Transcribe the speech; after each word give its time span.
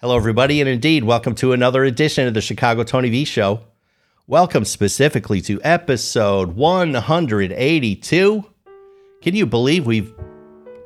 Hello, 0.00 0.16
everybody, 0.16 0.62
and 0.62 0.68
indeed, 0.70 1.04
welcome 1.04 1.34
to 1.34 1.52
another 1.52 1.84
edition 1.84 2.26
of 2.26 2.32
the 2.32 2.40
Chicago 2.40 2.82
Tony 2.84 3.10
V 3.10 3.26
Show. 3.26 3.60
Welcome 4.26 4.64
specifically 4.64 5.42
to 5.42 5.60
episode 5.62 6.56
182. 6.56 8.44
Can 9.20 9.36
you 9.36 9.44
believe 9.44 9.84
we've, 9.84 10.14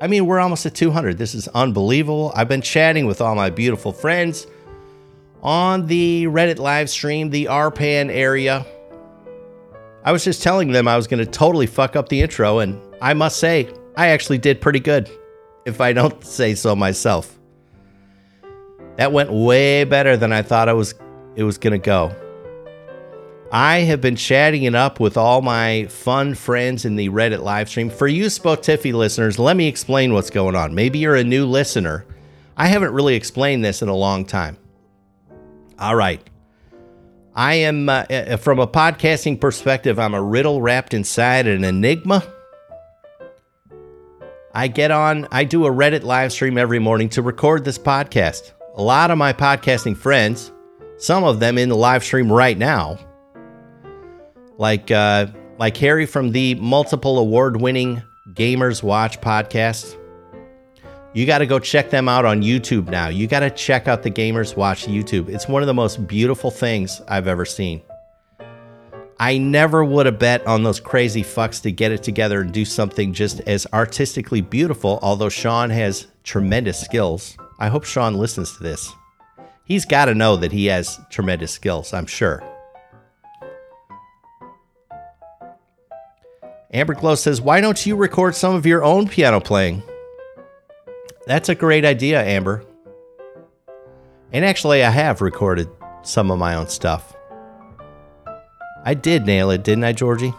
I 0.01 0.07
mean, 0.07 0.25
we're 0.25 0.41
almost 0.41 0.65
at 0.65 0.75
200. 0.75 1.17
This 1.17 1.33
is 1.33 1.47
unbelievable. 1.47 2.33
I've 2.35 2.49
been 2.49 2.61
chatting 2.61 3.05
with 3.05 3.21
all 3.21 3.35
my 3.35 3.49
beautiful 3.49 3.93
friends 3.93 4.47
on 5.41 5.87
the 5.87 6.25
Reddit 6.25 6.59
live 6.59 6.89
stream, 6.89 7.29
the 7.29 7.45
RPAN 7.45 8.09
area. 8.09 8.65
I 10.03 10.11
was 10.11 10.25
just 10.25 10.43
telling 10.43 10.73
them 10.73 10.89
I 10.89 10.97
was 10.97 11.07
going 11.07 11.23
to 11.23 11.31
totally 11.31 11.67
fuck 11.67 11.95
up 11.95 12.09
the 12.09 12.19
intro, 12.19 12.59
and 12.59 12.81
I 13.01 13.13
must 13.13 13.39
say, 13.39 13.69
I 13.95 14.07
actually 14.09 14.39
did 14.39 14.59
pretty 14.59 14.81
good, 14.81 15.09
if 15.65 15.79
I 15.79 15.93
don't 15.93 16.21
say 16.21 16.53
so 16.53 16.75
myself. 16.75 17.39
That 18.97 19.11
went 19.11 19.31
way 19.31 19.83
better 19.83 20.15
than 20.15 20.31
I 20.31 20.41
thought 20.41 20.69
I 20.69 20.73
was 20.73 20.95
it 21.35 21.43
was 21.43 21.57
going 21.57 21.73
to 21.73 21.77
go. 21.77 22.15
I 23.51 23.79
have 23.79 24.01
been 24.01 24.15
chatting 24.15 24.63
it 24.63 24.75
up 24.75 24.99
with 24.99 25.17
all 25.17 25.41
my 25.41 25.85
fun 25.85 26.33
friends 26.33 26.83
in 26.83 26.95
the 26.95 27.09
Reddit 27.09 27.41
live 27.41 27.69
stream. 27.69 27.89
For 27.89 28.07
you 28.07 28.25
Spotify 28.25 28.93
listeners, 28.93 29.37
let 29.37 29.55
me 29.55 29.67
explain 29.67 30.13
what's 30.13 30.29
going 30.29 30.55
on. 30.55 30.73
Maybe 30.73 30.99
you're 30.99 31.15
a 31.15 31.23
new 31.23 31.45
listener. 31.45 32.05
I 32.57 32.67
haven't 32.67 32.93
really 32.93 33.15
explained 33.15 33.63
this 33.63 33.81
in 33.81 33.89
a 33.89 33.95
long 33.95 34.25
time. 34.25 34.57
All 35.77 35.95
right. 35.95 36.21
I 37.35 37.55
am, 37.55 37.89
uh, 37.89 38.05
uh 38.09 38.37
from 38.37 38.59
a 38.59 38.67
podcasting 38.67 39.39
perspective, 39.39 39.99
I'm 39.99 40.13
a 40.13 40.21
riddle 40.21 40.61
wrapped 40.61 40.93
inside 40.93 41.47
an 41.47 41.63
enigma. 41.63 42.23
I 44.53 44.69
get 44.69 44.89
on, 44.89 45.27
I 45.31 45.43
do 45.43 45.65
a 45.65 45.69
Reddit 45.69 46.03
live 46.03 46.31
stream 46.31 46.57
every 46.57 46.79
morning 46.79 47.09
to 47.09 47.21
record 47.21 47.65
this 47.65 47.77
podcast 47.77 48.53
a 48.75 48.81
lot 48.81 49.09
of 49.09 49.17
my 49.17 49.31
podcasting 49.31 49.95
friends, 49.95 50.51
some 50.97 51.23
of 51.23 51.39
them 51.39 51.57
in 51.57 51.69
the 51.69 51.77
live 51.77 52.03
stream 52.03 52.31
right 52.31 52.57
now, 52.57 52.99
like 54.57 54.91
uh, 54.91 55.27
like 55.57 55.77
Harry 55.77 56.05
from 56.05 56.31
the 56.31 56.55
multiple 56.55 57.17
award-winning 57.19 58.01
Gamers 58.33 58.83
Watch 58.83 59.21
podcast. 59.21 59.97
You 61.13 61.25
got 61.25 61.37
to 61.37 61.45
go 61.45 61.59
check 61.59 61.89
them 61.89 62.09
out 62.09 62.25
on 62.25 62.41
YouTube 62.41 62.89
now. 62.89 63.07
You 63.07 63.27
got 63.27 63.39
to 63.39 63.49
check 63.49 63.87
out 63.87 64.03
the 64.03 64.11
Gamers 64.11 64.57
Watch 64.57 64.85
YouTube. 64.85 65.29
It's 65.29 65.47
one 65.47 65.63
of 65.63 65.67
the 65.67 65.73
most 65.73 66.05
beautiful 66.05 66.51
things 66.51 67.01
I've 67.07 67.27
ever 67.27 67.45
seen. 67.45 67.81
I 69.17 69.37
never 69.37 69.85
would 69.85 70.07
have 70.07 70.19
bet 70.19 70.45
on 70.45 70.63
those 70.63 70.81
crazy 70.81 71.23
fucks 71.23 71.61
to 71.61 71.71
get 71.71 71.93
it 71.93 72.03
together 72.03 72.41
and 72.41 72.51
do 72.51 72.65
something 72.65 73.13
just 73.13 73.39
as 73.47 73.65
artistically 73.71 74.41
beautiful, 74.41 74.99
although 75.01 75.29
Sean 75.29 75.69
has 75.69 76.07
tremendous 76.25 76.81
skills. 76.81 77.37
I 77.59 77.69
hope 77.69 77.85
Sean 77.85 78.15
listens 78.15 78.57
to 78.57 78.63
this. 78.63 78.93
He's 79.65 79.85
got 79.85 80.05
to 80.05 80.15
know 80.15 80.35
that 80.35 80.51
he 80.51 80.65
has 80.67 80.99
tremendous 81.09 81.51
skills, 81.51 81.93
I'm 81.93 82.05
sure. 82.05 82.43
Amber 86.73 86.93
Glow 86.93 87.15
says, 87.15 87.39
Why 87.39 87.61
don't 87.61 87.85
you 87.85 87.95
record 87.95 88.35
some 88.35 88.53
of 88.53 88.65
your 88.65 88.83
own 88.83 89.07
piano 89.07 89.39
playing? 89.39 89.81
That's 91.25 91.49
a 91.49 91.55
great 91.55 91.85
idea, 91.85 92.21
Amber. 92.21 92.63
And 94.33 94.43
actually, 94.43 94.83
I 94.83 94.89
have 94.89 95.21
recorded 95.21 95.69
some 96.03 96.29
of 96.29 96.37
my 96.37 96.55
own 96.55 96.67
stuff. 96.67 97.15
I 98.83 98.93
did 98.93 99.25
nail 99.25 99.49
it, 99.49 99.63
didn't 99.63 99.85
I, 99.85 99.93
Georgie? 99.93 100.33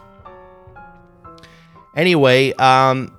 Anyway, 1.97 2.53
um, 2.53 3.16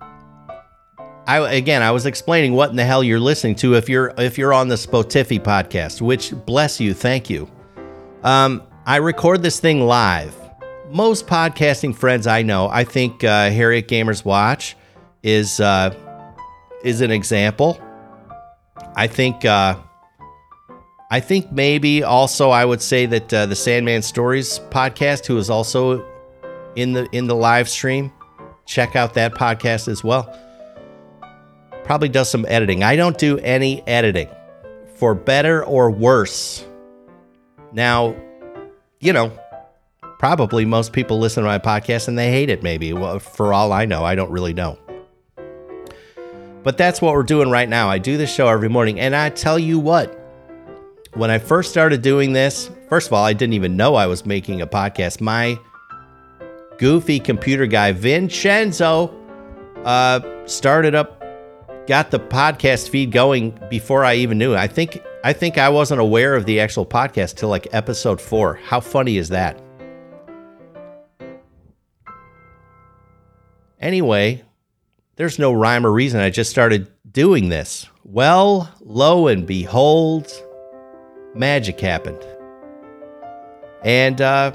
I 1.28 1.56
again, 1.56 1.84
I 1.84 1.92
was 1.92 2.06
explaining 2.06 2.54
what 2.54 2.70
in 2.70 2.78
the 2.78 2.86
hell 2.86 3.04
you're 3.04 3.20
listening 3.20 3.56
to 3.56 3.76
if 3.76 3.90
you're 3.90 4.14
if 4.18 4.38
you're 4.38 4.54
on 4.54 4.70
the 4.70 4.76
Spotify 4.76 5.40
podcast, 5.40 6.02
which 6.02 6.34
bless 6.46 6.80
you, 6.80 6.94
thank 6.94 7.30
you. 7.30 7.52
Um, 8.24 8.64
I 8.86 8.96
record 8.96 9.44
this 9.44 9.60
thing 9.60 9.82
live. 9.82 10.34
Most 10.90 11.28
podcasting 11.28 11.94
friends 11.94 12.28
I 12.28 12.44
know, 12.44 12.70
I 12.70 12.86
think 12.86 13.26
uh, 13.26 13.50
Harriet 13.50 13.90
Gamers 13.90 14.24
Watch 14.24 14.78
is 15.22 15.60
uh, 15.60 15.94
is 16.82 17.02
an 17.02 17.12
example. 17.12 17.78
I 18.96 19.08
think 19.08 19.44
uh, 19.44 19.78
I 21.12 21.20
think 21.20 21.52
maybe 21.52 22.04
also 22.04 22.52
I 22.52 22.64
would 22.64 22.82
say 22.82 23.06
that 23.06 23.34
uh, 23.34 23.46
the 23.48 23.56
Sandman 23.56 24.02
Stories 24.02 24.60
podcast, 24.70 25.26
who 25.26 25.38
is 25.38 25.50
also 25.50 26.06
in 26.78 26.94
the 26.94 27.10
in 27.12 27.28
the 27.28 27.36
live 27.36 27.68
stream, 27.68 28.14
check 28.66 28.96
out 28.96 29.14
that 29.16 29.34
podcast 29.34 29.90
as 29.90 30.06
well 30.06 30.34
probably 31.88 32.10
does 32.10 32.30
some 32.30 32.46
editing. 32.50 32.84
I 32.84 32.98
don't 32.98 33.18
do 33.18 33.40
any 33.40 33.82
editing 33.88 34.28
for 34.96 35.16
better 35.16 35.64
or 35.64 35.90
worse. 35.90 36.66
Now, 37.72 38.14
you 39.00 39.14
know, 39.14 39.32
probably 40.20 40.66
most 40.66 40.92
people 40.92 41.18
listen 41.18 41.44
to 41.44 41.48
my 41.48 41.60
podcast 41.60 42.10
and 42.10 42.20
they 42.20 42.30
hate 42.30 42.50
it, 42.50 42.62
maybe. 42.62 42.92
Well, 42.92 43.20
for 43.20 43.54
all 43.54 43.72
I 43.72 43.86
know, 43.86 44.04
I 44.04 44.16
don't 44.16 44.30
really 44.30 44.54
know. 44.54 44.78
But 46.64 46.78
that's 46.78 47.02
what 47.02 47.14
we're 47.14 47.24
doing 47.24 47.50
right 47.50 47.70
now. 47.70 47.90
I 47.90 48.00
do 48.00 48.18
this 48.18 48.36
show 48.36 48.50
every 48.50 48.68
morning, 48.68 49.00
and 49.00 49.16
I 49.16 49.30
tell 49.30 49.58
you 49.58 49.80
what, 49.80 50.14
when 51.14 51.32
I 51.32 51.38
first 51.38 51.72
started 51.72 52.02
doing 52.02 52.34
this, 52.34 52.70
first 52.90 53.08
of 53.08 53.14
all, 53.14 53.24
I 53.24 53.32
didn't 53.32 53.54
even 53.54 53.78
know 53.78 53.96
I 53.96 54.08
was 54.08 54.26
making 54.26 54.62
a 54.62 54.68
podcast. 54.68 55.22
My 55.22 55.58
goofy 56.80 57.22
computer 57.22 57.66
guy, 57.66 57.94
Vincenzo, 57.94 59.16
uh, 59.86 60.20
started 60.48 60.94
up 60.94 61.17
got 61.88 62.12
the 62.12 62.20
podcast 62.20 62.90
feed 62.90 63.12
going 63.12 63.58
before 63.70 64.04
I 64.04 64.16
even 64.16 64.38
knew. 64.38 64.54
I 64.54 64.68
think 64.68 65.02
I 65.24 65.34
think 65.34 65.58
I 65.58 65.70
wasn't 65.70 66.02
aware 66.02 66.36
of 66.36 66.46
the 66.46 66.60
actual 66.60 66.86
podcast 66.86 67.36
till 67.36 67.50
like 67.50 67.68
episode 67.72 68.22
4. 68.22 68.56
How 68.56 68.80
funny 68.80 69.18
is 69.18 69.30
that? 69.30 69.62
Anyway, 73.80 74.44
there's 75.16 75.40
no 75.40 75.54
rhyme 75.54 75.86
or 75.86 75.92
reason. 75.92 76.20
I 76.20 76.30
just 76.30 76.50
started 76.50 76.92
doing 77.10 77.50
this. 77.50 77.88
Well, 78.04 78.74
lo 78.82 79.28
and 79.28 79.46
behold, 79.46 80.32
magic 81.34 81.80
happened. 81.80 82.26
And 83.84 84.22
uh, 84.22 84.52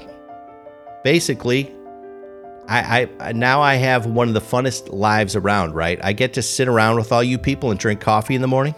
basically, 1.03 1.73
I, 2.67 3.09
I 3.19 3.33
now 3.33 3.61
I 3.61 3.75
have 3.75 4.05
one 4.05 4.27
of 4.27 4.33
the 4.33 4.41
funnest 4.41 4.93
lives 4.93 5.35
around, 5.35 5.73
right? 5.73 5.99
I 6.03 6.13
get 6.13 6.33
to 6.35 6.41
sit 6.41 6.67
around 6.67 6.95
with 6.95 7.11
all 7.11 7.23
you 7.23 7.37
people 7.37 7.71
and 7.71 7.79
drink 7.79 7.99
coffee 7.99 8.35
in 8.35 8.41
the 8.41 8.47
morning. 8.47 8.73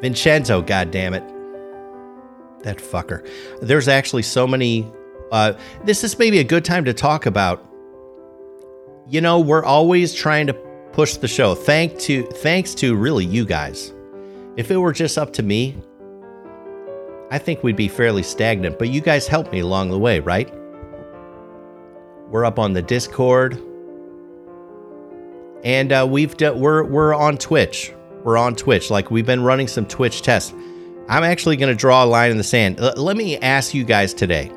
Vincenzo, 0.00 0.62
damn 0.62 1.14
it, 1.14 1.22
That 2.64 2.78
fucker. 2.78 3.28
There's 3.60 3.88
actually 3.88 4.22
so 4.22 4.46
many 4.46 4.90
uh, 5.32 5.54
this 5.84 6.04
is 6.04 6.18
maybe 6.18 6.38
a 6.38 6.44
good 6.44 6.64
time 6.64 6.84
to 6.84 6.92
talk 6.92 7.24
about. 7.24 7.66
You 9.08 9.22
know, 9.22 9.40
we're 9.40 9.64
always 9.64 10.12
trying 10.12 10.46
to 10.46 10.54
push 10.92 11.16
the 11.16 11.26
show. 11.26 11.54
Thank 11.54 11.98
to 12.00 12.22
thanks 12.24 12.74
to 12.76 12.94
really 12.94 13.24
you 13.24 13.46
guys. 13.46 13.94
If 14.56 14.70
it 14.70 14.76
were 14.76 14.92
just 14.92 15.16
up 15.16 15.32
to 15.34 15.42
me, 15.42 15.78
I 17.32 17.38
think 17.38 17.62
we'd 17.62 17.76
be 17.76 17.88
fairly 17.88 18.22
stagnant, 18.22 18.78
but 18.78 18.90
you 18.90 19.00
guys 19.00 19.26
helped 19.26 19.52
me 19.52 19.60
along 19.60 19.88
the 19.88 19.98
way, 19.98 20.20
right? 20.20 20.52
We're 22.28 22.44
up 22.44 22.58
on 22.58 22.74
the 22.74 22.82
Discord. 22.82 23.54
And 25.64 25.92
uh, 25.92 26.06
we've 26.08 26.36
d- 26.36 26.50
we're 26.50 26.84
we're 26.84 27.14
on 27.14 27.38
Twitch. 27.38 27.90
We're 28.22 28.36
on 28.36 28.54
Twitch. 28.54 28.90
Like 28.90 29.10
we've 29.10 29.24
been 29.24 29.42
running 29.42 29.66
some 29.66 29.86
Twitch 29.86 30.20
tests. 30.20 30.52
I'm 31.08 31.24
actually 31.24 31.56
going 31.56 31.72
to 31.72 31.74
draw 31.74 32.04
a 32.04 32.06
line 32.06 32.30
in 32.30 32.36
the 32.36 32.44
sand. 32.44 32.78
L- 32.78 32.92
let 32.98 33.16
me 33.16 33.38
ask 33.38 33.72
you 33.72 33.84
guys 33.84 34.12
today. 34.12 34.52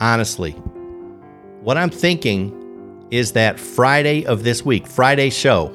Honestly, 0.00 0.52
what 1.60 1.76
I'm 1.76 1.90
thinking 1.90 3.06
is 3.10 3.32
that 3.32 3.60
Friday 3.60 4.24
of 4.24 4.44
this 4.44 4.64
week, 4.64 4.86
Friday 4.86 5.28
show, 5.28 5.70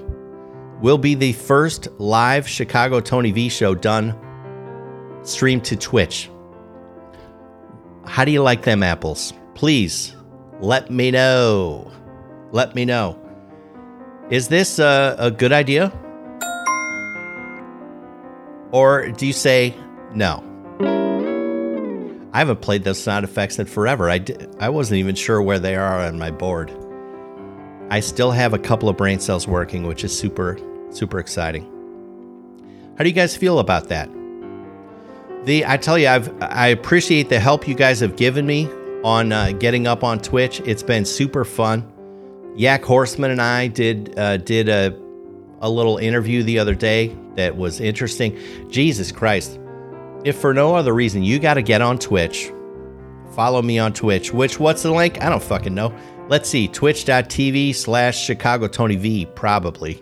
will 0.81 0.97
be 0.97 1.13
the 1.13 1.33
first 1.33 1.89
live 1.99 2.47
Chicago 2.47 2.99
Tony 2.99 3.31
V 3.31 3.49
show 3.49 3.75
done 3.75 4.19
stream 5.25 5.61
to 5.61 5.75
Twitch. 5.75 6.29
How 8.05 8.23
do 8.25 8.31
you 8.31 8.41
like 8.41 8.63
them 8.63 8.83
apples? 8.83 9.33
Please 9.55 10.15
let 10.59 10.89
me 10.89 11.11
know. 11.11 11.91
Let 12.51 12.75
me 12.75 12.85
know. 12.85 13.19
Is 14.29 14.47
this 14.47 14.79
a, 14.79 15.15
a 15.19 15.31
good 15.31 15.51
idea? 15.51 15.91
Or 18.71 19.09
do 19.09 19.27
you 19.27 19.33
say 19.33 19.75
no? 20.13 20.43
I 22.33 22.39
haven't 22.39 22.61
played 22.61 22.83
those 22.83 23.01
sound 23.01 23.23
effects 23.23 23.59
in 23.59 23.65
forever. 23.65 24.09
I, 24.09 24.17
did, 24.17 24.53
I 24.59 24.69
wasn't 24.69 24.99
even 24.99 25.15
sure 25.15 25.41
where 25.41 25.59
they 25.59 25.75
are 25.75 26.01
on 26.01 26.19
my 26.19 26.31
board. 26.31 26.71
I 27.89 27.99
still 27.99 28.31
have 28.31 28.53
a 28.53 28.59
couple 28.59 28.89
of 28.89 28.97
brain 28.97 29.19
cells 29.19 29.47
working, 29.47 29.87
which 29.87 30.03
is 30.03 30.17
super, 30.17 30.57
super 30.89 31.19
exciting. 31.19 31.63
How 32.97 33.03
do 33.03 33.09
you 33.09 33.15
guys 33.15 33.37
feel 33.37 33.59
about 33.59 33.89
that? 33.89 34.09
The 35.45 35.65
I 35.65 35.77
tell 35.77 35.97
you, 35.97 36.07
I've 36.07 36.33
I 36.41 36.67
appreciate 36.67 37.29
the 37.29 37.39
help 37.39 37.67
you 37.67 37.75
guys 37.75 37.99
have 37.99 38.15
given 38.15 38.45
me 38.45 38.69
on 39.03 39.31
uh, 39.31 39.51
getting 39.51 39.85
up 39.85 40.03
on 40.03 40.19
Twitch. 40.19 40.59
It's 40.61 40.83
been 40.83 41.05
super 41.05 41.45
fun. 41.45 41.91
Yak 42.55 42.83
Horseman 42.83 43.31
and 43.31 43.41
I 43.41 43.67
did 43.67 44.17
uh, 44.17 44.37
did 44.37 44.69
a 44.69 44.99
a 45.61 45.69
little 45.69 45.97
interview 45.97 46.43
the 46.43 46.59
other 46.59 46.75
day 46.75 47.15
that 47.35 47.55
was 47.55 47.79
interesting. 47.79 48.37
Jesus 48.69 49.11
Christ. 49.11 49.59
If 50.23 50.37
for 50.37 50.53
no 50.53 50.75
other 50.75 50.93
reason, 50.93 51.21
you 51.21 51.37
got 51.37 51.53
to 51.55 51.61
get 51.61 51.81
on 51.81 51.99
Twitch. 51.99 52.51
Follow 53.35 53.61
me 53.61 53.77
on 53.77 53.93
Twitch. 53.93 54.33
Which, 54.33 54.59
what's 54.59 54.81
the 54.81 54.91
link? 54.91 55.21
I 55.21 55.29
don't 55.29 55.43
fucking 55.43 55.75
know. 55.75 55.95
Let's 56.29 56.49
see. 56.49 56.67
Twitch.tv 56.67 57.75
slash 57.75 58.23
Chicago 58.23 58.67
Tony 58.67 58.95
V, 58.95 59.27
probably. 59.35 60.01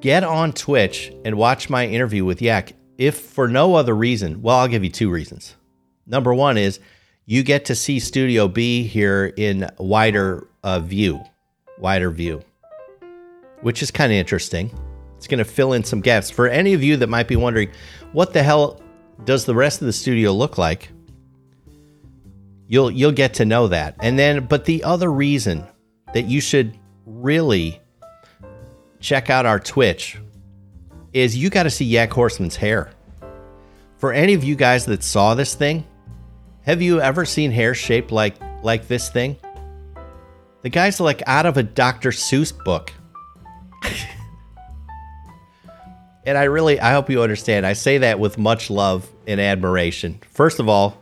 Get 0.00 0.24
on 0.24 0.52
Twitch 0.52 1.12
and 1.24 1.36
watch 1.36 1.70
my 1.70 1.86
interview 1.86 2.24
with 2.24 2.42
Yak. 2.42 2.74
If 3.00 3.18
for 3.18 3.48
no 3.48 3.74
other 3.74 3.96
reason, 3.96 4.42
well, 4.42 4.58
I'll 4.58 4.68
give 4.68 4.84
you 4.84 4.90
two 4.90 5.10
reasons. 5.10 5.56
Number 6.06 6.32
one 6.32 6.56
is 6.56 6.78
you 7.26 7.42
get 7.42 7.64
to 7.64 7.74
see 7.74 7.98
Studio 7.98 8.46
B 8.46 8.84
here 8.84 9.32
in 9.36 9.68
wider 9.78 10.46
uh, 10.62 10.78
view, 10.78 11.24
wider 11.78 12.10
view 12.10 12.44
which 13.62 13.82
is 13.82 13.90
kind 13.90 14.12
of 14.12 14.16
interesting. 14.16 14.70
It's 15.16 15.26
going 15.26 15.38
to 15.38 15.44
fill 15.44 15.72
in 15.74 15.84
some 15.84 16.00
gaps. 16.00 16.30
For 16.30 16.48
any 16.48 16.72
of 16.72 16.82
you 16.82 16.96
that 16.96 17.08
might 17.08 17.28
be 17.28 17.36
wondering, 17.36 17.70
what 18.12 18.32
the 18.32 18.42
hell 18.42 18.80
does 19.24 19.44
the 19.44 19.54
rest 19.54 19.80
of 19.80 19.86
the 19.86 19.92
studio 19.92 20.32
look 20.32 20.56
like? 20.58 20.90
You'll 22.68 22.90
you'll 22.90 23.12
get 23.12 23.34
to 23.34 23.44
know 23.44 23.66
that. 23.68 23.96
And 24.00 24.18
then 24.18 24.46
but 24.46 24.64
the 24.64 24.84
other 24.84 25.12
reason 25.12 25.66
that 26.14 26.26
you 26.26 26.40
should 26.40 26.78
really 27.04 27.80
check 29.00 29.28
out 29.28 29.44
our 29.44 29.58
Twitch 29.58 30.18
is 31.12 31.36
you 31.36 31.50
got 31.50 31.64
to 31.64 31.70
see 31.70 31.84
Yak 31.84 32.12
Horseman's 32.12 32.56
hair. 32.56 32.90
For 33.98 34.12
any 34.12 34.34
of 34.34 34.44
you 34.44 34.56
guys 34.56 34.86
that 34.86 35.02
saw 35.02 35.34
this 35.34 35.54
thing, 35.54 35.84
have 36.62 36.80
you 36.80 37.00
ever 37.00 37.24
seen 37.24 37.50
hair 37.50 37.74
shaped 37.74 38.12
like 38.12 38.36
like 38.62 38.88
this 38.88 39.08
thing? 39.08 39.36
The 40.62 40.68
guy's 40.68 41.00
like 41.00 41.22
out 41.26 41.46
of 41.46 41.56
a 41.56 41.62
Dr. 41.62 42.10
Seuss 42.10 42.52
book. 42.64 42.92
and 46.26 46.36
I 46.36 46.44
really, 46.44 46.78
I 46.78 46.92
hope 46.92 47.08
you 47.08 47.22
understand. 47.22 47.64
I 47.64 47.72
say 47.72 47.98
that 47.98 48.20
with 48.20 48.36
much 48.36 48.68
love 48.68 49.08
and 49.26 49.40
admiration. 49.40 50.20
First 50.30 50.60
of 50.60 50.68
all, 50.68 50.99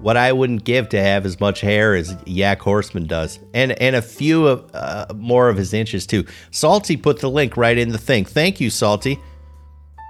what 0.00 0.16
I 0.16 0.32
wouldn't 0.32 0.64
give 0.64 0.88
to 0.90 1.00
have 1.00 1.26
as 1.26 1.40
much 1.40 1.60
hair 1.60 1.94
as 1.94 2.16
Yak 2.26 2.60
Horseman 2.60 3.06
does, 3.06 3.38
and 3.54 3.72
and 3.72 3.96
a 3.96 4.02
few 4.02 4.46
of 4.46 4.70
uh, 4.74 5.06
more 5.14 5.48
of 5.48 5.56
his 5.56 5.74
inches 5.74 6.06
too. 6.06 6.24
Salty 6.50 6.96
put 6.96 7.20
the 7.20 7.30
link 7.30 7.56
right 7.56 7.76
in 7.76 7.90
the 7.90 7.98
thing. 7.98 8.24
Thank 8.24 8.60
you, 8.60 8.70
Salty. 8.70 9.18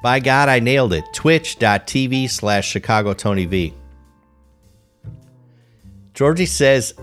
By 0.03 0.21
God, 0.21 0.49
I 0.49 0.61
nailed 0.61 0.93
it. 0.93 1.05
Twitch.tv 1.13 2.31
slash 2.31 2.69
Chicago 2.69 3.15
Tony 3.15 3.47
V. 3.47 3.75
Georgie 6.15 6.47
says, 6.47 6.95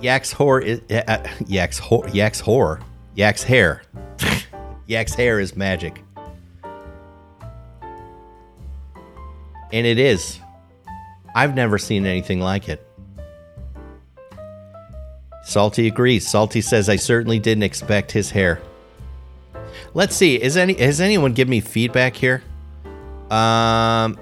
Yak's 0.00 0.32
horror 0.32 0.60
is, 0.60 0.80
uh, 0.90 1.02
uh 1.06 1.28
Yak's, 1.46 1.78
ho- 1.78 2.06
Yak's 2.12 2.40
horror 2.40 2.80
Yak's 3.14 3.42
hair. 3.42 3.82
Yak's 4.86 5.14
hair 5.14 5.40
is 5.40 5.56
magic. 5.56 6.02
And 9.72 9.86
it 9.86 9.98
is. 9.98 10.40
I've 11.34 11.54
never 11.54 11.78
seen 11.78 12.06
anything 12.06 12.40
like 12.40 12.68
it. 12.68 12.86
Salty 15.44 15.86
agrees. 15.86 16.28
Salty 16.28 16.60
says, 16.60 16.88
I 16.88 16.96
certainly 16.96 17.38
didn't 17.38 17.62
expect 17.62 18.12
his 18.12 18.30
hair. 18.30 18.60
Let's 19.94 20.14
see. 20.14 20.40
Is 20.40 20.56
any 20.56 20.74
has 20.74 21.00
anyone 21.00 21.32
give 21.32 21.48
me 21.48 21.60
feedback 21.60 22.14
here? 22.14 22.42
Um 23.30 24.18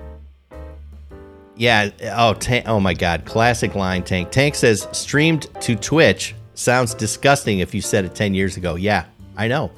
Yeah, 1.56 1.90
oh 2.14 2.34
tank, 2.34 2.66
oh 2.68 2.80
my 2.80 2.94
god, 2.94 3.24
classic 3.24 3.74
line 3.74 4.02
tank. 4.02 4.30
Tank 4.30 4.54
says 4.54 4.86
streamed 4.92 5.48
to 5.60 5.74
Twitch 5.76 6.34
sounds 6.54 6.94
disgusting 6.94 7.60
if 7.60 7.74
you 7.74 7.80
said 7.80 8.04
it 8.04 8.14
10 8.14 8.34
years 8.34 8.56
ago. 8.56 8.74
Yeah, 8.74 9.04
I 9.36 9.48
know. 9.48 9.70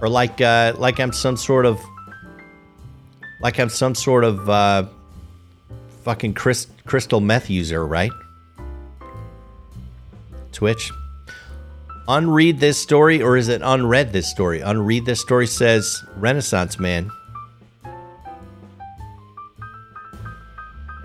Or 0.00 0.08
like 0.08 0.40
uh, 0.40 0.74
like 0.78 0.98
I'm 0.98 1.12
some 1.12 1.36
sort 1.36 1.66
of 1.66 1.80
like 3.40 3.58
I'm 3.58 3.68
some 3.68 3.94
sort 3.94 4.24
of 4.24 4.48
uh, 4.48 4.86
fucking 6.10 6.34
crystal 6.34 7.20
meth 7.20 7.48
user, 7.48 7.86
right? 7.86 8.10
Twitch. 10.50 10.90
Unread 12.08 12.58
this 12.58 12.76
story, 12.76 13.22
or 13.22 13.36
is 13.36 13.46
it 13.46 13.60
unread 13.62 14.12
this 14.12 14.28
story? 14.28 14.60
Unread 14.60 15.06
this 15.06 15.20
story 15.20 15.46
says 15.46 16.02
Renaissance 16.16 16.80
Man. 16.80 17.12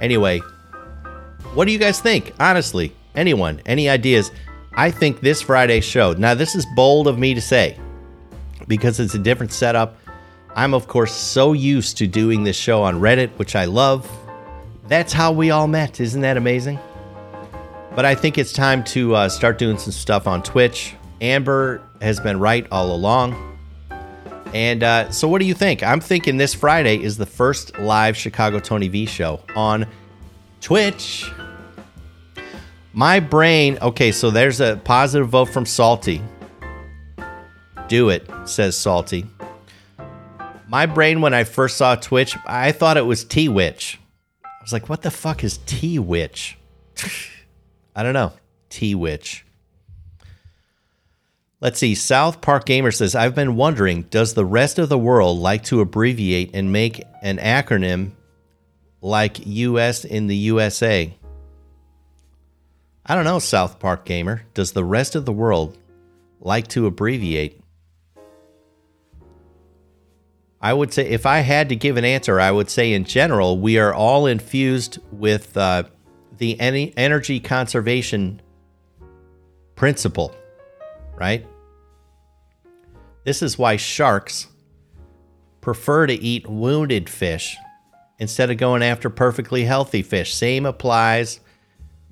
Anyway, 0.02 0.40
what 1.54 1.66
do 1.66 1.72
you 1.72 1.78
guys 1.78 2.00
think? 2.00 2.34
Honestly, 2.40 2.92
anyone, 3.13 3.62
any 3.68 3.88
ideas? 3.88 4.31
I 4.74 4.90
think 4.90 5.19
this 5.19 5.40
Friday's 5.40 5.86
show, 5.86 6.13
now 6.13 6.34
this 6.34 6.56
is 6.56 6.66
bold 6.75 7.08
of 7.08 7.19
me 7.19 7.36
to 7.36 7.42
say 7.42 7.80
because 8.68 9.00
it's 9.00 9.13
a 9.13 9.19
different 9.19 9.54
setup. 9.54 10.00
I'm, 10.56 10.74
of 10.74 10.88
course, 10.88 11.13
so 11.13 11.54
used 11.54 11.96
to 11.98 12.08
doing 12.08 12.44
this 12.44 12.58
show 12.58 12.81
on 12.81 13.00
Reddit, 13.00 13.30
which 13.38 13.56
I 13.56 13.66
love. 13.66 14.10
That's 14.88 15.14
how 15.14 15.32
we 15.32 15.52
all 15.52 15.68
met. 15.68 16.00
Isn't 16.00 16.22
that 16.22 16.38
amazing? 16.38 16.80
But 17.96 18.06
I 18.06 18.14
think 18.14 18.38
it's 18.38 18.54
time 18.54 18.84
to 18.86 19.16
uh, 19.16 19.30
start 19.30 19.58
doing 19.58 19.78
some 19.78 19.94
stuff 19.94 20.28
on 20.28 20.44
Twitch. 20.44 20.94
Amber 21.22 21.82
has 22.02 22.20
been 22.20 22.40
right 22.40 22.68
all 22.72 22.94
along. 22.94 23.58
And 24.54 24.84
uh, 24.84 25.12
so, 25.12 25.28
what 25.28 25.40
do 25.40 25.46
you 25.46 25.54
think? 25.54 25.82
I'm 25.82 26.00
thinking 26.00 26.38
this 26.38 26.54
Friday 26.54 27.02
is 27.02 27.18
the 27.18 27.26
first 27.26 27.78
live 27.80 28.16
Chicago 28.16 28.60
Tony 28.60 28.88
V 28.88 29.06
show 29.06 29.42
on 29.56 29.88
Twitch. 30.62 31.32
My 32.94 33.20
brain, 33.20 33.78
okay, 33.82 34.12
so 34.12 34.30
there's 34.30 34.62
a 34.62 34.80
positive 34.84 35.28
vote 35.28 35.50
from 35.50 35.66
Salty. 35.66 36.22
Do 37.88 38.10
it, 38.10 38.30
says 38.46 38.78
Salty. 38.78 39.26
My 40.68 40.86
brain, 40.86 41.22
when 41.22 41.34
I 41.34 41.44
first 41.44 41.78
saw 41.78 41.96
Twitch, 41.96 42.38
I 42.46 42.72
thought 42.72 42.98
it 42.98 43.06
was 43.06 43.24
T 43.24 43.50
Witch. 43.50 44.00
Was 44.66 44.74
like, 44.74 44.90
what 44.90 45.04
the 45.04 45.12
fuck 45.12 45.44
is 45.44 45.60
T 45.68 46.00
Witch? 46.00 46.58
I 47.96 48.02
don't 48.02 48.16
know. 48.16 48.34
T 48.70 48.96
Witch. 48.96 49.46
Let's 51.62 51.78
see. 51.78 51.94
South 51.94 52.42
Park 52.42 52.66
Gamer 52.66 52.90
says, 52.90 53.14
I've 53.14 53.36
been 53.36 53.56
wondering, 53.56 54.04
does 54.10 54.34
the 54.34 54.44
rest 54.44 54.80
of 54.80 54.90
the 54.90 54.98
world 54.98 55.38
like 55.38 55.66
to 55.66 55.82
abbreviate 55.82 56.50
and 56.56 56.72
make 56.72 57.04
an 57.22 57.38
acronym 57.38 58.14
like 59.04 59.46
US 59.46 60.04
in 60.04 60.26
the 60.26 60.36
USA? 60.36 61.14
I 63.06 63.14
don't 63.14 63.24
know, 63.24 63.38
South 63.38 63.78
Park 63.78 64.04
Gamer. 64.04 64.48
Does 64.56 64.72
the 64.72 64.84
rest 64.84 65.14
of 65.16 65.26
the 65.26 65.32
world 65.32 65.78
like 66.40 66.68
to 66.70 66.88
abbreviate? 66.88 67.62
I 70.65 70.74
would 70.74 70.91
say, 70.91 71.07
if 71.07 71.27
I 71.27 71.41
had 71.41 71.69
to 71.69 71.75
give 71.75 71.95
an 71.95 72.05
answer, 72.05 72.39
I 72.39 72.50
would 72.50 72.72
say 72.72 72.93
in 72.93 73.03
general, 73.03 73.60
we 73.60 73.77
are 73.77 73.93
all 73.93 74.25
infused 74.25 74.98
with 75.12 75.55
uh, 75.55 75.84
the 76.39 76.60
energy 76.60 77.39
conservation 77.39 78.41
principle, 79.75 80.34
right? 81.13 81.45
This 83.25 83.43
is 83.43 83.60
why 83.60 83.75
sharks 83.75 84.48
prefer 85.62 86.07
to 86.07 86.15
eat 86.15 86.50
wounded 86.50 87.12
fish 87.12 87.55
instead 88.17 88.50
of 88.50 88.57
going 88.57 88.81
after 88.81 89.12
perfectly 89.12 89.65
healthy 89.65 90.01
fish. 90.01 90.34
Same 90.34 90.65
applies 90.65 91.41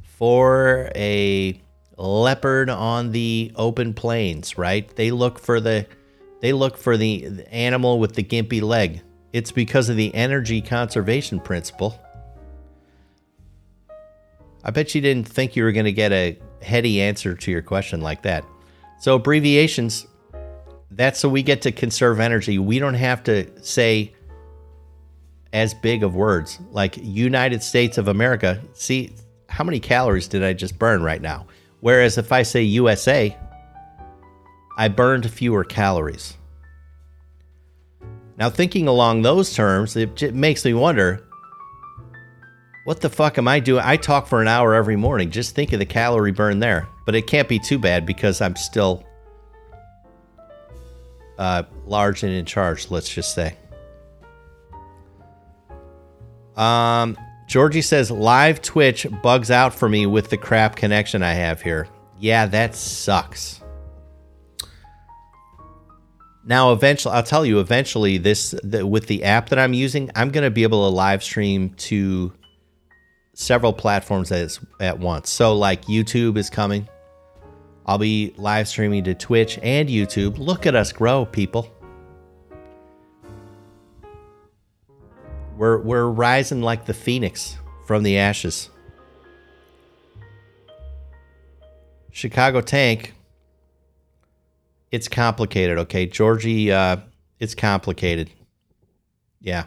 for 0.03 0.91
a 0.93 1.60
leopard 1.98 2.69
on 2.69 3.13
the 3.13 3.51
open 3.55 3.95
plains, 3.95 4.60
right? 4.60 4.95
They 4.95 5.10
look 5.10 5.39
for 5.39 5.60
the 5.60 5.88
they 6.44 6.52
look 6.52 6.76
for 6.76 6.98
the, 6.98 7.46
animal 7.52 8.02
with 8.02 8.16
the 8.16 8.24
gimpy 8.24 8.62
leg. 8.62 9.02
It's 9.32 9.50
because 9.50 9.88
of 9.88 9.96
the 9.96 10.14
energy 10.14 10.62
conservation 10.62 11.40
principle. 11.40 11.98
I 14.62 14.72
bet 14.72 14.94
you 14.94 15.00
didn't 15.00 15.26
think 15.26 15.56
you 15.56 15.64
were 15.64 15.72
going 15.72 15.86
to 15.86 15.94
get 15.94 16.12
a 16.12 16.38
heady 16.62 17.02
answer 17.02 17.34
to 17.34 17.50
your 17.50 17.62
question 17.62 18.02
like 18.02 18.24
that. 18.24 18.44
So 19.00 19.16
abbreviations 19.16 20.06
that's 20.92 21.18
so 21.18 21.30
we 21.30 21.44
get 21.44 21.62
to 21.62 21.72
conserve 21.72 22.20
energy. 22.20 22.60
We 22.60 22.78
don't 22.78 22.94
have 22.94 23.24
to 23.24 23.50
say 23.64 24.14
as 25.54 25.74
big 25.74 26.04
of 26.04 26.14
words 26.14 26.60
like 26.72 26.98
United 26.98 27.64
States 27.64 27.98
of 27.98 28.10
America. 28.10 28.62
See, 28.74 29.16
how 29.48 29.64
many 29.64 29.80
calories 29.80 30.28
did 30.28 30.44
I 30.44 30.52
just 30.52 30.78
burn 30.78 31.04
right 31.04 31.22
now? 31.22 31.48
Whereas 31.80 32.18
if 32.18 32.34
I 32.34 32.44
say 32.44 32.64
USA, 32.64 33.34
I 34.77 34.88
burned 34.88 35.30
fewer 35.30 35.63
calories. 35.63 36.38
Now, 38.38 38.50
thinking 38.50 38.88
along 38.88 39.22
those 39.22 39.53
terms, 39.53 39.96
it 39.96 40.34
makes 40.34 40.65
me 40.65 40.74
wonder 40.74 41.24
what 42.84 43.00
the 43.00 43.10
fuck 43.10 43.38
am 43.38 43.48
I 43.48 43.60
doing? 43.60 43.82
I 43.86 43.96
talk 43.96 44.27
for 44.27 44.42
an 44.42 44.48
hour 44.48 44.74
every 44.74 44.98
morning. 44.98 45.32
Just 45.32 45.56
think 45.56 45.72
of 45.72 45.80
the 45.80 45.86
calorie 45.86 46.32
burn 46.32 46.60
there. 46.60 46.88
But 47.06 47.15
it 47.15 47.27
can't 47.27 47.48
be 47.48 47.60
too 47.60 47.80
bad 47.80 48.06
because 48.06 48.42
I'm 48.42 48.56
still 48.56 49.06
uh, 51.38 51.63
large 51.86 52.24
and 52.24 52.34
in 52.34 52.46
charge, 52.46 52.92
let's 52.92 53.10
just 53.10 53.34
say. 53.34 53.56
Um, 56.58 57.18
Georgie 57.48 57.82
says 57.82 58.12
live 58.12 58.62
Twitch 58.62 59.08
bugs 59.22 59.50
out 59.50 59.74
for 59.74 59.88
me 59.88 60.06
with 60.06 60.30
the 60.30 60.38
crap 60.38 60.75
connection 60.75 61.24
I 61.24 61.34
have 61.34 61.62
here. 61.62 61.88
Yeah, 62.20 62.46
that 62.48 62.75
sucks. 62.75 63.62
Now, 66.46 66.74
eventually, 66.74 67.16
I'll 67.16 67.24
tell 67.24 67.46
you. 67.46 67.60
Eventually, 67.60 68.18
this 68.18 68.54
the, 68.64 68.86
with 68.86 69.08
the 69.08 69.24
app 69.24 69.50
that 69.50 69.60
I'm 69.60 69.74
using, 69.74 70.12
I'm 70.16 70.30
going 70.30 70.44
to 70.44 70.52
be 70.52 70.64
able 70.64 70.90
to 70.90 70.94
live 70.94 71.24
stream 71.24 71.70
to 71.72 72.34
several 73.34 73.72
platforms 73.72 74.32
at, 74.32 74.58
at 74.80 75.00
once. 75.00 75.30
So, 75.30 75.56
like 75.56 75.86
YouTube 75.86 76.38
is 76.38 76.50
coming. 76.50 76.88
I'll 77.86 77.98
be 77.98 78.34
live 78.38 78.68
streaming 78.68 79.04
to 79.06 79.14
Twitch 79.14 79.60
and 79.62 79.88
YouTube. 79.88 80.38
Look 80.38 80.66
at 80.66 80.76
us 80.76 80.92
grow, 80.92 81.26
people. 81.26 81.70
We're 85.58 85.78
we're 85.78 86.08
rising 86.08 86.62
like 86.62 86.86
the 86.86 86.94
phoenix 86.94 87.58
from 87.86 88.04
the 88.04 88.18
ashes. 88.18 88.70
Chicago 92.12 92.62
Tank 92.62 93.14
it's 94.94 95.08
complicated, 95.08 95.80
okay? 95.80 96.06
Georgie, 96.06 96.72
uh, 96.72 96.98
it's 97.40 97.56
complicated. 97.56 98.30
Yeah. 99.42 99.66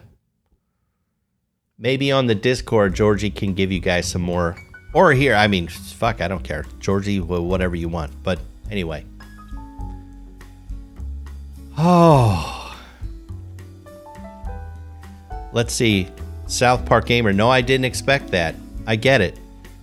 Maybe 1.77 2.13
on 2.13 2.29
the 2.29 2.35
Discord, 2.37 2.95
Georgie 2.95 3.31
can 3.31 3.53
give 3.53 3.73
you 3.73 3.81
guys 3.81 4.07
some 4.07 4.23
more. 4.23 4.57
Or 4.95 5.13
here, 5.13 5.35
I 5.35 5.49
mean, 5.49 5.67
fuck, 5.67 6.21
I 6.21 6.29
don't 6.29 6.45
care. 6.45 6.65
Georgie, 6.79 7.19
whatever 7.19 7.75
you 7.75 7.89
want. 7.89 8.13
But 8.23 8.39
anyway. 8.71 9.05
Oh. 11.77 12.79
Let's 15.53 15.75
see. 15.75 16.07
South 16.47 16.87
Park 16.87 17.07
Gamer. 17.07 17.33
No, 17.33 17.51
I 17.51 17.63
didn't 17.63 17.87
expect 17.87 18.29
that. 18.29 18.55
I 18.87 18.95
get 18.95 19.21
it. 19.21 19.37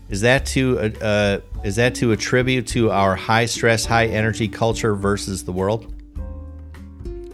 Is 0.09 0.21
that 0.21 0.45
to 0.47 0.79
uh, 0.79 1.05
uh 1.05 1.39
is 1.63 1.77
that 1.77 1.95
to 1.95 2.11
attribute 2.11 2.67
to 2.67 2.91
our 2.91 3.15
high 3.15 3.45
stress, 3.45 3.85
high 3.85 4.07
energy 4.07 4.49
culture 4.49 4.95
versus 4.95 5.45
the 5.45 5.51
world? 5.51 5.93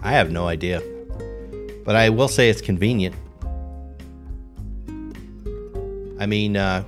I 0.03 0.11
have 0.11 0.31
no 0.31 0.47
idea. 0.47 0.81
But 1.83 1.95
I 1.95 2.09
will 2.09 2.27
say 2.27 2.49
it's 2.49 2.61
convenient. 2.61 3.15
I 6.19 6.27
mean, 6.27 6.55
uh, 6.57 6.83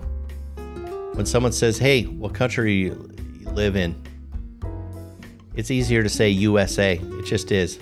when 1.13 1.25
someone 1.25 1.51
says, 1.51 1.79
hey, 1.79 2.03
what 2.03 2.35
country 2.35 2.73
you 2.75 3.11
live 3.53 3.75
in? 3.75 3.99
It's 5.55 5.71
easier 5.71 6.03
to 6.03 6.09
say 6.09 6.29
USA. 6.29 6.99
It 7.01 7.25
just 7.25 7.51
is. 7.51 7.79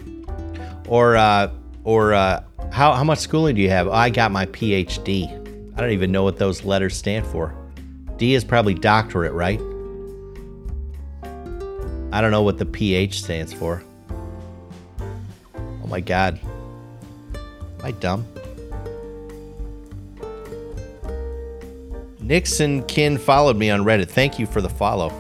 Or, 0.88 1.18
uh, 1.18 1.52
or 1.84 2.14
uh, 2.14 2.44
how, 2.72 2.94
how 2.94 3.04
much 3.04 3.20
schooling 3.20 3.56
do 3.56 3.62
you 3.62 3.70
have? 3.70 3.90
I 3.90 4.10
got 4.10 4.32
my 4.32 4.46
PhD. 4.46 5.28
I 5.76 5.82
don't 5.82 5.92
even 5.92 6.14
know 6.14 6.24
what 6.24 6.38
those 6.38 6.64
letters 6.64 6.96
stand 6.96 7.28
for. 7.28 7.59
D 8.20 8.36
is 8.36 8.44
probably 8.44 8.74
doctorate, 8.74 9.32
right? 9.32 9.60
I 12.12 12.22
don't 12.22 12.32
know 12.32 12.44
what 12.44 12.58
the 12.58 12.66
PH 12.66 13.24
stands 13.24 13.54
for. 13.54 13.82
Oh 15.58 15.88
my 15.88 16.02
god. 16.02 16.38
Am 17.34 17.86
I 17.86 17.92
dumb? 17.92 18.28
Nixon 22.20 22.84
Kin 22.84 23.18
followed 23.18 23.56
me 23.56 23.70
on 23.70 23.86
Reddit. 23.86 24.10
Thank 24.10 24.38
you 24.38 24.46
for 24.46 24.60
the 24.62 24.70
follow. 24.70 25.14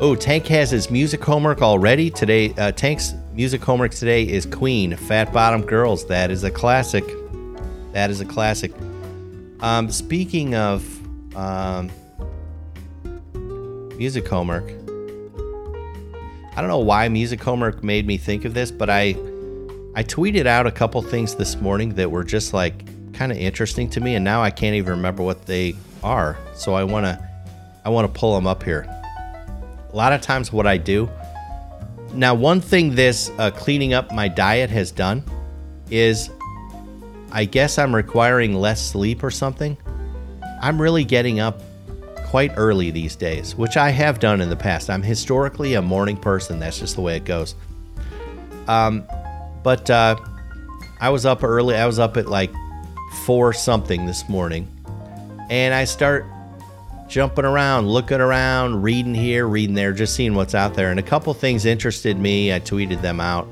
Oh, 0.00 0.14
Tank 0.14 0.46
has 0.46 0.70
his 0.70 0.90
music 0.90 1.22
homework 1.22 1.60
already. 1.60 2.08
Today, 2.08 2.54
uh, 2.56 2.72
Tank's 2.72 3.12
music 3.34 3.62
homework 3.62 3.92
today 3.92 4.26
is 4.26 4.46
Queen, 4.46 4.96
Fat 4.96 5.34
Bottom 5.34 5.60
Girls. 5.62 6.06
That 6.06 6.30
is 6.30 6.44
a 6.44 6.50
classic. 6.50 7.04
That 7.92 8.08
is 8.08 8.20
a 8.22 8.24
classic. 8.24 8.72
Um, 9.60 9.90
speaking 9.90 10.54
of 10.54 10.84
um, 11.36 11.90
music 13.96 14.26
homework, 14.28 14.68
I 16.56 16.60
don't 16.60 16.68
know 16.68 16.78
why 16.78 17.08
music 17.08 17.42
homework 17.42 17.82
made 17.82 18.06
me 18.06 18.16
think 18.18 18.44
of 18.44 18.54
this, 18.54 18.70
but 18.70 18.90
I 18.90 19.16
I 19.94 20.04
tweeted 20.04 20.46
out 20.46 20.66
a 20.66 20.70
couple 20.70 21.02
things 21.02 21.34
this 21.34 21.56
morning 21.60 21.94
that 21.94 22.10
were 22.10 22.24
just 22.24 22.54
like 22.54 22.84
kind 23.12 23.32
of 23.32 23.38
interesting 23.38 23.90
to 23.90 24.00
me, 24.00 24.14
and 24.14 24.24
now 24.24 24.42
I 24.42 24.50
can't 24.50 24.76
even 24.76 24.90
remember 24.90 25.22
what 25.22 25.46
they 25.46 25.74
are. 26.02 26.36
So 26.54 26.74
I 26.74 26.84
wanna 26.84 27.28
I 27.84 27.88
want 27.88 28.12
to 28.12 28.18
pull 28.18 28.34
them 28.34 28.46
up 28.46 28.62
here. 28.62 28.86
A 29.92 29.96
lot 29.96 30.12
of 30.12 30.20
times, 30.20 30.52
what 30.52 30.66
I 30.66 30.76
do 30.76 31.08
now, 32.14 32.34
one 32.34 32.60
thing 32.60 32.94
this 32.94 33.30
uh, 33.38 33.50
cleaning 33.50 33.92
up 33.92 34.12
my 34.12 34.28
diet 34.28 34.70
has 34.70 34.90
done 34.90 35.22
is 35.90 36.30
I 37.30 37.44
guess 37.44 37.78
I'm 37.78 37.94
requiring 37.94 38.54
less 38.54 38.84
sleep 38.84 39.22
or 39.22 39.30
something. 39.30 39.76
I'm 40.60 40.80
really 40.80 41.04
getting 41.04 41.40
up 41.40 41.62
quite 42.26 42.52
early 42.56 42.90
these 42.90 43.16
days, 43.16 43.54
which 43.54 43.76
I 43.76 43.90
have 43.90 44.18
done 44.18 44.40
in 44.40 44.50
the 44.50 44.56
past. 44.56 44.90
I'm 44.90 45.02
historically 45.02 45.74
a 45.74 45.82
morning 45.82 46.16
person. 46.16 46.58
That's 46.58 46.78
just 46.78 46.96
the 46.96 47.00
way 47.00 47.16
it 47.16 47.24
goes. 47.24 47.54
Um, 48.66 49.04
but 49.62 49.88
uh, 49.88 50.16
I 51.00 51.10
was 51.10 51.24
up 51.24 51.42
early. 51.42 51.76
I 51.76 51.86
was 51.86 51.98
up 51.98 52.16
at 52.16 52.28
like 52.28 52.52
four 53.24 53.52
something 53.52 54.04
this 54.04 54.28
morning, 54.28 54.68
and 55.48 55.74
I 55.74 55.84
start 55.84 56.26
jumping 57.08 57.46
around, 57.46 57.88
looking 57.88 58.20
around, 58.20 58.82
reading 58.82 59.14
here, 59.14 59.46
reading 59.46 59.74
there, 59.74 59.92
just 59.92 60.14
seeing 60.14 60.34
what's 60.34 60.54
out 60.54 60.74
there. 60.74 60.90
And 60.90 61.00
a 61.00 61.02
couple 61.02 61.32
things 61.32 61.64
interested 61.64 62.18
me. 62.18 62.52
I 62.52 62.60
tweeted 62.60 63.00
them 63.00 63.20
out. 63.20 63.46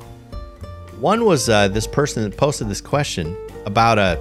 One 1.00 1.24
was 1.24 1.48
uh, 1.48 1.68
this 1.68 1.86
person 1.86 2.22
that 2.24 2.36
posted 2.36 2.68
this 2.68 2.80
question 2.80 3.36
about 3.66 3.98
a 3.98 4.18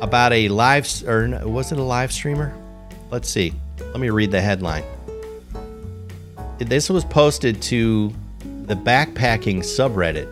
about 0.00 0.32
a 0.32 0.48
live 0.48 0.88
or 1.06 1.28
was 1.46 1.72
it 1.72 1.78
a 1.78 1.82
live 1.82 2.12
streamer? 2.12 2.54
Let's 3.10 3.28
see. 3.28 3.52
Let 3.78 4.00
me 4.00 4.10
read 4.10 4.30
the 4.30 4.40
headline. 4.40 4.84
This 6.58 6.88
was 6.88 7.04
posted 7.04 7.60
to 7.62 8.12
the 8.66 8.76
backpacking 8.76 9.58
subreddit. 9.58 10.28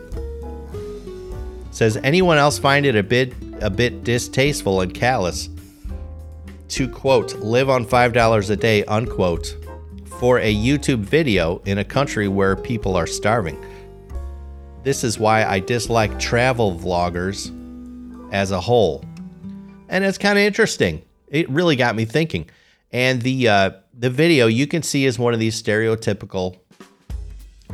It 1.67 1.75
says 1.75 1.97
anyone 1.97 2.37
else 2.37 2.57
find 2.57 2.85
it 2.85 2.95
a 2.95 3.03
bit 3.03 3.33
a 3.61 3.69
bit 3.69 4.03
distasteful 4.03 4.81
and 4.81 4.93
callous 4.93 5.49
to 6.69 6.87
quote 6.87 7.35
live 7.35 7.69
on 7.69 7.85
five 7.85 8.13
dollars 8.13 8.49
a 8.49 8.55
day 8.55 8.83
unquote 8.85 9.57
for 10.19 10.39
a 10.39 10.55
YouTube 10.55 10.99
video 10.99 11.61
in 11.65 11.79
a 11.79 11.83
country 11.83 12.27
where 12.27 12.55
people 12.55 12.95
are 12.95 13.07
starving. 13.07 13.63
This 14.83 15.03
is 15.03 15.17
why 15.17 15.45
I 15.45 15.59
dislike 15.59 16.19
travel 16.19 16.77
vloggers 16.77 17.51
as 18.33 18.51
a 18.51 18.59
whole. 18.59 19.03
And 19.89 20.03
it's 20.03 20.17
kind 20.17 20.37
of 20.37 20.43
interesting. 20.43 21.03
It 21.27 21.49
really 21.49 21.75
got 21.75 21.95
me 21.95 22.05
thinking. 22.05 22.49
And 22.91 23.21
the 23.21 23.47
uh, 23.47 23.71
the 23.97 24.09
video 24.09 24.47
you 24.47 24.67
can 24.67 24.83
see 24.83 25.05
is 25.05 25.17
one 25.17 25.33
of 25.33 25.39
these 25.39 25.61
stereotypical 25.61 26.57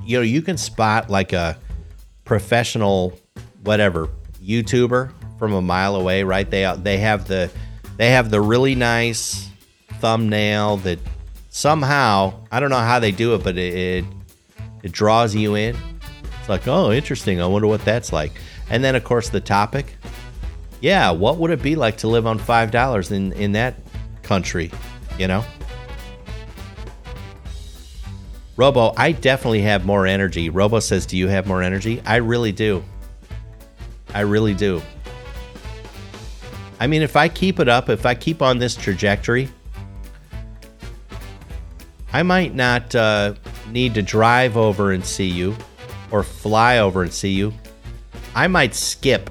you 0.03 0.17
know, 0.17 0.23
you 0.23 0.41
can 0.41 0.57
spot 0.57 1.09
like 1.09 1.33
a 1.33 1.57
professional 2.25 3.19
whatever 3.63 4.09
YouTuber 4.41 5.11
from 5.37 5.53
a 5.53 5.61
mile 5.61 5.95
away, 5.95 6.23
right? 6.23 6.49
They 6.49 6.73
they 6.77 6.97
have 6.97 7.27
the 7.27 7.51
they 7.97 8.11
have 8.11 8.29
the 8.29 8.41
really 8.41 8.75
nice 8.75 9.49
thumbnail 9.99 10.77
that 10.77 10.99
somehow 11.49 12.33
I 12.51 12.59
don't 12.59 12.69
know 12.69 12.77
how 12.77 12.99
they 12.99 13.11
do 13.11 13.35
it, 13.35 13.43
but 13.43 13.57
it, 13.57 13.73
it 13.73 14.05
it 14.83 14.91
draws 14.91 15.35
you 15.35 15.55
in 15.55 15.75
like, 16.49 16.67
oh, 16.67 16.91
interesting. 16.91 17.41
I 17.41 17.47
wonder 17.47 17.67
what 17.67 17.85
that's 17.85 18.11
like. 18.11 18.33
And 18.69 18.83
then, 18.83 18.95
of 18.95 19.03
course, 19.03 19.29
the 19.29 19.39
topic. 19.39 19.95
Yeah, 20.81 21.11
what 21.11 21.37
would 21.37 21.51
it 21.51 21.61
be 21.61 21.75
like 21.75 21.97
to 21.97 22.07
live 22.07 22.25
on 22.25 22.37
five 22.37 22.71
dollars 22.71 23.11
in 23.11 23.33
in 23.33 23.51
that 23.53 23.75
country? 24.23 24.71
You 25.17 25.27
know. 25.27 25.45
Robo, 28.55 28.93
I 28.97 29.13
definitely 29.13 29.61
have 29.61 29.85
more 29.85 30.05
energy. 30.05 30.49
Robo 30.49 30.79
says, 30.79 31.05
"Do 31.05 31.17
you 31.17 31.27
have 31.27 31.47
more 31.47 31.61
energy?" 31.61 32.01
I 32.05 32.17
really 32.17 32.51
do. 32.51 32.83
I 34.13 34.21
really 34.21 34.53
do. 34.53 34.81
I 36.79 36.87
mean, 36.87 37.01
if 37.01 37.15
I 37.15 37.27
keep 37.27 37.59
it 37.59 37.67
up, 37.67 37.89
if 37.89 38.05
I 38.05 38.15
keep 38.15 38.41
on 38.41 38.57
this 38.57 38.75
trajectory, 38.75 39.49
I 42.13 42.23
might 42.23 42.55
not 42.55 42.95
uh, 42.95 43.35
need 43.69 43.93
to 43.95 44.01
drive 44.01 44.57
over 44.57 44.93
and 44.93 45.05
see 45.05 45.27
you 45.27 45.55
or 46.11 46.23
fly 46.23 46.79
over 46.79 47.03
and 47.03 47.13
see 47.13 47.31
you, 47.31 47.53
I 48.35 48.47
might 48.47 48.75
skip. 48.75 49.29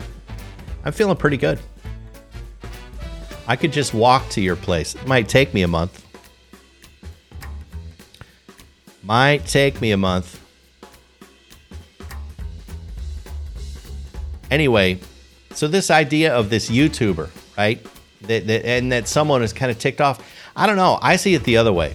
I'm 0.84 0.92
feeling 0.92 1.16
pretty 1.16 1.36
good. 1.36 1.58
I 3.46 3.56
could 3.56 3.72
just 3.72 3.94
walk 3.94 4.28
to 4.30 4.40
your 4.40 4.56
place. 4.56 4.94
It 4.94 5.06
might 5.06 5.28
take 5.28 5.52
me 5.52 5.62
a 5.62 5.68
month. 5.68 6.06
Might 9.02 9.46
take 9.46 9.80
me 9.80 9.90
a 9.90 9.96
month. 9.96 10.40
Anyway, 14.50 15.00
so 15.52 15.68
this 15.68 15.90
idea 15.90 16.34
of 16.34 16.50
this 16.50 16.70
YouTuber, 16.70 17.28
right? 17.56 17.84
That, 18.22 18.46
that, 18.46 18.64
and 18.64 18.92
that 18.92 19.08
someone 19.08 19.42
is 19.42 19.52
kind 19.52 19.70
of 19.70 19.78
ticked 19.78 20.00
off. 20.00 20.22
I 20.54 20.66
don't 20.66 20.76
know. 20.76 20.98
I 21.00 21.16
see 21.16 21.34
it 21.34 21.44
the 21.44 21.56
other 21.56 21.72
way. 21.72 21.94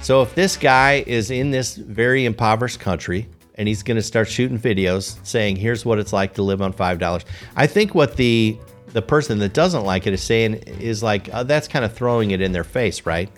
So 0.00 0.22
if 0.22 0.34
this 0.34 0.56
guy 0.56 1.04
is 1.06 1.30
in 1.30 1.50
this 1.50 1.76
very 1.76 2.24
impoverished 2.24 2.80
country 2.80 3.28
and 3.56 3.66
he's 3.68 3.82
going 3.82 3.96
to 3.96 4.02
start 4.02 4.28
shooting 4.28 4.58
videos 4.58 5.18
saying, 5.26 5.56
"Here's 5.56 5.84
what 5.84 5.98
it's 5.98 6.12
like 6.12 6.34
to 6.34 6.42
live 6.42 6.62
on 6.62 6.72
five 6.72 6.98
dollars," 6.98 7.24
I 7.56 7.66
think 7.66 7.94
what 7.94 8.16
the 8.16 8.56
the 8.88 9.02
person 9.02 9.38
that 9.40 9.52
doesn't 9.52 9.84
like 9.84 10.06
it 10.06 10.14
is 10.14 10.22
saying 10.22 10.54
is 10.54 11.02
like 11.02 11.32
uh, 11.34 11.42
that's 11.42 11.68
kind 11.68 11.84
of 11.84 11.92
throwing 11.92 12.30
it 12.30 12.40
in 12.40 12.52
their 12.52 12.64
face, 12.64 13.04
right? 13.04 13.30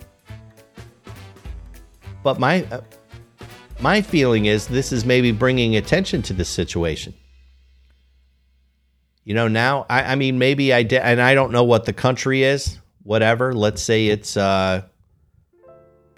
But 2.23 2.39
my 2.39 2.63
uh, 2.65 2.81
my 3.79 4.01
feeling 4.01 4.45
is 4.45 4.67
this 4.67 4.91
is 4.91 5.03
maybe 5.03 5.31
bringing 5.31 5.75
attention 5.75 6.21
to 6.23 6.33
this 6.33 6.49
situation. 6.49 7.13
You 9.23 9.33
know, 9.33 9.47
now 9.47 9.85
I, 9.89 10.13
I 10.13 10.15
mean 10.15 10.37
maybe 10.37 10.71
I 10.71 10.83
did, 10.83 11.01
and 11.01 11.19
I 11.19 11.33
don't 11.33 11.51
know 11.51 11.63
what 11.63 11.85
the 11.85 11.93
country 11.93 12.43
is. 12.43 12.77
Whatever. 13.03 13.53
Let's 13.53 13.81
say 13.81 14.07
it's 14.07 14.37
uh, 14.37 14.83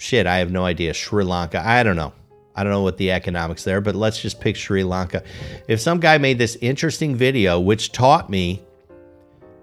shit. 0.03 0.27
I 0.27 0.37
have 0.37 0.51
no 0.51 0.65
idea. 0.65 0.93
Sri 0.93 1.23
Lanka. 1.23 1.65
I 1.65 1.81
don't 1.83 1.95
know. 1.95 2.13
I 2.55 2.63
don't 2.63 2.71
know 2.71 2.83
what 2.83 2.97
the 2.97 3.11
economics 3.11 3.63
there, 3.63 3.81
but 3.81 3.95
let's 3.95 4.21
just 4.21 4.39
pick 4.39 4.55
Sri 4.55 4.83
Lanka. 4.83 5.23
If 5.67 5.81
some 5.81 5.99
guy 5.99 6.19
made 6.19 6.37
this 6.37 6.55
interesting 6.57 7.15
video 7.15 7.59
which 7.59 7.91
taught 7.91 8.29
me, 8.29 8.61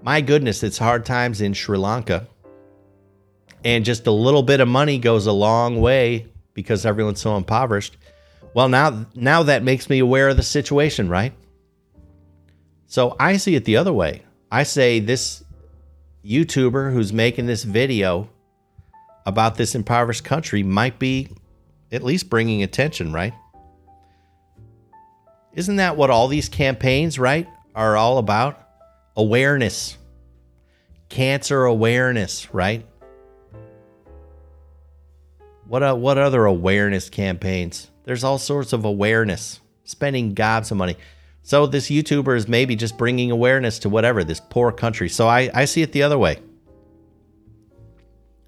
my 0.03 0.21
goodness, 0.21 0.63
it's 0.63 0.79
hard 0.79 1.07
times 1.07 1.41
in 1.41 1.53
Sri 1.53 1.79
Lanka. 1.79 2.27
And 3.65 3.85
just 3.85 4.07
a 4.07 4.11
little 4.11 4.43
bit 4.43 4.61
of 4.61 4.67
money 4.67 4.99
goes 4.99 5.27
a 5.27 5.33
long 5.33 5.81
way 5.81 6.27
because 6.55 6.87
everyone's 6.87 7.21
so 7.21 7.37
impoverished. 7.37 7.97
Well, 8.55 8.69
now 8.69 9.07
now 9.15 9.45
that 9.45 9.63
makes 9.63 9.89
me 9.89 10.01
aware 10.01 10.29
of 10.31 10.37
the 10.37 10.43
situation, 10.43 11.09
right? 11.09 11.35
So 12.87 13.15
I 13.21 13.37
see 13.37 13.55
it 13.55 13.67
the 13.67 13.77
other 13.77 13.93
way. 13.93 14.23
I 14.51 14.65
say 14.65 14.99
this 14.99 15.45
YouTuber 16.25 16.93
who's 16.93 17.13
making 17.13 17.47
this 17.47 17.63
video 17.63 18.29
about 19.27 19.57
this 19.57 19.75
impoverished 19.75 20.25
country 20.25 20.63
might 20.63 20.99
be 20.99 21.29
at 21.93 22.03
least 22.03 22.31
bringing 22.31 22.63
attention, 22.63 23.13
right? 23.13 23.35
Isn't 25.53 25.77
that 25.77 25.97
what 25.97 26.11
all 26.11 26.29
these 26.29 26.49
campaigns, 26.49 27.19
right, 27.19 27.49
are 27.75 27.97
all 27.97 28.19
about? 28.19 28.69
Awareness, 29.17 29.99
cancer 31.09 31.65
awareness, 31.65 32.55
right? 32.55 32.87
What 35.67 35.83
uh, 35.83 35.95
what 35.95 36.19
other 36.19 36.47
awareness 36.47 37.11
campaigns? 37.11 37.91
There's 38.05 38.25
all 38.25 38.39
sorts 38.39 38.73
of 38.73 38.85
awareness, 38.85 39.61
spending 39.85 40.35
gobs 40.35 40.71
of 40.71 40.77
money. 40.77 40.97
So 41.43 41.67
this 41.67 41.91
YouTuber 41.91 42.37
is 42.37 42.49
maybe 42.49 42.77
just 42.77 42.97
bringing 42.97 43.31
awareness 43.31 43.79
to 43.81 43.89
whatever 43.89 44.25
this 44.25 44.41
poor 44.41 44.73
country. 44.73 45.09
So 45.09 45.27
I, 45.27 45.51
I 45.55 45.65
see 45.65 45.83
it 45.83 45.93
the 45.93 46.03
other 46.03 46.19
way. 46.19 46.39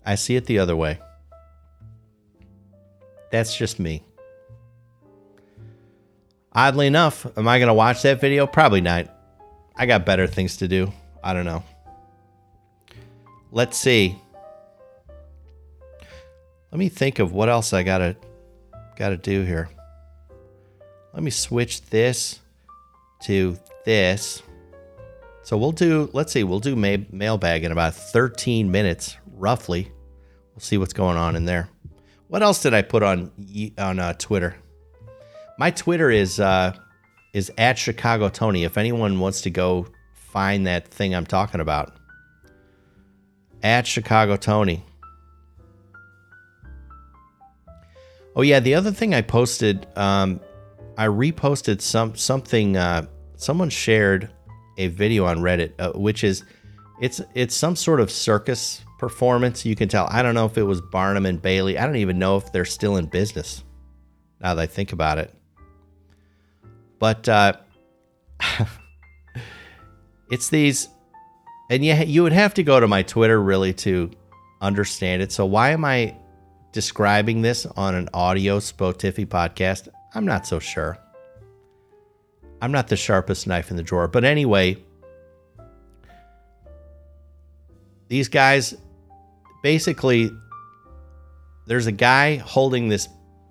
I 0.04 0.16
see 0.16 0.36
it 0.36 0.46
the 0.46 0.58
other 0.58 0.76
way. 0.76 0.98
That's 3.30 3.56
just 3.56 3.78
me. 3.78 4.02
Oddly 6.52 6.86
enough, 6.86 7.26
am 7.36 7.48
I 7.48 7.58
going 7.58 7.68
to 7.68 7.74
watch 7.74 8.02
that 8.02 8.20
video? 8.20 8.46
Probably 8.46 8.80
not. 8.80 9.08
I 9.74 9.86
got 9.86 10.04
better 10.04 10.26
things 10.26 10.58
to 10.58 10.68
do. 10.68 10.92
I 11.24 11.32
don't 11.32 11.46
know. 11.46 11.64
Let's 13.50 13.78
see. 13.78 14.18
Let 16.70 16.78
me 16.78 16.88
think 16.88 17.18
of 17.18 17.32
what 17.32 17.48
else 17.48 17.72
I 17.72 17.82
got 17.82 17.98
to 17.98 18.16
got 18.96 19.10
to 19.10 19.16
do 19.16 19.42
here. 19.42 19.68
Let 21.12 21.22
me 21.22 21.30
switch 21.30 21.82
this 21.82 22.40
to 23.24 23.58
this. 23.84 24.42
So 25.42 25.56
we'll 25.56 25.72
do, 25.72 26.08
let's 26.12 26.32
see, 26.32 26.44
we'll 26.44 26.60
do 26.60 26.76
ma- 26.76 27.04
mailbag 27.10 27.64
in 27.64 27.72
about 27.72 27.94
13 27.94 28.70
minutes, 28.70 29.16
roughly. 29.42 29.90
We'll 30.54 30.60
see 30.60 30.78
what's 30.78 30.92
going 30.92 31.18
on 31.18 31.36
in 31.36 31.44
there. 31.44 31.68
What 32.28 32.42
else 32.42 32.62
did 32.62 32.72
I 32.72 32.80
put 32.80 33.02
on 33.02 33.30
on 33.76 33.98
uh, 33.98 34.14
Twitter? 34.14 34.56
My 35.58 35.70
Twitter 35.70 36.10
is 36.10 36.40
uh, 36.40 36.72
is 37.34 37.52
at 37.58 37.76
Chicago 37.76 38.30
Tony. 38.30 38.64
If 38.64 38.78
anyone 38.78 39.18
wants 39.18 39.42
to 39.42 39.50
go 39.50 39.88
find 40.14 40.66
that 40.66 40.88
thing 40.88 41.14
I'm 41.14 41.26
talking 41.26 41.60
about, 41.60 41.98
at 43.62 43.86
Chicago 43.86 44.36
Tony. 44.36 44.84
Oh 48.34 48.42
yeah, 48.42 48.60
the 48.60 48.74
other 48.74 48.92
thing 48.92 49.12
I 49.12 49.20
posted, 49.20 49.86
um, 49.96 50.40
I 50.96 51.06
reposted 51.06 51.82
some 51.82 52.14
something. 52.14 52.76
Uh, 52.76 53.06
someone 53.36 53.68
shared 53.68 54.30
a 54.78 54.86
video 54.86 55.26
on 55.26 55.38
Reddit, 55.38 55.72
uh, 55.78 55.92
which 55.92 56.24
is 56.24 56.44
it's 57.00 57.20
it's 57.34 57.54
some 57.54 57.76
sort 57.76 58.00
of 58.00 58.10
circus 58.10 58.82
performance. 59.02 59.66
You 59.66 59.74
can 59.74 59.88
tell. 59.88 60.06
I 60.12 60.22
don't 60.22 60.36
know 60.36 60.46
if 60.46 60.56
it 60.56 60.62
was 60.62 60.80
Barnum 60.80 61.26
and 61.26 61.42
Bailey. 61.42 61.76
I 61.76 61.86
don't 61.86 61.96
even 61.96 62.20
know 62.20 62.36
if 62.36 62.52
they're 62.52 62.64
still 62.64 62.96
in 62.98 63.06
business. 63.06 63.64
Now 64.40 64.54
that 64.54 64.62
I 64.62 64.66
think 64.66 64.92
about 64.92 65.18
it, 65.18 65.34
but 67.00 67.28
uh, 67.28 67.54
it's 70.30 70.50
these, 70.50 70.88
and 71.68 71.84
you 71.84 71.94
you 71.94 72.22
would 72.22 72.32
have 72.32 72.54
to 72.54 72.62
go 72.62 72.78
to 72.78 72.86
my 72.86 73.02
Twitter 73.02 73.42
really 73.42 73.72
to 73.72 74.08
understand 74.60 75.20
it. 75.20 75.32
So 75.32 75.46
why 75.46 75.70
am 75.70 75.84
I 75.84 76.16
describing 76.70 77.42
this 77.42 77.66
on 77.66 77.96
an 77.96 78.08
audio 78.14 78.60
Spotify 78.60 79.26
podcast? 79.26 79.88
I'm 80.14 80.24
not 80.24 80.46
so 80.46 80.60
sure. 80.60 80.96
I'm 82.60 82.70
not 82.70 82.86
the 82.86 82.96
sharpest 82.96 83.48
knife 83.48 83.72
in 83.72 83.76
the 83.76 83.82
drawer, 83.82 84.06
but 84.06 84.22
anyway, 84.22 84.76
these 88.06 88.28
guys 88.28 88.76
basically 89.62 90.30
there's 91.66 91.86
a 91.86 91.92
guy 91.92 92.36
holding 92.36 92.88
this 92.88 93.08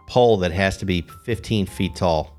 pole 0.07 0.37
that 0.37 0.51
has 0.51 0.77
to 0.77 0.85
be 0.85 1.01
15 1.23 1.65
feet 1.65 1.95
tall. 1.95 2.37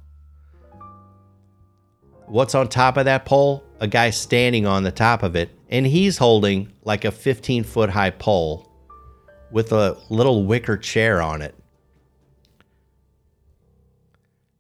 What's 2.27 2.55
on 2.55 2.69
top 2.69 2.97
of 2.97 3.07
that 3.07 3.25
pole? 3.25 3.65
A 3.81 3.87
guy 3.87 4.11
standing 4.11 4.67
on 4.67 4.85
the 4.85 4.93
top 4.93 5.23
of 5.23 5.35
it, 5.35 5.51
and 5.69 5.87
he's 5.87 6.19
holding 6.19 6.73
like 6.85 7.05
a 7.05 7.11
15 7.11 7.65
foot 7.65 7.91
high 7.91 8.11
pole 8.11 8.71
with 9.51 9.73
a 9.73 9.99
little 10.09 10.45
wicker 10.45 10.77
chair 10.77 11.21
on 11.21 11.43
it. 11.43 11.55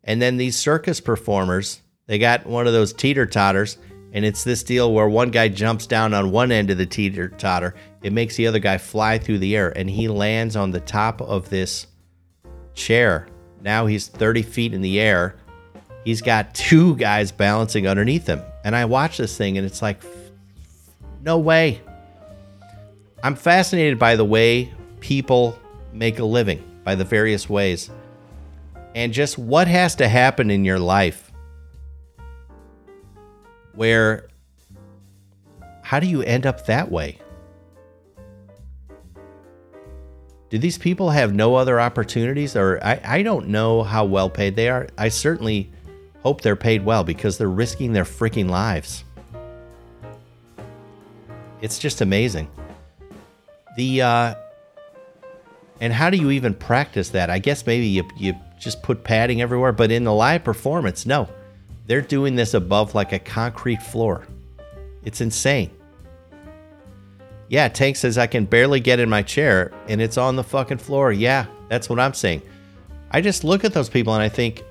And 0.05 0.21
then 0.21 0.37
these 0.37 0.57
circus 0.57 1.01
performers, 1.01 1.81
they 2.07 2.19
got 2.19 2.45
one 2.45 2.67
of 2.67 2.73
those 2.73 2.93
teeter 2.93 3.25
totters 3.25 3.79
and 4.13 4.25
it's 4.25 4.45
this 4.45 4.63
deal 4.63 4.93
where 4.93 5.09
one 5.09 5.31
guy 5.31 5.49
jumps 5.49 5.87
down 5.87 6.13
on 6.13 6.31
one 6.31 6.53
end 6.53 6.71
of 6.71 6.79
the 6.79 6.87
teeter 6.87 7.29
totter. 7.29 7.75
It 8.03 8.13
makes 8.13 8.37
the 8.37 8.47
other 8.47 8.59
guy 8.59 8.79
fly 8.79 9.19
through 9.19 9.39
the 9.39 9.57
air, 9.57 9.77
and 9.77 9.89
he 9.89 10.09
lands 10.09 10.57
on 10.57 10.71
the 10.71 10.81
top 10.81 11.21
of 11.21 11.51
this 11.51 11.87
chair. 12.75 13.29
Now 13.61 13.87
he's 13.87 14.09
30 14.09 14.43
feet 14.43 14.75
in 14.75 14.83
the 14.83 15.01
air. 15.01 15.37
He's 16.05 16.21
got 16.21 16.55
two 16.55 16.97
guys 16.97 17.31
balancing 17.31 17.87
underneath 17.87 18.27
him. 18.27 18.43
And 18.65 18.75
I 18.75 18.85
watch 18.87 19.19
this 19.19 19.37
thing, 19.37 19.57
and 19.57 19.67
it's 19.67 19.83
like, 19.83 20.03
no 21.23 21.39
way. 21.39 21.81
I'm 23.23 23.37
fascinated 23.37 23.99
by 23.99 24.17
the 24.17 24.25
way 24.25 24.73
people 25.01 25.57
make 25.93 26.19
a 26.19 26.25
living, 26.25 26.63
by 26.83 26.97
the 26.97 27.05
various 27.05 27.49
ways. 27.49 27.91
And 28.95 29.13
just 29.13 29.39
what 29.39 29.69
has 29.69 29.95
to 29.97 30.09
happen 30.09 30.51
in 30.51 30.65
your 30.65 30.79
life 30.81 31.33
where 33.75 34.29
how 35.83 36.01
do 36.01 36.07
you 36.07 36.23
end 36.23 36.47
up 36.47 36.67
that 36.67 36.91
way? 36.91 37.19
Do 40.53 40.59
these 40.59 40.77
people 40.77 41.09
have 41.09 41.33
no 41.33 41.55
other 41.55 41.81
opportunities? 41.81 42.57
Or 42.57 42.79
I, 42.85 43.01
I 43.03 43.23
don't 43.23 43.49
know 43.49 43.83
how 43.83 44.05
well 44.05 44.29
paid 44.29 44.55
they 44.55 44.69
are. 44.69 44.87
I 44.99 45.09
certainly 45.09 45.73
hope 46.23 46.43
they're 46.43 46.57
paid 46.57 46.85
well 46.85 47.05
because 47.05 47.39
they're 47.39 47.49
risking 47.49 47.95
their 47.95 48.05
freaking 48.05 48.51
lives. 48.51 49.03
It's 51.63 51.79
just 51.79 52.03
amazing. 52.03 52.51
The 53.79 54.03
uh 54.03 54.35
and 55.81 55.91
how 55.91 56.11
do 56.11 56.19
you 56.19 56.31
even 56.31 56.53
practice 56.53 57.09
that? 57.09 57.31
I 57.31 57.39
guess 57.39 57.67
maybe 57.67 57.87
you 57.87 58.07
you 58.19 58.35
just 58.61 58.83
put 58.83 59.05
padding 59.05 59.41
everywhere, 59.41 59.73
but 59.73 59.91
in 59.91 60.05
the 60.05 60.13
live 60.13 60.45
performance, 60.45 61.07
no. 61.07 61.31
They're 61.87 62.03
doing 62.03 62.37
this 62.37 62.53
above 62.53 62.95
like 62.95 63.13
a 63.13 63.19
concrete 63.19 63.83
floor. 63.83 64.27
It's 65.03 65.23
insane. 65.23 65.71
Yeah, 67.53 67.69
Tank 67.69 67.97
says 67.97 68.17
I 68.17 68.27
can 68.29 68.47
barely 68.47 68.81
get 68.81 68.99
in 68.99 69.11
my 69.11 69.21
chair 69.21 69.73
and 69.87 70.01
it's 70.01 70.17
on 70.17 70.37
the 70.37 70.43
fucking 70.43 70.79
floor. 70.79 71.13
Yeah, 71.13 71.45
that's 71.69 71.91
what 71.91 72.01
I'm 72.01 72.15
saying. 72.15 72.41
I 73.11 73.21
just 73.21 73.45
look 73.45 73.63
at 73.63 73.75
those 73.75 73.91
people 73.91 74.15
and 74.15 74.23
I 74.23 74.31
think, 74.31 74.65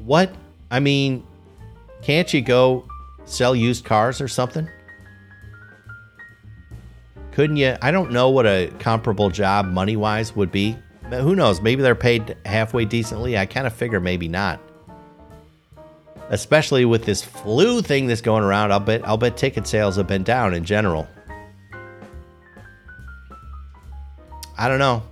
what? 0.00 0.30
I 0.70 0.78
mean, 0.78 1.26
can't 2.02 2.34
you 2.34 2.42
go 2.42 2.84
sell 3.24 3.56
used 3.56 3.86
cars 3.86 4.20
or 4.20 4.28
something? 4.28 4.68
Couldn't 7.32 7.56
you? 7.56 7.78
I 7.80 7.92
don't 7.92 8.12
know 8.12 8.28
what 8.28 8.44
a 8.44 8.70
comparable 8.78 9.30
job 9.30 9.64
money 9.64 9.96
wise 9.96 10.36
would 10.36 10.52
be. 10.52 10.76
Who 11.08 11.34
knows? 11.34 11.62
Maybe 11.62 11.80
they're 11.80 11.94
paid 11.94 12.36
halfway 12.44 12.84
decently. 12.84 13.38
I 13.38 13.46
kind 13.46 13.66
of 13.66 13.72
figure 13.72 14.00
maybe 14.00 14.28
not 14.28 14.60
especially 16.28 16.84
with 16.84 17.04
this 17.04 17.22
flu 17.22 17.80
thing 17.80 18.08
that's 18.08 18.20
going 18.20 18.42
around. 18.42 18.72
I'll 18.72 18.80
bet 18.80 19.06
I'll 19.06 19.16
bet 19.16 19.36
ticket 19.36 19.64
sales 19.64 19.94
have 19.94 20.08
been 20.08 20.24
down 20.24 20.54
in 20.54 20.64
general. 20.64 21.06
I 24.58 24.68
don't 24.68 24.78
know. 24.78 25.02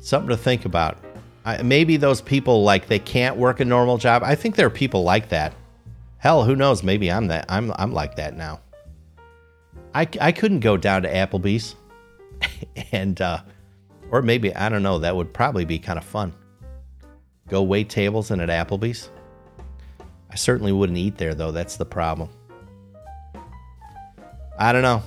Something 0.00 0.28
to 0.30 0.36
think 0.36 0.64
about. 0.64 0.98
I, 1.44 1.62
maybe 1.62 1.96
those 1.96 2.20
people 2.20 2.62
like 2.62 2.88
they 2.88 2.98
can't 2.98 3.36
work 3.36 3.60
a 3.60 3.64
normal 3.64 3.98
job. 3.98 4.22
I 4.22 4.34
think 4.34 4.56
there 4.56 4.66
are 4.66 4.70
people 4.70 5.02
like 5.02 5.30
that. 5.30 5.54
Hell, 6.18 6.44
who 6.44 6.56
knows? 6.56 6.82
Maybe 6.82 7.10
I'm 7.10 7.28
that. 7.28 7.46
I'm 7.48 7.72
I'm 7.76 7.92
like 7.92 8.16
that 8.16 8.36
now. 8.36 8.60
I, 9.94 10.06
I 10.20 10.32
couldn't 10.32 10.60
go 10.60 10.76
down 10.76 11.02
to 11.02 11.12
Applebee's, 11.12 11.74
and 12.92 13.20
uh, 13.20 13.40
or 14.10 14.20
maybe 14.22 14.54
I 14.54 14.68
don't 14.68 14.82
know. 14.82 14.98
That 14.98 15.16
would 15.16 15.32
probably 15.32 15.64
be 15.64 15.78
kind 15.78 15.98
of 15.98 16.04
fun. 16.04 16.34
Go 17.48 17.62
wait 17.62 17.88
tables 17.88 18.30
and 18.30 18.42
at 18.42 18.48
Applebee's. 18.48 19.10
I 20.30 20.34
certainly 20.34 20.72
wouldn't 20.72 20.98
eat 20.98 21.16
there 21.16 21.34
though. 21.34 21.52
That's 21.52 21.76
the 21.76 21.86
problem. 21.86 22.28
I 24.58 24.72
don't 24.72 24.82
know. 24.82 25.02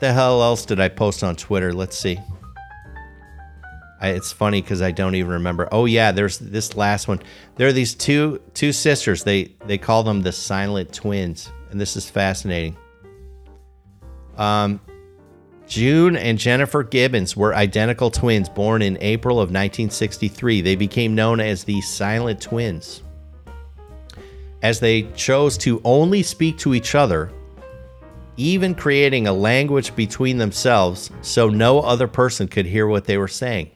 The 0.00 0.12
hell 0.12 0.42
else 0.42 0.64
did 0.64 0.80
I 0.80 0.88
post 0.88 1.22
on 1.22 1.36
Twitter? 1.36 1.72
Let's 1.72 1.96
see. 1.96 2.18
I, 4.00 4.08
it's 4.08 4.32
funny 4.32 4.62
because 4.62 4.80
I 4.80 4.92
don't 4.92 5.14
even 5.14 5.32
remember. 5.32 5.68
Oh 5.70 5.84
yeah, 5.84 6.10
there's 6.10 6.38
this 6.38 6.74
last 6.74 7.06
one. 7.06 7.20
There 7.56 7.68
are 7.68 7.72
these 7.72 7.94
two 7.94 8.40
two 8.54 8.72
sisters. 8.72 9.24
They 9.24 9.54
they 9.66 9.76
call 9.76 10.02
them 10.02 10.22
the 10.22 10.32
silent 10.32 10.92
twins, 10.94 11.52
and 11.70 11.78
this 11.78 11.96
is 11.96 12.08
fascinating. 12.08 12.76
Um, 14.38 14.80
June 15.66 16.16
and 16.16 16.38
Jennifer 16.38 16.82
Gibbons 16.82 17.36
were 17.36 17.54
identical 17.54 18.10
twins 18.10 18.48
born 18.48 18.80
in 18.80 18.96
April 19.02 19.36
of 19.36 19.50
1963. 19.50 20.62
They 20.62 20.76
became 20.76 21.14
known 21.14 21.38
as 21.38 21.62
the 21.62 21.80
Silent 21.82 22.40
Twins. 22.40 23.02
As 24.62 24.80
they 24.80 25.02
chose 25.12 25.56
to 25.58 25.80
only 25.84 26.22
speak 26.22 26.58
to 26.58 26.74
each 26.74 26.94
other, 26.94 27.30
even 28.40 28.74
creating 28.74 29.26
a 29.26 29.32
language 29.32 29.94
between 29.94 30.38
themselves 30.38 31.10
so 31.20 31.50
no 31.50 31.80
other 31.80 32.08
person 32.08 32.48
could 32.48 32.64
hear 32.64 32.86
what 32.86 33.04
they 33.04 33.18
were 33.18 33.28
saying. 33.28 33.70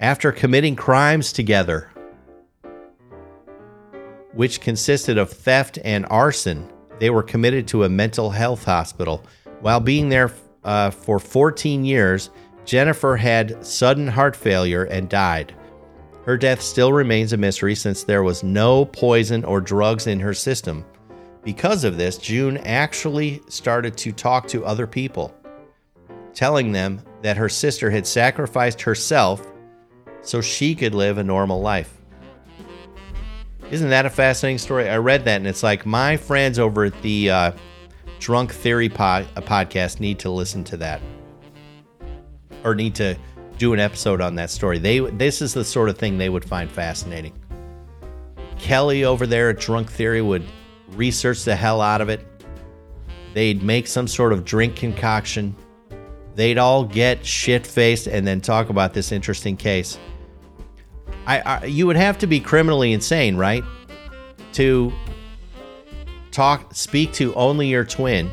After 0.00 0.32
committing 0.32 0.74
crimes 0.74 1.32
together, 1.32 1.90
which 4.32 4.60
consisted 4.60 5.18
of 5.18 5.30
theft 5.30 5.78
and 5.84 6.04
arson, 6.06 6.68
they 6.98 7.10
were 7.10 7.22
committed 7.22 7.68
to 7.68 7.84
a 7.84 7.88
mental 7.88 8.30
health 8.30 8.64
hospital. 8.64 9.24
While 9.60 9.80
being 9.80 10.08
there 10.08 10.32
uh, 10.64 10.90
for 10.90 11.20
14 11.20 11.84
years, 11.84 12.30
Jennifer 12.64 13.16
had 13.16 13.64
sudden 13.64 14.08
heart 14.08 14.34
failure 14.34 14.84
and 14.84 15.08
died. 15.08 15.54
Her 16.24 16.36
death 16.36 16.60
still 16.60 16.92
remains 16.92 17.32
a 17.32 17.36
mystery 17.36 17.76
since 17.76 18.02
there 18.02 18.24
was 18.24 18.42
no 18.42 18.84
poison 18.84 19.44
or 19.44 19.60
drugs 19.60 20.08
in 20.08 20.18
her 20.20 20.34
system. 20.34 20.84
Because 21.48 21.84
of 21.84 21.96
this, 21.96 22.18
June 22.18 22.58
actually 22.58 23.40
started 23.48 23.96
to 23.96 24.12
talk 24.12 24.46
to 24.48 24.66
other 24.66 24.86
people, 24.86 25.34
telling 26.34 26.72
them 26.72 27.00
that 27.22 27.38
her 27.38 27.48
sister 27.48 27.90
had 27.90 28.06
sacrificed 28.06 28.82
herself 28.82 29.50
so 30.20 30.42
she 30.42 30.74
could 30.74 30.94
live 30.94 31.16
a 31.16 31.24
normal 31.24 31.62
life. 31.62 32.02
Isn't 33.70 33.88
that 33.88 34.04
a 34.04 34.10
fascinating 34.10 34.58
story? 34.58 34.90
I 34.90 34.98
read 34.98 35.24
that 35.24 35.36
and 35.36 35.46
it's 35.46 35.62
like 35.62 35.86
my 35.86 36.18
friends 36.18 36.58
over 36.58 36.84
at 36.84 37.00
the 37.00 37.30
uh, 37.30 37.52
Drunk 38.18 38.52
Theory 38.52 38.90
pod, 38.90 39.26
podcast 39.36 40.00
need 40.00 40.18
to 40.18 40.30
listen 40.30 40.64
to 40.64 40.76
that 40.76 41.00
or 42.62 42.74
need 42.74 42.94
to 42.96 43.16
do 43.56 43.72
an 43.72 43.80
episode 43.80 44.20
on 44.20 44.34
that 44.34 44.50
story. 44.50 44.78
They 44.78 44.98
this 44.98 45.40
is 45.40 45.54
the 45.54 45.64
sort 45.64 45.88
of 45.88 45.96
thing 45.96 46.18
they 46.18 46.28
would 46.28 46.44
find 46.44 46.70
fascinating. 46.70 47.32
Kelly 48.58 49.04
over 49.04 49.26
there 49.26 49.48
at 49.48 49.58
Drunk 49.58 49.90
Theory 49.90 50.20
would 50.20 50.44
research 50.92 51.44
the 51.44 51.56
hell 51.56 51.80
out 51.80 52.00
of 52.00 52.08
it. 52.08 52.26
They'd 53.34 53.62
make 53.62 53.86
some 53.86 54.08
sort 54.08 54.32
of 54.32 54.44
drink 54.44 54.76
concoction. 54.76 55.54
They'd 56.34 56.58
all 56.58 56.84
get 56.84 57.24
shit 57.24 57.66
faced 57.66 58.06
and 58.06 58.26
then 58.26 58.40
talk 58.40 58.68
about 58.70 58.94
this 58.94 59.12
interesting 59.12 59.56
case. 59.56 59.98
I, 61.26 61.40
I, 61.40 61.64
you 61.66 61.86
would 61.86 61.96
have 61.96 62.18
to 62.18 62.26
be 62.26 62.40
criminally 62.40 62.92
insane, 62.92 63.36
right? 63.36 63.62
To 64.54 64.92
talk 66.30 66.74
speak 66.74 67.12
to 67.14 67.34
only 67.34 67.68
your 67.68 67.84
twin. 67.84 68.30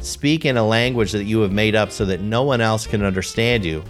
Speak 0.00 0.44
in 0.44 0.56
a 0.56 0.66
language 0.66 1.12
that 1.12 1.24
you 1.24 1.40
have 1.40 1.52
made 1.52 1.74
up 1.74 1.92
so 1.92 2.04
that 2.06 2.20
no 2.20 2.42
one 2.42 2.60
else 2.60 2.86
can 2.86 3.02
understand 3.02 3.64
you. 3.64 3.82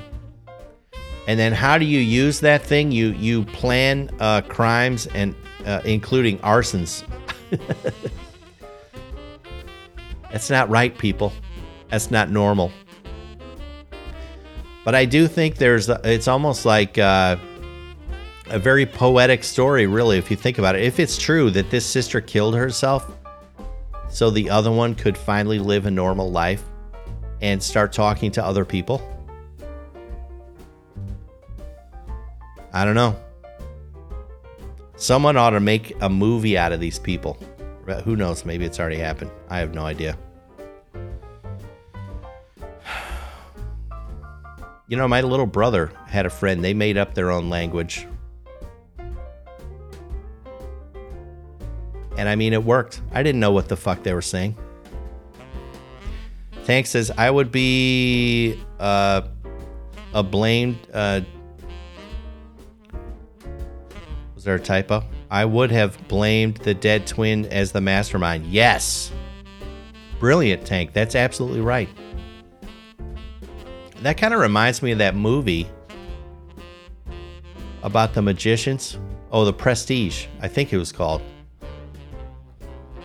And 1.27 1.39
then 1.39 1.53
how 1.53 1.79
do 1.79 1.85
you 1.85 2.01
use 2.01 2.41
that 2.41 2.63
thing? 2.63 2.91
You 2.93 3.09
you 3.13 3.45
plan 3.45 4.11
uh, 4.21 4.43
crimes 4.43 5.07
and 5.09 5.35
uh, 5.65 5.81
including 5.85 6.39
arsons. 6.39 7.05
That's 10.31 10.51
not 10.51 10.69
right, 10.71 10.97
people. 10.97 11.33
That's 11.89 12.11
not 12.11 12.31
normal. 12.31 12.71
But 14.85 14.95
I 14.95 15.05
do 15.05 15.27
think 15.29 15.57
there's 15.57 15.89
it's 15.89 16.29
almost 16.29 16.65
like 16.65 16.97
uh, 16.99 17.37
a 18.49 18.59
very 18.59 18.87
poetic 18.87 19.45
story, 19.45 19.87
really, 19.87 20.19
if 20.19 20.31
you 20.31 20.37
think 20.37 20.59
about 20.59 20.75
it. 20.77 20.83
If 20.83 20.99
it's 20.99 21.19
true 21.19 21.51
that 21.51 21.71
this 21.71 21.85
sister 21.85 22.21
killed 22.21 22.55
herself 22.55 23.11
so 24.09 24.31
the 24.31 24.49
other 24.51 24.71
one 24.71 24.95
could 24.95 25.17
finally 25.17 25.59
live 25.59 25.87
a 25.87 25.91
normal 25.91 26.31
life 26.31 26.65
and 27.43 27.63
start 27.63 27.93
talking 27.93 28.31
to 28.33 28.45
other 28.45 28.65
people, 28.65 29.03
I 32.73 32.85
don't 32.85 32.95
know. 32.95 33.17
Someone 35.01 35.37
ought 35.37 35.51
to 35.51 35.61
make 35.61 35.97
a 36.01 36.09
movie 36.09 36.57
out 36.57 36.73
of 36.73 36.79
these 36.79 36.99
people. 36.99 37.37
Who 38.05 38.15
knows? 38.15 38.45
Maybe 38.45 38.65
it's 38.65 38.79
already 38.79 38.99
happened. 38.99 39.33
I 39.49 39.59
have 39.59 39.75
no 39.75 39.85
idea. 39.85 40.17
You 44.89 44.97
know, 44.97 45.07
my 45.07 45.21
little 45.21 45.47
brother 45.47 45.93
had 46.09 46.27
a 46.27 46.31
friend. 46.31 46.65
They 46.65 46.75
made 46.75 46.99
up 46.99 47.15
their 47.15 47.31
own 47.31 47.49
language 47.49 48.09
And 52.21 52.29
I 52.29 52.37
mean, 52.37 52.53
it 52.53 52.63
worked. 52.63 53.01
I 53.13 53.23
didn't 53.23 53.41
know 53.41 53.51
what 53.51 53.69
the 53.69 53.79
fuck 53.79 54.03
they 54.03 54.13
were 54.13 54.21
saying. 54.21 54.55
Tank 56.67 56.87
says, 56.87 57.11
I 57.17 57.31
would 57.31 57.51
be 57.51 58.61
uh, 58.79 59.23
a 60.13 60.23
blamed. 60.23 60.77
Uh, 60.93 61.23
was 64.41 64.47
there 64.47 64.55
a 64.55 64.59
typo? 64.59 65.05
I 65.31 65.45
would 65.45 65.71
have 65.71 65.99
blamed 66.09 66.57
the 66.57 66.73
dead 66.73 67.07
twin 67.07 67.45
as 67.49 67.73
the 67.73 67.81
mastermind. 67.83 68.47
Yes. 68.47 69.13
Brilliant, 70.19 70.65
Tank. 70.65 70.95
That's 70.95 71.15
absolutely 71.15 71.61
right. 71.61 71.91
That 74.01 74.17
kind 74.17 74.33
of 74.33 74.41
reminds 74.41 74.81
me 74.81 74.93
of 74.93 74.99
that 74.99 75.15
movie 75.15 75.69
about 77.83 78.15
the 78.15 78.23
magicians. 78.23 78.97
Oh, 79.31 79.45
The 79.45 79.53
Prestige, 79.53 80.25
I 80.41 80.49
think 80.49 80.73
it 80.73 80.79
was 80.79 80.91
called. 80.91 81.21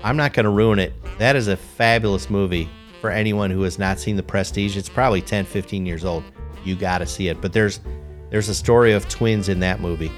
I'm 0.05 0.15
not 0.15 0.31
going 0.31 0.45
to 0.45 0.51
ruin 0.51 0.79
it. 0.79 0.93
That 1.17 1.35
is 1.35 1.49
a 1.49 1.57
fabulous 1.57 2.29
movie 2.29 2.69
for 3.01 3.09
anyone 3.09 3.51
who 3.51 3.63
has 3.63 3.77
not 3.77 3.99
seen 3.99 4.15
The 4.15 4.23
Prestige. 4.23 4.77
It's 4.77 4.87
probably 4.87 5.21
10, 5.21 5.43
15 5.43 5.85
years 5.85 6.05
old. 6.05 6.23
You 6.63 6.77
got 6.77 6.99
to 6.99 7.05
see 7.05 7.27
it. 7.27 7.41
But 7.41 7.51
there's 7.51 7.81
there's 8.29 8.47
a 8.47 8.55
story 8.55 8.93
of 8.93 9.09
twins 9.09 9.49
in 9.49 9.59
that 9.59 9.81
movie. 9.81 10.13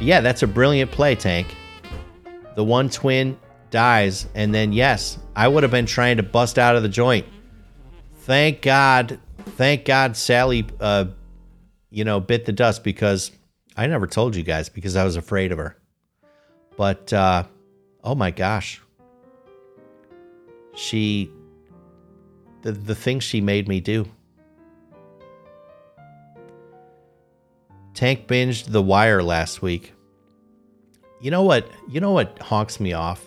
Yeah, 0.00 0.20
that's 0.20 0.42
a 0.42 0.46
brilliant 0.46 0.90
play, 0.90 1.14
Tank. 1.14 1.54
The 2.54 2.64
one 2.64 2.90
twin 2.90 3.38
dies, 3.70 4.26
and 4.34 4.54
then 4.54 4.72
yes, 4.72 5.18
I 5.34 5.48
would 5.48 5.62
have 5.62 5.72
been 5.72 5.86
trying 5.86 6.18
to 6.18 6.22
bust 6.22 6.58
out 6.58 6.76
of 6.76 6.82
the 6.82 6.88
joint. 6.88 7.26
Thank 8.16 8.62
God, 8.62 9.18
thank 9.38 9.84
God, 9.84 10.16
Sally, 10.16 10.66
uh, 10.80 11.06
you 11.90 12.04
know, 12.04 12.20
bit 12.20 12.44
the 12.44 12.52
dust 12.52 12.84
because 12.84 13.32
I 13.76 13.86
never 13.86 14.06
told 14.06 14.36
you 14.36 14.42
guys 14.42 14.68
because 14.68 14.96
I 14.96 15.04
was 15.04 15.16
afraid 15.16 15.52
of 15.52 15.58
her. 15.58 15.76
But 16.76 17.12
uh, 17.12 17.44
oh 18.04 18.14
my 18.14 18.30
gosh, 18.30 18.80
she 20.74 21.30
the 22.62 22.72
the 22.72 22.94
things 22.94 23.24
she 23.24 23.40
made 23.40 23.68
me 23.68 23.80
do. 23.80 24.06
Tank 27.94 28.26
binged 28.26 28.72
The 28.72 28.82
Wire 28.82 29.22
last 29.22 29.62
week. 29.62 29.92
You 31.20 31.30
know 31.30 31.42
what? 31.42 31.70
You 31.88 32.00
know 32.00 32.12
what 32.12 32.38
honks 32.40 32.80
me 32.80 32.92
off? 32.92 33.24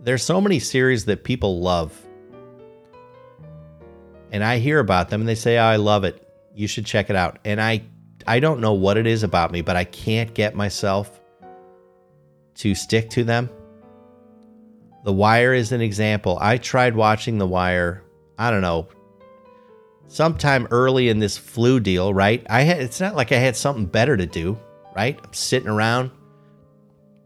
There's 0.00 0.22
so 0.22 0.40
many 0.40 0.58
series 0.58 1.04
that 1.04 1.24
people 1.24 1.60
love. 1.60 1.96
And 4.32 4.42
I 4.42 4.58
hear 4.58 4.78
about 4.78 5.10
them 5.10 5.20
and 5.20 5.28
they 5.28 5.34
say, 5.34 5.58
oh, 5.58 5.62
"I 5.62 5.76
love 5.76 6.04
it. 6.04 6.26
You 6.54 6.66
should 6.66 6.86
check 6.86 7.10
it 7.10 7.16
out." 7.16 7.38
And 7.44 7.60
I 7.60 7.82
I 8.26 8.40
don't 8.40 8.60
know 8.60 8.72
what 8.72 8.96
it 8.96 9.06
is 9.06 9.22
about 9.22 9.52
me, 9.52 9.60
but 9.60 9.76
I 9.76 9.84
can't 9.84 10.32
get 10.34 10.54
myself 10.54 11.20
to 12.56 12.74
stick 12.74 13.10
to 13.10 13.24
them. 13.24 13.50
The 15.04 15.12
Wire 15.12 15.52
is 15.52 15.72
an 15.72 15.80
example. 15.80 16.38
I 16.40 16.58
tried 16.58 16.94
watching 16.94 17.38
The 17.38 17.46
Wire, 17.46 18.02
I 18.38 18.50
don't 18.50 18.62
know, 18.62 18.88
sometime 20.12 20.68
early 20.70 21.08
in 21.08 21.18
this 21.20 21.38
flu 21.38 21.80
deal, 21.80 22.12
right? 22.12 22.46
I 22.50 22.62
had 22.62 22.82
it's 22.82 23.00
not 23.00 23.16
like 23.16 23.32
I 23.32 23.36
had 23.36 23.56
something 23.56 23.86
better 23.86 24.14
to 24.14 24.26
do, 24.26 24.58
right? 24.94 25.18
I'm 25.24 25.32
sitting 25.32 25.68
around 25.68 26.10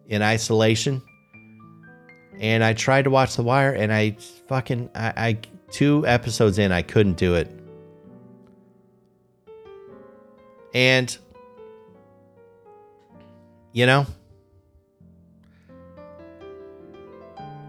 in 0.07 0.23
isolation. 0.23 1.03
And 2.39 2.63
I 2.63 2.75
tried 2.75 3.03
to 3.03 3.11
watch 3.11 3.35
The 3.35 3.43
Wire 3.43 3.73
and 3.73 3.93
I 3.93 4.17
fucking 4.47 4.91
I, 4.95 5.13
I 5.17 5.39
two 5.71 6.07
episodes 6.07 6.61
in 6.61 6.71
I 6.71 6.83
couldn't 6.83 7.17
do 7.17 7.35
it. 7.35 7.51
And 10.73 11.17
you 13.73 13.85
know, 13.85 14.07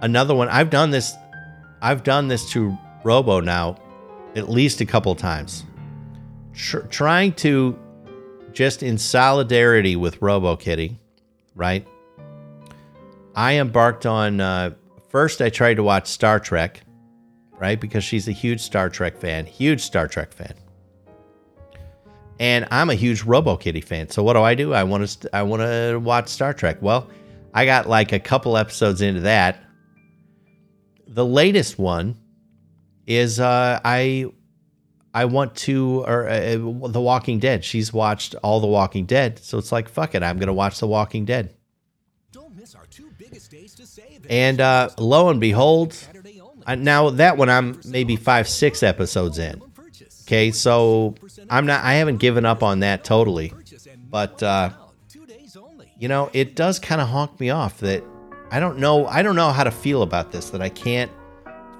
another 0.01 0.35
one. 0.35 0.47
I've 0.47 0.69
done 0.69 0.91
this. 0.91 1.11
I've 1.81 2.03
done 2.03 2.27
this 2.27 2.51
to 2.51 2.77
Robo 3.03 3.39
now, 3.39 3.77
at 4.35 4.49
least 4.49 4.81
a 4.81 4.85
couple 4.85 5.13
times. 5.15 5.65
Tr- 6.53 6.79
trying 6.79 7.33
to 7.33 7.77
just 8.51 8.81
in 8.81 8.97
solidarity 8.97 9.95
with 9.95 10.21
Robo 10.21 10.55
Kitty, 10.55 10.99
right? 11.55 11.87
I 13.35 13.59
embarked 13.59 14.05
on. 14.05 14.41
Uh, 14.41 14.73
first, 15.09 15.41
I 15.41 15.49
tried 15.49 15.75
to 15.75 15.83
watch 15.83 16.07
Star 16.07 16.39
Trek, 16.39 16.81
right? 17.59 17.79
Because 17.79 18.03
she's 18.03 18.27
a 18.27 18.31
huge 18.31 18.61
Star 18.61 18.89
Trek 18.89 19.17
fan, 19.17 19.45
huge 19.45 19.81
Star 19.81 20.07
Trek 20.07 20.33
fan. 20.33 20.53
And 22.39 22.67
I'm 22.71 22.89
a 22.89 22.95
huge 22.95 23.23
Robo 23.23 23.57
Kitty 23.57 23.81
fan. 23.81 24.09
So 24.09 24.23
what 24.23 24.33
do 24.33 24.41
I 24.41 24.55
do? 24.55 24.73
I 24.73 24.83
want 24.83 25.07
to 25.07 25.35
I 25.35 25.43
want 25.43 25.61
to 25.61 25.99
watch 25.99 26.29
Star 26.29 26.53
Trek. 26.53 26.81
Well, 26.81 27.09
I 27.53 27.65
got 27.65 27.87
like 27.87 28.11
a 28.11 28.19
couple 28.19 28.57
episodes 28.57 29.01
into 29.01 29.21
that. 29.21 29.63
The 31.07 31.25
latest 31.25 31.79
one 31.79 32.17
is 33.07 33.39
uh, 33.39 33.79
I 33.83 34.25
I 35.13 35.25
want 35.25 35.55
to 35.55 36.03
or 36.05 36.27
uh, 36.27 36.51
The 36.51 37.01
Walking 37.01 37.39
Dead. 37.39 37.65
She's 37.65 37.91
watched 37.91 38.35
all 38.43 38.59
The 38.59 38.67
Walking 38.67 39.05
Dead, 39.05 39.39
so 39.39 39.57
it's 39.57 39.71
like 39.71 39.89
fuck 39.89 40.13
it, 40.13 40.21
I'm 40.21 40.37
gonna 40.37 40.53
watch 40.53 40.79
The 40.79 40.87
Walking 40.87 41.25
Dead. 41.25 41.55
And 44.29 44.59
uh, 44.59 44.89
lo 44.97 45.29
and 45.29 45.39
behold, 45.39 45.95
I, 46.65 46.75
now 46.75 47.09
that 47.11 47.37
one 47.37 47.49
I'm 47.49 47.79
maybe 47.85 48.17
five 48.17 48.47
six 48.47 48.83
episodes 48.83 49.39
in. 49.39 49.61
Okay, 50.23 50.51
so 50.51 51.15
I'm 51.49 51.65
not. 51.65 51.83
I 51.85 51.93
haven't 51.93 52.17
given 52.17 52.45
up 52.45 52.61
on 52.61 52.81
that 52.81 53.05
totally, 53.05 53.53
but 54.09 54.43
uh, 54.43 54.71
you 55.97 56.09
know, 56.09 56.29
it 56.33 56.55
does 56.55 56.79
kind 56.79 56.99
of 56.99 57.07
honk 57.07 57.39
me 57.39 57.49
off 57.49 57.79
that 57.79 58.03
I 58.51 58.59
don't 58.59 58.79
know. 58.79 59.07
I 59.07 59.21
don't 59.21 59.37
know 59.37 59.51
how 59.51 59.63
to 59.63 59.71
feel 59.71 60.01
about 60.01 60.33
this. 60.33 60.49
That 60.49 60.61
I 60.61 60.67
can't 60.67 61.11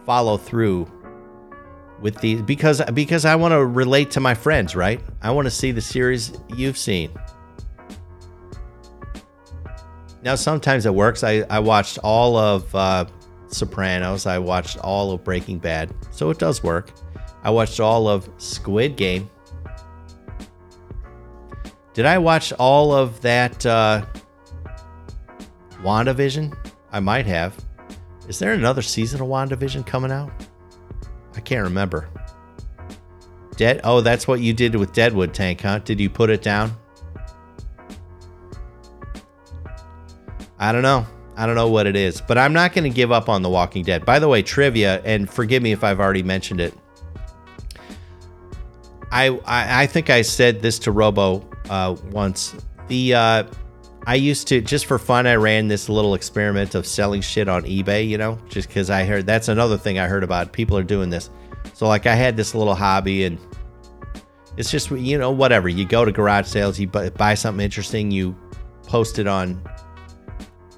follow 0.05 0.37
through 0.37 0.89
with 2.01 2.17
these 2.17 2.41
because 2.41 2.81
because 2.93 3.25
I 3.25 3.35
want 3.35 3.53
to 3.53 3.65
relate 3.65 4.11
to 4.11 4.19
my 4.19 4.33
friends, 4.33 4.75
right? 4.75 5.01
I 5.21 5.31
want 5.31 5.45
to 5.45 5.51
see 5.51 5.71
the 5.71 5.81
series 5.81 6.37
you've 6.55 6.77
seen. 6.77 7.11
Now 10.23 10.35
sometimes 10.35 10.85
it 10.85 10.93
works. 10.93 11.23
I 11.23 11.45
I 11.49 11.59
watched 11.59 11.97
all 12.03 12.37
of 12.37 12.73
uh, 12.75 13.05
Sopranos. 13.47 14.25
I 14.25 14.37
watched 14.37 14.77
all 14.79 15.11
of 15.11 15.23
Breaking 15.23 15.59
Bad, 15.59 15.93
so 16.11 16.29
it 16.29 16.39
does 16.39 16.63
work. 16.63 16.91
I 17.43 17.49
watched 17.49 17.79
all 17.79 18.07
of 18.07 18.29
Squid 18.37 18.95
Game. 18.95 19.29
Did 21.93 22.05
I 22.05 22.17
watch 22.17 22.53
all 22.53 22.93
of 22.93 23.19
that 23.21 23.65
uh, 23.65 24.05
WandaVision? 25.81 26.55
I 26.91 26.99
might 26.99 27.25
have. 27.25 27.55
Is 28.27 28.37
there 28.37 28.53
another 28.53 28.81
season 28.81 29.21
of 29.21 29.27
WandaVision 29.27 29.85
coming 29.87 30.11
out? 30.11 30.31
I 31.37 31.39
can't 31.39 31.63
remember. 31.63 32.09
Dead. 33.55 33.79
Oh, 33.83 34.01
that's 34.01 34.27
what 34.27 34.41
you 34.41 34.53
did 34.53 34.75
with 34.75 34.91
Deadwood 34.91 35.35
Tank, 35.35 35.61
huh? 35.61 35.79
Did 35.79 35.99
you 35.99 36.09
put 36.09 36.31
it 36.31 36.41
down? 36.41 36.75
I 40.59 40.71
don't 40.71 40.81
know. 40.81 41.05
I 41.35 41.45
don't 41.45 41.53
know 41.53 41.69
what 41.69 41.85
it 41.85 41.95
is, 41.95 42.19
but 42.19 42.39
I'm 42.39 42.53
not 42.53 42.73
going 42.73 42.83
to 42.83 42.89
give 42.89 43.11
up 43.11 43.29
on 43.29 43.43
The 43.43 43.49
Walking 43.49 43.83
Dead. 43.83 44.03
By 44.03 44.17
the 44.17 44.27
way, 44.27 44.41
trivia, 44.41 44.99
and 45.05 45.29
forgive 45.29 45.61
me 45.61 45.71
if 45.71 45.83
I've 45.83 45.99
already 45.99 46.23
mentioned 46.23 46.59
it. 46.59 46.73
I, 49.11 49.29
I, 49.45 49.83
I 49.83 49.87
think 49.87 50.09
I 50.09 50.23
said 50.23 50.63
this 50.63 50.79
to 50.79 50.91
Robo 50.91 51.47
uh, 51.69 51.95
once. 52.11 52.55
The 52.87 53.13
uh, 53.13 53.43
I 54.07 54.15
used 54.15 54.47
to 54.47 54.61
just 54.61 54.85
for 54.85 54.97
fun. 54.97 55.27
I 55.27 55.35
ran 55.35 55.67
this 55.67 55.89
little 55.89 56.13
experiment 56.13 56.75
of 56.75 56.87
selling 56.87 57.19
shit 57.19 57.49
on 57.49 57.63
eBay. 57.63 58.07
You 58.07 58.17
know, 58.17 58.39
just 58.47 58.69
because 58.69 58.89
I 58.89 59.03
heard 59.03 59.25
that's 59.25 59.49
another 59.49 59.77
thing 59.77 59.99
I 59.99 60.07
heard 60.07 60.23
about. 60.23 60.53
People 60.53 60.77
are 60.77 60.83
doing 60.83 61.09
this. 61.09 61.29
So 61.73 61.87
like 61.87 62.05
I 62.05 62.15
had 62.15 62.37
this 62.37 62.55
little 62.55 62.73
hobby 62.73 63.25
and 63.25 63.37
it's 64.55 64.71
just 64.71 64.89
you 64.91 65.17
know 65.17 65.31
whatever. 65.31 65.67
You 65.67 65.85
go 65.85 66.05
to 66.05 66.11
garage 66.13 66.47
sales, 66.47 66.79
you 66.79 66.87
buy 66.87 67.33
something 67.33 67.63
interesting, 67.63 68.09
you 68.09 68.33
post 68.87 69.19
it 69.19 69.27
on 69.27 69.61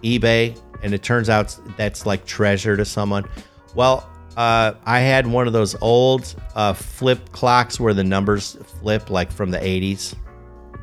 eBay, 0.03 0.59
and 0.81 0.91
it 0.91 1.03
turns 1.03 1.29
out 1.29 1.55
that's 1.77 2.07
like 2.07 2.25
treasure 2.25 2.75
to 2.75 2.83
someone. 2.83 3.29
Well, 3.75 4.09
uh, 4.37 4.73
I 4.85 5.01
had 5.01 5.27
one 5.27 5.45
of 5.45 5.53
those 5.53 5.75
old 5.81 6.33
uh, 6.55 6.73
flip 6.73 7.31
clocks 7.31 7.79
where 7.79 7.93
the 7.93 8.03
numbers 8.03 8.57
flip, 8.79 9.11
like 9.11 9.31
from 9.31 9.51
the 9.51 9.59
80s. 9.59 10.15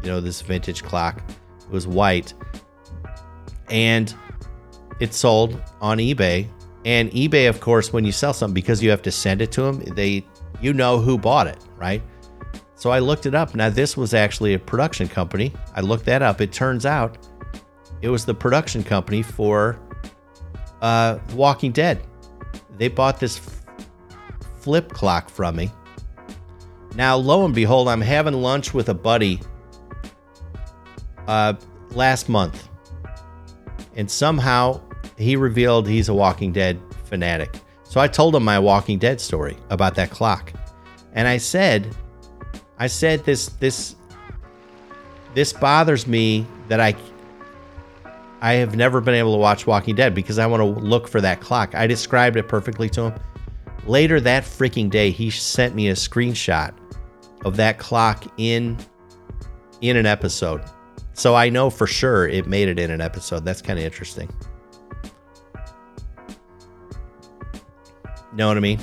You 0.04 0.11
know, 0.11 0.20
this 0.20 0.42
vintage 0.42 0.85
clock. 0.85 1.20
It 1.66 1.72
was 1.72 1.87
white. 1.87 2.35
And 3.70 4.14
it 5.00 5.12
sold 5.12 5.61
on 5.81 5.98
eBay. 5.98 6.48
And 6.85 7.11
eBay, 7.11 7.48
of 7.48 7.61
course, 7.61 7.92
when 7.92 8.05
you 8.05 8.12
sell 8.12 8.33
something, 8.33 8.55
because 8.55 8.83
you 8.83 8.90
have 8.90 9.02
to 9.02 9.11
send 9.11 9.42
it 9.42 9.50
to 9.52 9.62
them, 9.62 9.81
they 9.94 10.24
you 10.61 10.72
know 10.72 10.98
who 10.98 11.18
bought 11.18 11.46
it, 11.46 11.59
right? 11.76 12.02
So 12.76 12.90
I 12.90 13.00
looked 13.00 13.26
it 13.26 13.35
up. 13.35 13.55
Now 13.55 13.70
this 13.70 13.96
was 13.96 14.14
actually 14.14 14.55
a 14.55 14.59
production 14.59 15.09
company. 15.09 15.52
I 15.74 15.81
looked 15.81 16.05
that 16.07 16.22
up. 16.22 16.40
It 16.40 16.52
turns 16.52 16.87
out 16.87 17.18
it 18.02 18.09
was 18.09 18.24
the 18.24 18.35
production 18.35 18.85
company 18.85 19.22
for 19.22 19.79
uh, 20.81 21.18
Walking 21.35 21.72
Dead 21.72 22.00
they 22.79 22.88
bought 22.88 23.20
this 23.20 23.40
flip 24.61 24.90
clock 24.90 25.29
from 25.31 25.57
me. 25.57 25.70
Now, 26.94 27.16
lo 27.16 27.44
and 27.44 27.55
behold, 27.55 27.88
I'm 27.88 28.00
having 28.00 28.35
lunch 28.35 28.72
with 28.72 28.88
a 28.88 28.94
buddy 28.94 29.40
uh, 31.26 31.54
last 31.90 32.28
month. 32.28 32.68
And 33.96 34.10
somehow 34.10 34.80
he 35.16 35.36
revealed 35.36 35.88
he's 35.88 36.08
a 36.08 36.14
Walking 36.14 36.52
Dead 36.52 36.80
fanatic. 37.04 37.54
So 37.84 38.00
I 38.00 38.08
told 38.08 38.34
him 38.34 38.44
my 38.44 38.58
Walking 38.58 38.98
Dead 38.98 39.20
story 39.20 39.56
about 39.70 39.94
that 39.94 40.10
clock. 40.10 40.52
And 41.14 41.26
I 41.26 41.38
said, 41.38 41.94
I 42.78 42.88
said 42.88 43.24
this 43.24 43.48
this 43.48 43.96
this 45.34 45.52
bothers 45.52 46.06
me 46.06 46.46
that 46.68 46.80
I 46.80 46.94
I 48.40 48.54
have 48.54 48.76
never 48.76 49.00
been 49.00 49.14
able 49.14 49.32
to 49.32 49.38
watch 49.38 49.66
Walking 49.66 49.94
Dead 49.94 50.14
because 50.14 50.38
I 50.38 50.46
want 50.46 50.60
to 50.60 50.80
look 50.80 51.08
for 51.08 51.20
that 51.22 51.40
clock. 51.40 51.74
I 51.74 51.86
described 51.86 52.36
it 52.36 52.48
perfectly 52.48 52.88
to 52.90 53.10
him. 53.10 53.14
Later 53.86 54.20
that 54.20 54.42
freaking 54.42 54.90
day, 54.90 55.10
he 55.10 55.30
sent 55.30 55.74
me 55.74 55.88
a 55.88 55.94
screenshot 55.94 56.74
of 57.44 57.56
that 57.56 57.78
clock 57.78 58.24
in 58.36 58.76
in 59.80 59.96
an 59.96 60.06
episode. 60.06 60.62
So 61.16 61.35
I 61.35 61.48
know 61.48 61.70
for 61.70 61.87
sure 61.87 62.29
it 62.29 62.46
made 62.46 62.68
it 62.68 62.79
in 62.79 62.90
an 62.90 63.00
episode. 63.00 63.44
That's 63.44 63.62
kind 63.62 63.79
of 63.79 63.85
interesting. 63.85 64.33
Know 68.33 68.48
what 68.48 68.57
I 68.57 68.61
mean? 68.61 68.81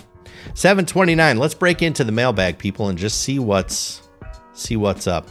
729. 0.55 1.37
Let's 1.37 1.53
break 1.53 1.81
into 1.81 2.03
the 2.03 2.11
mailbag 2.11 2.57
people 2.57 2.89
and 2.89 2.97
just 2.97 3.21
see 3.21 3.39
what's 3.39 4.01
see 4.53 4.75
what's 4.75 5.07
up 5.07 5.29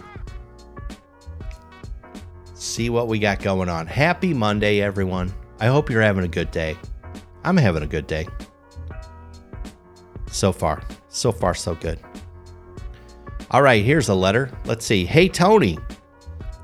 see 2.73 2.89
what 2.91 3.09
we 3.09 3.19
got 3.19 3.41
going 3.41 3.69
on. 3.69 3.87
Happy 3.87 4.33
Monday, 4.33 4.81
everyone. 4.81 5.33
I 5.61 5.67
hope 5.67 5.91
you're 5.91 6.03
having 6.03 6.25
a 6.25 6.29
good 6.29 6.51
day. 6.51 6.77
I'm 7.45 7.57
having 7.57 7.83
a 7.83 7.87
good 7.87 8.07
day. 8.07 8.27
So 10.31 10.53
far. 10.53 10.83
So 11.09 11.31
far, 11.31 11.55
so 11.55 11.75
good. 11.75 11.99
All 13.51 13.63
right, 13.63 13.85
here's 13.85 14.09
a 14.09 14.15
letter. 14.15 14.51
Let's 14.65 14.87
see. 14.87 15.05
Hey, 15.05 15.29
Tony. 15.29 15.79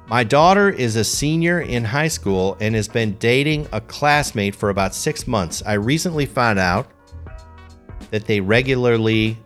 My 0.08 0.24
daughter 0.24 0.70
is 0.70 0.96
a 0.96 1.04
senior 1.04 1.60
in 1.60 1.84
high 1.84 2.08
school 2.08 2.56
and 2.60 2.74
has 2.74 2.88
been 2.88 3.18
dating 3.18 3.68
a 3.72 3.80
classmate 3.82 4.54
for 4.54 4.70
about 4.70 4.94
six 4.94 5.26
months. 5.26 5.62
I 5.66 5.74
recently 5.74 6.24
found 6.24 6.58
out 6.58 6.90
that 8.10 8.24
they 8.24 8.40
regularly, 8.40 9.36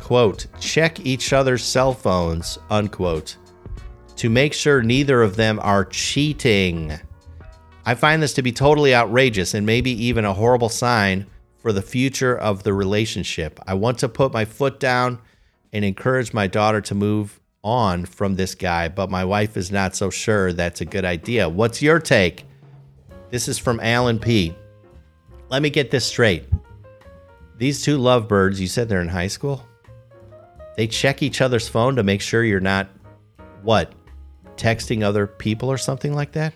quote, 0.00 0.46
check 0.60 1.04
each 1.04 1.32
other's 1.32 1.64
cell 1.64 1.92
phones, 1.92 2.56
unquote 2.70 3.36
to 4.14 4.30
make 4.30 4.52
sure 4.52 4.80
neither 4.80 5.22
of 5.22 5.34
them 5.34 5.58
are 5.60 5.84
cheating. 5.84 6.92
I 7.84 7.96
find 7.96 8.22
this 8.22 8.34
to 8.34 8.42
be 8.42 8.52
totally 8.52 8.94
outrageous 8.94 9.54
and 9.54 9.66
maybe 9.66 9.90
even 10.04 10.24
a 10.24 10.34
horrible 10.34 10.68
sign 10.68 11.26
for 11.58 11.72
the 11.72 11.82
future 11.82 12.38
of 12.38 12.62
the 12.62 12.72
relationship. 12.72 13.58
I 13.66 13.74
want 13.74 13.98
to 13.98 14.08
put 14.08 14.32
my 14.32 14.44
foot 14.44 14.78
down 14.78 15.20
and 15.72 15.84
encourage 15.84 16.32
my 16.32 16.46
daughter 16.46 16.80
to 16.82 16.94
move 16.94 17.40
on 17.64 18.04
from 18.04 18.34
this 18.34 18.54
guy, 18.54 18.88
but 18.88 19.10
my 19.10 19.24
wife 19.24 19.56
is 19.56 19.70
not 19.70 19.94
so 19.94 20.10
sure 20.10 20.52
that's 20.52 20.80
a 20.80 20.84
good 20.84 21.04
idea. 21.04 21.48
What's 21.48 21.82
your 21.82 21.98
take? 21.98 22.44
This 23.30 23.48
is 23.48 23.58
from 23.58 23.80
Alan 23.80 24.18
P. 24.18 24.54
Let 25.48 25.62
me 25.62 25.70
get 25.70 25.90
this 25.90 26.04
straight. 26.04 26.44
These 27.58 27.82
two 27.82 27.98
lovebirds, 27.98 28.60
you 28.60 28.66
said 28.66 28.88
they're 28.88 29.00
in 29.00 29.08
high 29.08 29.28
school? 29.28 29.66
They 30.76 30.86
check 30.86 31.22
each 31.22 31.40
other's 31.40 31.68
phone 31.68 31.96
to 31.96 32.02
make 32.02 32.20
sure 32.20 32.42
you're 32.42 32.60
not 32.60 32.88
what? 33.62 33.92
texting 34.56 35.02
other 35.02 35.26
people 35.26 35.70
or 35.70 35.78
something 35.78 36.14
like 36.14 36.32
that? 36.32 36.54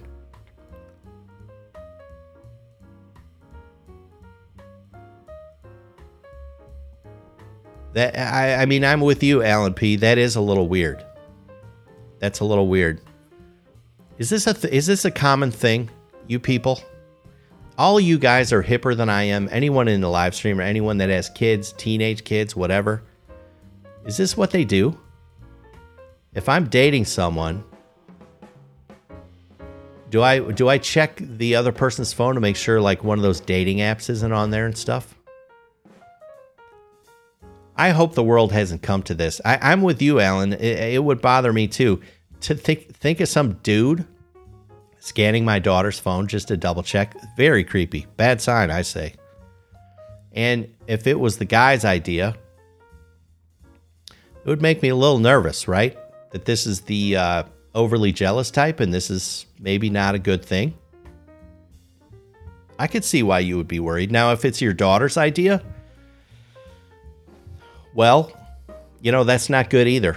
That 7.96 8.14
I, 8.18 8.56
I 8.56 8.66
mean, 8.66 8.84
I'm 8.84 9.00
with 9.00 9.22
you, 9.22 9.42
Alan 9.42 9.72
P. 9.72 9.96
That 9.96 10.18
is 10.18 10.36
a 10.36 10.40
little 10.42 10.68
weird. 10.68 11.02
That's 12.18 12.40
a 12.40 12.44
little 12.44 12.68
weird. 12.68 13.00
Is 14.18 14.28
this 14.28 14.46
a 14.46 14.52
th- 14.52 14.70
is 14.70 14.84
this 14.84 15.06
a 15.06 15.10
common 15.10 15.50
thing, 15.50 15.88
you 16.26 16.38
people? 16.38 16.82
All 17.78 17.98
you 17.98 18.18
guys 18.18 18.52
are 18.52 18.62
hipper 18.62 18.94
than 18.94 19.08
I 19.08 19.22
am. 19.22 19.48
Anyone 19.50 19.88
in 19.88 20.02
the 20.02 20.10
live 20.10 20.34
stream 20.34 20.60
or 20.60 20.62
anyone 20.62 20.98
that 20.98 21.08
has 21.08 21.30
kids, 21.30 21.72
teenage 21.72 22.22
kids, 22.24 22.54
whatever. 22.54 23.02
Is 24.04 24.18
this 24.18 24.36
what 24.36 24.50
they 24.50 24.66
do? 24.66 25.00
If 26.34 26.50
I'm 26.50 26.68
dating 26.68 27.06
someone, 27.06 27.64
do 30.10 30.22
I 30.22 30.40
do 30.40 30.68
I 30.68 30.76
check 30.76 31.16
the 31.16 31.56
other 31.56 31.72
person's 31.72 32.12
phone 32.12 32.34
to 32.34 32.42
make 32.42 32.56
sure 32.56 32.78
like 32.78 33.02
one 33.02 33.18
of 33.18 33.22
those 33.22 33.40
dating 33.40 33.78
apps 33.78 34.10
isn't 34.10 34.32
on 34.32 34.50
there 34.50 34.66
and 34.66 34.76
stuff? 34.76 35.14
I 37.76 37.90
hope 37.90 38.14
the 38.14 38.22
world 38.22 38.52
hasn't 38.52 38.82
come 38.82 39.02
to 39.04 39.14
this. 39.14 39.40
I, 39.44 39.72
am 39.72 39.82
with 39.82 40.00
you, 40.00 40.18
Alan. 40.20 40.54
It, 40.54 40.94
it, 40.94 41.04
would 41.04 41.20
bother 41.20 41.52
me 41.52 41.68
too 41.68 42.00
to 42.40 42.54
think 42.54 42.94
think 42.96 43.20
of 43.20 43.28
some 43.28 43.54
dude 43.62 44.06
scanning 44.98 45.44
my 45.44 45.58
daughter's 45.58 45.98
phone 45.98 46.26
just 46.26 46.48
to 46.48 46.56
double 46.56 46.82
check. 46.82 47.14
Very 47.36 47.64
creepy. 47.64 48.06
Bad 48.16 48.40
sign, 48.40 48.70
I 48.70 48.82
say. 48.82 49.14
And 50.32 50.74
if 50.86 51.06
it 51.06 51.18
was 51.18 51.38
the 51.38 51.44
guy's 51.44 51.84
idea, 51.84 52.36
it 54.10 54.48
would 54.48 54.62
make 54.62 54.82
me 54.82 54.88
a 54.88 54.96
little 54.96 55.18
nervous, 55.18 55.68
right? 55.68 55.96
That 56.30 56.44
this 56.44 56.66
is 56.66 56.82
the 56.82 57.16
uh, 57.16 57.42
overly 57.74 58.12
jealous 58.12 58.50
type 58.50 58.80
and 58.80 58.92
this 58.92 59.10
is 59.10 59.46
maybe 59.60 59.90
not 59.90 60.14
a 60.14 60.18
good 60.18 60.44
thing. 60.44 60.74
I 62.78 62.86
could 62.86 63.04
see 63.04 63.22
why 63.22 63.40
you 63.40 63.56
would 63.56 63.68
be 63.68 63.80
worried. 63.80 64.10
Now, 64.10 64.32
if 64.32 64.44
it's 64.44 64.60
your 64.60 64.74
daughter's 64.74 65.16
idea, 65.16 65.62
well, 67.96 68.30
you 69.00 69.10
know, 69.10 69.24
that's 69.24 69.48
not 69.48 69.70
good 69.70 69.88
either. 69.88 70.16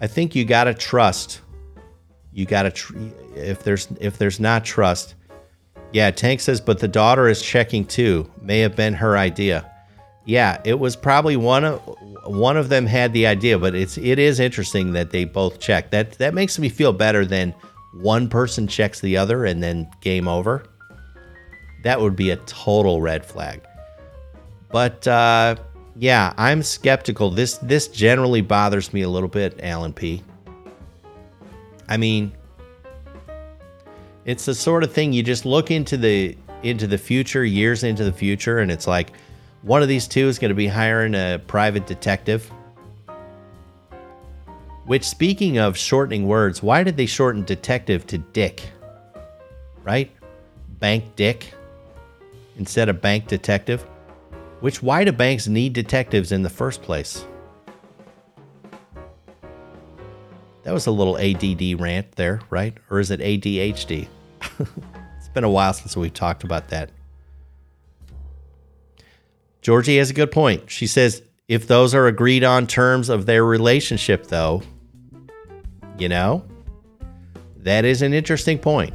I 0.00 0.06
think 0.06 0.34
you 0.34 0.44
got 0.44 0.64
to 0.64 0.74
trust. 0.74 1.40
You 2.32 2.46
got 2.46 2.62
to 2.62 2.70
tr- 2.70 2.96
if 3.34 3.64
there's 3.64 3.88
if 4.00 4.18
there's 4.18 4.38
not 4.38 4.64
trust. 4.64 5.14
Yeah, 5.92 6.10
Tank 6.10 6.40
says 6.40 6.60
but 6.60 6.78
the 6.78 6.88
daughter 6.88 7.28
is 7.28 7.42
checking 7.42 7.84
too. 7.84 8.30
May 8.40 8.60
have 8.60 8.76
been 8.76 8.94
her 8.94 9.18
idea. 9.18 9.70
Yeah, 10.24 10.60
it 10.64 10.78
was 10.78 10.94
probably 10.96 11.36
one 11.36 11.64
of 11.64 11.80
one 12.26 12.56
of 12.56 12.68
them 12.68 12.86
had 12.86 13.12
the 13.12 13.26
idea, 13.26 13.58
but 13.58 13.74
it's 13.74 13.98
it 13.98 14.18
is 14.18 14.38
interesting 14.38 14.92
that 14.92 15.10
they 15.10 15.24
both 15.24 15.58
check. 15.58 15.90
That 15.90 16.12
that 16.18 16.34
makes 16.34 16.58
me 16.58 16.68
feel 16.68 16.92
better 16.92 17.24
than 17.24 17.54
one 17.94 18.28
person 18.28 18.68
checks 18.68 19.00
the 19.00 19.16
other 19.16 19.44
and 19.44 19.62
then 19.62 19.90
game 20.00 20.28
over. 20.28 20.64
That 21.82 22.00
would 22.00 22.16
be 22.16 22.30
a 22.30 22.36
total 22.36 23.00
red 23.00 23.24
flag. 23.24 23.62
But 24.70 25.06
uh, 25.06 25.56
yeah, 25.98 26.34
I'm 26.36 26.62
skeptical. 26.62 27.30
This 27.30 27.58
this 27.58 27.88
generally 27.88 28.40
bothers 28.40 28.92
me 28.92 29.02
a 29.02 29.08
little 29.08 29.28
bit, 29.28 29.60
Alan 29.62 29.92
P. 29.92 30.22
I 31.88 31.96
mean, 31.96 32.32
it's 34.24 34.44
the 34.44 34.54
sort 34.54 34.82
of 34.82 34.92
thing 34.92 35.12
you 35.12 35.22
just 35.22 35.46
look 35.46 35.70
into 35.70 35.96
the 35.96 36.36
into 36.62 36.86
the 36.86 36.98
future, 36.98 37.44
years 37.44 37.84
into 37.84 38.04
the 38.04 38.12
future, 38.12 38.58
and 38.58 38.70
it's 38.70 38.86
like 38.86 39.12
one 39.62 39.82
of 39.82 39.88
these 39.88 40.06
two 40.08 40.28
is 40.28 40.38
going 40.38 40.50
to 40.50 40.54
be 40.54 40.66
hiring 40.66 41.14
a 41.14 41.40
private 41.46 41.86
detective. 41.86 42.50
Which, 44.84 45.04
speaking 45.04 45.58
of 45.58 45.76
shortening 45.76 46.28
words, 46.28 46.62
why 46.62 46.84
did 46.84 46.96
they 46.96 47.06
shorten 47.06 47.44
detective 47.44 48.06
to 48.08 48.18
dick? 48.18 48.62
Right? 49.82 50.10
Bank 50.78 51.16
dick 51.16 51.52
instead 52.56 52.88
of 52.88 53.00
bank 53.00 53.28
detective? 53.28 53.82
Which 54.60 54.82
why 54.82 55.04
do 55.04 55.12
banks 55.12 55.46
need 55.46 55.72
detectives 55.72 56.32
in 56.32 56.42
the 56.42 56.50
first 56.50 56.82
place? 56.82 57.26
That 60.62 60.72
was 60.72 60.86
a 60.86 60.90
little 60.90 61.16
ADD 61.16 61.80
rant 61.80 62.12
there, 62.12 62.40
right? 62.50 62.76
Or 62.90 62.98
is 62.98 63.10
it 63.10 63.20
ADHD? 63.20 64.08
it's 64.58 65.28
been 65.32 65.44
a 65.44 65.50
while 65.50 65.72
since 65.72 65.96
we've 65.96 66.12
talked 66.12 66.42
about 66.42 66.68
that. 66.68 66.90
Georgie 69.62 69.98
has 69.98 70.10
a 70.10 70.14
good 70.14 70.32
point. 70.32 70.70
She 70.70 70.86
says 70.86 71.22
if 71.48 71.68
those 71.68 71.94
are 71.94 72.06
agreed 72.06 72.42
on 72.42 72.66
terms 72.66 73.08
of 73.08 73.26
their 73.26 73.44
relationship, 73.44 74.26
though, 74.26 74.62
you 75.98 76.08
know, 76.08 76.44
that 77.58 77.84
is 77.84 78.02
an 78.02 78.12
interesting 78.12 78.58
point. 78.58 78.94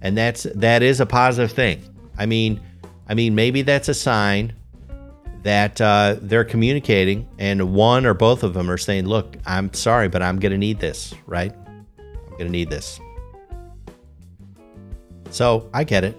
And 0.00 0.16
that's 0.16 0.44
that 0.54 0.82
is 0.82 1.00
a 1.00 1.06
positive 1.06 1.52
thing. 1.52 1.82
I 2.18 2.26
mean, 2.26 2.60
I 3.08 3.14
mean, 3.14 3.34
maybe 3.34 3.62
that's 3.62 3.88
a 3.88 3.94
sign 3.94 4.54
that 5.42 5.80
uh, 5.80 6.16
they're 6.20 6.44
communicating, 6.44 7.28
and 7.38 7.74
one 7.74 8.06
or 8.06 8.14
both 8.14 8.42
of 8.42 8.54
them 8.54 8.70
are 8.70 8.78
saying, 8.78 9.06
"Look, 9.06 9.36
I'm 9.44 9.72
sorry, 9.74 10.08
but 10.08 10.22
I'm 10.22 10.38
going 10.38 10.52
to 10.52 10.58
need 10.58 10.78
this, 10.78 11.14
right? 11.26 11.52
I'm 11.98 12.30
going 12.30 12.46
to 12.46 12.50
need 12.50 12.70
this." 12.70 13.00
So 15.30 15.68
I 15.72 15.84
get 15.84 16.04
it. 16.04 16.16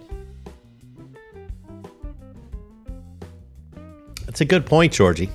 That's 4.26 4.42
a 4.42 4.46
good 4.46 4.66
point, 4.66 4.92
Georgie. 4.92 5.30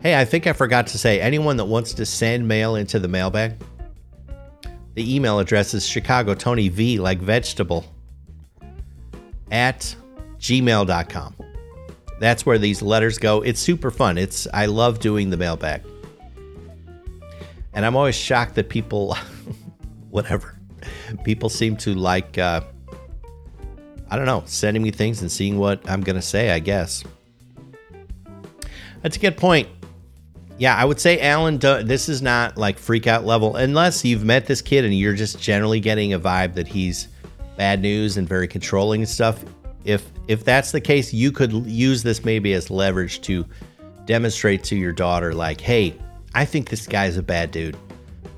Hey, 0.00 0.18
I 0.18 0.24
think 0.24 0.46
I 0.46 0.52
forgot 0.52 0.86
to 0.88 0.98
say 0.98 1.20
anyone 1.20 1.56
that 1.58 1.66
wants 1.66 1.94
to 1.94 2.06
send 2.06 2.48
mail 2.48 2.76
into 2.76 2.98
the 2.98 3.08
mailbag, 3.08 3.54
the 4.94 5.14
email 5.14 5.38
address 5.38 5.74
is 5.74 5.86
Chicago 5.86 6.34
Tony 6.34 6.68
V 6.68 6.98
like 6.98 7.18
vegetable 7.20 7.84
at 9.50 9.94
gmail.com. 10.38 11.34
That's 12.20 12.46
where 12.46 12.58
these 12.58 12.82
letters 12.82 13.18
go. 13.18 13.42
It's 13.42 13.60
super 13.60 13.90
fun. 13.90 14.18
It's 14.18 14.46
I 14.52 14.66
love 14.66 15.00
doing 15.00 15.30
the 15.30 15.36
mailbag. 15.36 15.82
And 17.72 17.84
I'm 17.84 17.96
always 17.96 18.14
shocked 18.14 18.54
that 18.54 18.68
people 18.68 19.16
whatever. 20.10 20.58
People 21.24 21.48
seem 21.48 21.76
to 21.78 21.94
like 21.94 22.38
uh 22.38 22.62
I 24.10 24.16
don't 24.16 24.26
know, 24.26 24.42
sending 24.46 24.82
me 24.82 24.90
things 24.90 25.22
and 25.22 25.32
seeing 25.32 25.58
what 25.58 25.88
I'm 25.90 26.02
going 26.02 26.14
to 26.14 26.22
say, 26.22 26.50
I 26.50 26.60
guess. 26.60 27.02
That's 29.02 29.16
a 29.16 29.18
good 29.18 29.36
point. 29.36 29.68
Yeah, 30.56 30.76
I 30.76 30.84
would 30.84 31.00
say 31.00 31.20
Alan, 31.20 31.58
this 31.58 32.08
is 32.08 32.22
not 32.22 32.56
like 32.56 32.78
freak 32.78 33.08
out 33.08 33.24
level 33.24 33.56
unless 33.56 34.04
you've 34.04 34.24
met 34.24 34.46
this 34.46 34.62
kid 34.62 34.84
and 34.84 34.96
you're 34.96 35.14
just 35.14 35.40
generally 35.40 35.80
getting 35.80 36.12
a 36.12 36.20
vibe 36.20 36.54
that 36.54 36.68
he's 36.68 37.08
bad 37.56 37.80
news 37.80 38.16
and 38.16 38.28
very 38.28 38.48
controlling 38.48 39.02
and 39.02 39.08
stuff. 39.08 39.44
If 39.84 40.10
if 40.28 40.44
that's 40.44 40.72
the 40.72 40.80
case, 40.80 41.12
you 41.12 41.30
could 41.32 41.52
use 41.52 42.02
this 42.02 42.24
maybe 42.24 42.54
as 42.54 42.70
leverage 42.70 43.20
to 43.22 43.46
demonstrate 44.06 44.64
to 44.64 44.76
your 44.76 44.92
daughter 44.92 45.34
like, 45.34 45.60
"Hey, 45.60 45.94
I 46.34 46.44
think 46.44 46.68
this 46.68 46.86
guy's 46.86 47.16
a 47.16 47.22
bad 47.22 47.50
dude." 47.50 47.76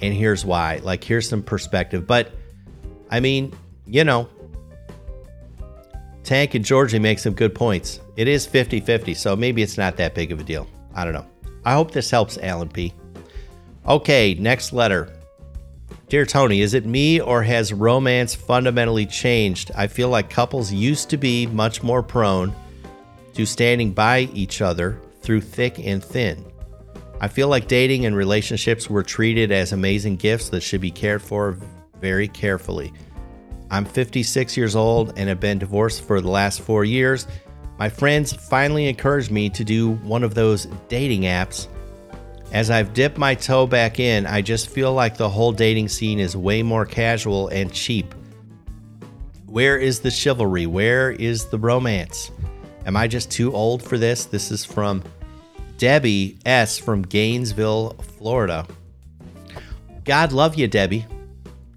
And 0.03 0.13
here's 0.13 0.45
why. 0.45 0.81
Like 0.83 1.03
here's 1.03 1.29
some 1.29 1.43
perspective. 1.43 2.07
But 2.07 2.33
I 3.11 3.21
mean, 3.21 3.53
you 3.87 4.05
know, 4.05 4.29
Tank 6.25 6.55
and 6.55 6.65
Georgie 6.65 6.99
make 6.99 7.19
some 7.21 7.35
good 7.35 7.55
points. 7.55 8.01
It 8.17 8.27
is 8.27 8.47
50-50, 8.47 9.15
so 9.17 9.37
maybe 9.37 9.63
it's 9.63 9.79
not 9.79 9.97
that 9.97 10.15
big 10.15 10.33
of 10.33 10.41
a 10.41 10.43
deal. 10.43 10.67
I 10.95 11.05
don't 11.05 11.13
know. 11.13 11.27
I 11.65 11.75
hope 11.75 11.93
this 11.93 12.11
helps 12.11 12.37
Alan 12.39 12.69
P. 12.69 12.93
Okay, 13.87 14.35
next 14.35 14.73
letter. 14.73 15.16
Dear 16.09 16.25
Tony, 16.25 16.61
is 16.61 16.73
it 16.75 16.87
me 16.87 17.21
or 17.21 17.43
has 17.43 17.73
romance 17.73 18.33
fundamentally 18.33 19.07
changed? 19.07 19.73
I 19.75 19.89
feel 19.89 20.09
like 20.09 20.31
couples 20.31 20.73
used 20.73 21.11
to 21.11 21.17
be 21.17 21.49
much 21.49 21.83
more 21.83 22.01
prone 22.01 22.55
to 23.35 23.45
standing 23.45 23.91
by 23.91 24.21
each 24.33 24.63
other 24.63 25.01
through 25.23 25.41
thick 25.41 25.81
and 25.81 26.03
thin. 26.05 26.45
I 27.21 27.27
feel 27.27 27.49
like 27.49 27.67
dating 27.67 28.07
and 28.07 28.15
relationships 28.15 28.89
were 28.89 29.03
treated 29.03 29.51
as 29.51 29.73
amazing 29.73 30.15
gifts 30.17 30.49
that 30.51 30.61
should 30.61 30.81
be 30.81 30.93
cared 30.93 31.23
for 31.23 31.59
very 32.01 32.29
carefully. 32.29 32.93
I'm 33.69 33.85
56 33.85 34.57
years 34.57 34.77
old 34.77 35.13
and 35.17 35.29
have 35.29 35.41
been 35.41 35.59
divorced 35.59 36.05
for 36.05 36.21
the 36.21 36.31
last 36.31 36.61
four 36.61 36.85
years. 36.85 37.27
My 37.81 37.89
friends 37.89 38.33
finally 38.33 38.87
encouraged 38.87 39.33
me 39.33 39.51
to 39.51 39.65
do 39.65 39.95
one 39.97 40.23
of 40.23 40.35
those 40.35 40.67
dating 40.89 41.23
apps 41.23 41.67
as 42.57 42.71
I've 42.71 42.95
dipped 42.95 43.19
my 43.19 43.35
toe 43.35 43.67
back 43.67 44.01
in, 44.01 44.25
I 44.27 44.41
just 44.41 44.71
feel 44.71 44.95
like 44.95 45.19
the 45.19 45.29
whole 45.29 45.53
dating 45.53 45.89
scene 45.89 46.19
is 46.19 46.35
way 46.35 46.63
more 46.63 46.87
casual 46.87 47.49
and 47.49 47.71
cheap. 47.71 48.15
Where 49.45 49.77
is 49.77 50.01
the 50.01 50.11
chivalry? 50.11 50.65
Where 50.65 51.11
is 51.11 51.45
the 51.45 51.59
romance? 51.59 52.31
Am 52.87 52.97
I 52.97 53.09
just 53.09 53.31
too 53.31 53.53
old 53.53 53.83
for 53.83 53.99
this? 53.99 54.25
This 54.25 54.51
is 54.51 54.65
from 54.65 55.05
Debbie 55.77 56.39
S. 56.47 56.79
from 56.79 57.03
Gainesville, 57.03 57.91
Florida. 58.17 58.67
God 60.05 60.33
love 60.33 60.55
you, 60.55 60.67
Debbie. 60.67 61.05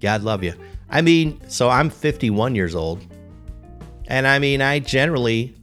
God 0.00 0.22
love 0.22 0.42
you. 0.42 0.54
I 0.88 1.02
mean, 1.02 1.42
so 1.46 1.68
I'm 1.68 1.90
51 1.90 2.54
years 2.54 2.74
old. 2.74 3.04
And 4.06 4.26
I 4.26 4.38
mean, 4.38 4.62
I 4.62 4.78
generally 4.78 5.54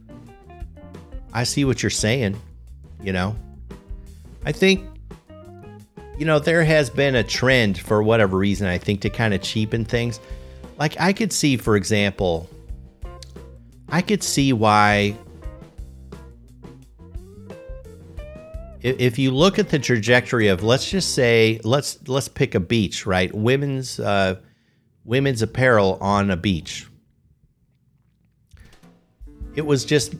I 1.32 1.42
see 1.42 1.64
what 1.64 1.82
you're 1.82 1.90
saying, 1.90 2.40
you 3.02 3.12
know. 3.12 3.34
I 4.44 4.52
think 4.52 4.87
you 6.18 6.24
know, 6.26 6.38
there 6.38 6.64
has 6.64 6.90
been 6.90 7.14
a 7.14 7.22
trend 7.22 7.78
for 7.78 8.02
whatever 8.02 8.36
reason, 8.36 8.66
I 8.66 8.78
think, 8.78 9.00
to 9.02 9.10
kind 9.10 9.32
of 9.32 9.40
cheapen 9.40 9.84
things. 9.84 10.18
Like, 10.76 11.00
I 11.00 11.12
could 11.12 11.32
see, 11.32 11.56
for 11.56 11.76
example, 11.76 12.50
I 13.88 14.02
could 14.02 14.22
see 14.22 14.52
why 14.52 15.16
if, 18.80 19.18
you 19.18 19.30
look 19.30 19.58
at 19.58 19.70
the 19.70 19.78
trajectory 19.78 20.48
of 20.48 20.62
let's 20.62 20.88
just 20.88 21.14
say 21.14 21.60
let's 21.64 21.98
let's 22.08 22.28
pick 22.28 22.54
a 22.54 22.60
beach, 22.60 23.06
right? 23.06 23.32
Women's 23.34 23.98
uh, 23.98 24.36
women's 25.04 25.42
apparel 25.42 25.98
on 26.00 26.30
a 26.30 26.36
beach. 26.36 26.86
It 29.54 29.66
was 29.66 29.84
just 29.84 30.14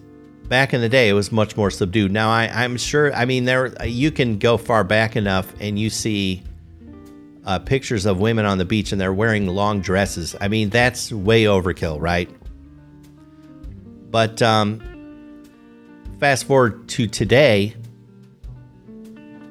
back 0.49 0.73
in 0.75 0.81
the 0.81 0.89
day. 0.89 1.09
It 1.09 1.13
was 1.13 1.31
much 1.31 1.57
more 1.57 1.71
subdued. 1.71 2.13
Now 2.13 2.31
I, 2.31 2.49
I'm 2.49 2.77
sure. 2.77 3.13
I 3.15 3.25
mean, 3.25 3.45
there 3.45 3.73
you 3.85 4.11
can 4.11 4.39
go 4.39 4.57
far 4.57 4.85
back 4.85 5.17
enough 5.17 5.53
and 5.61 5.79
you 5.79 5.91
see 5.91 6.43
uh, 7.45 7.59
pictures 7.59 8.07
of 8.07 8.21
women 8.21 8.45
on 8.45 8.59
the 8.59 8.65
beach 8.65 8.93
and 8.93 9.01
they're 9.01 9.13
wearing 9.13 9.47
long 9.47 9.81
dresses. 9.81 10.35
I 10.41 10.49
mean, 10.49 10.71
that's 10.71 11.13
way 11.13 11.45
overkill, 11.45 12.01
right? 12.01 12.31
But 14.11 14.41
um, 14.43 15.43
fast 16.19 16.45
forward 16.45 16.89
to 16.91 17.07
today, 17.07 17.75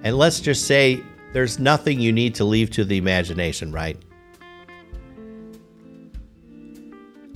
and 0.03 0.17
let's 0.17 0.39
just 0.39 0.65
say 0.65 1.01
there's 1.33 1.59
nothing 1.59 1.99
you 1.99 2.11
need 2.11 2.35
to 2.35 2.43
leave 2.43 2.71
to 2.71 2.85
the 2.85 2.97
imagination, 2.97 3.71
right? 3.71 3.97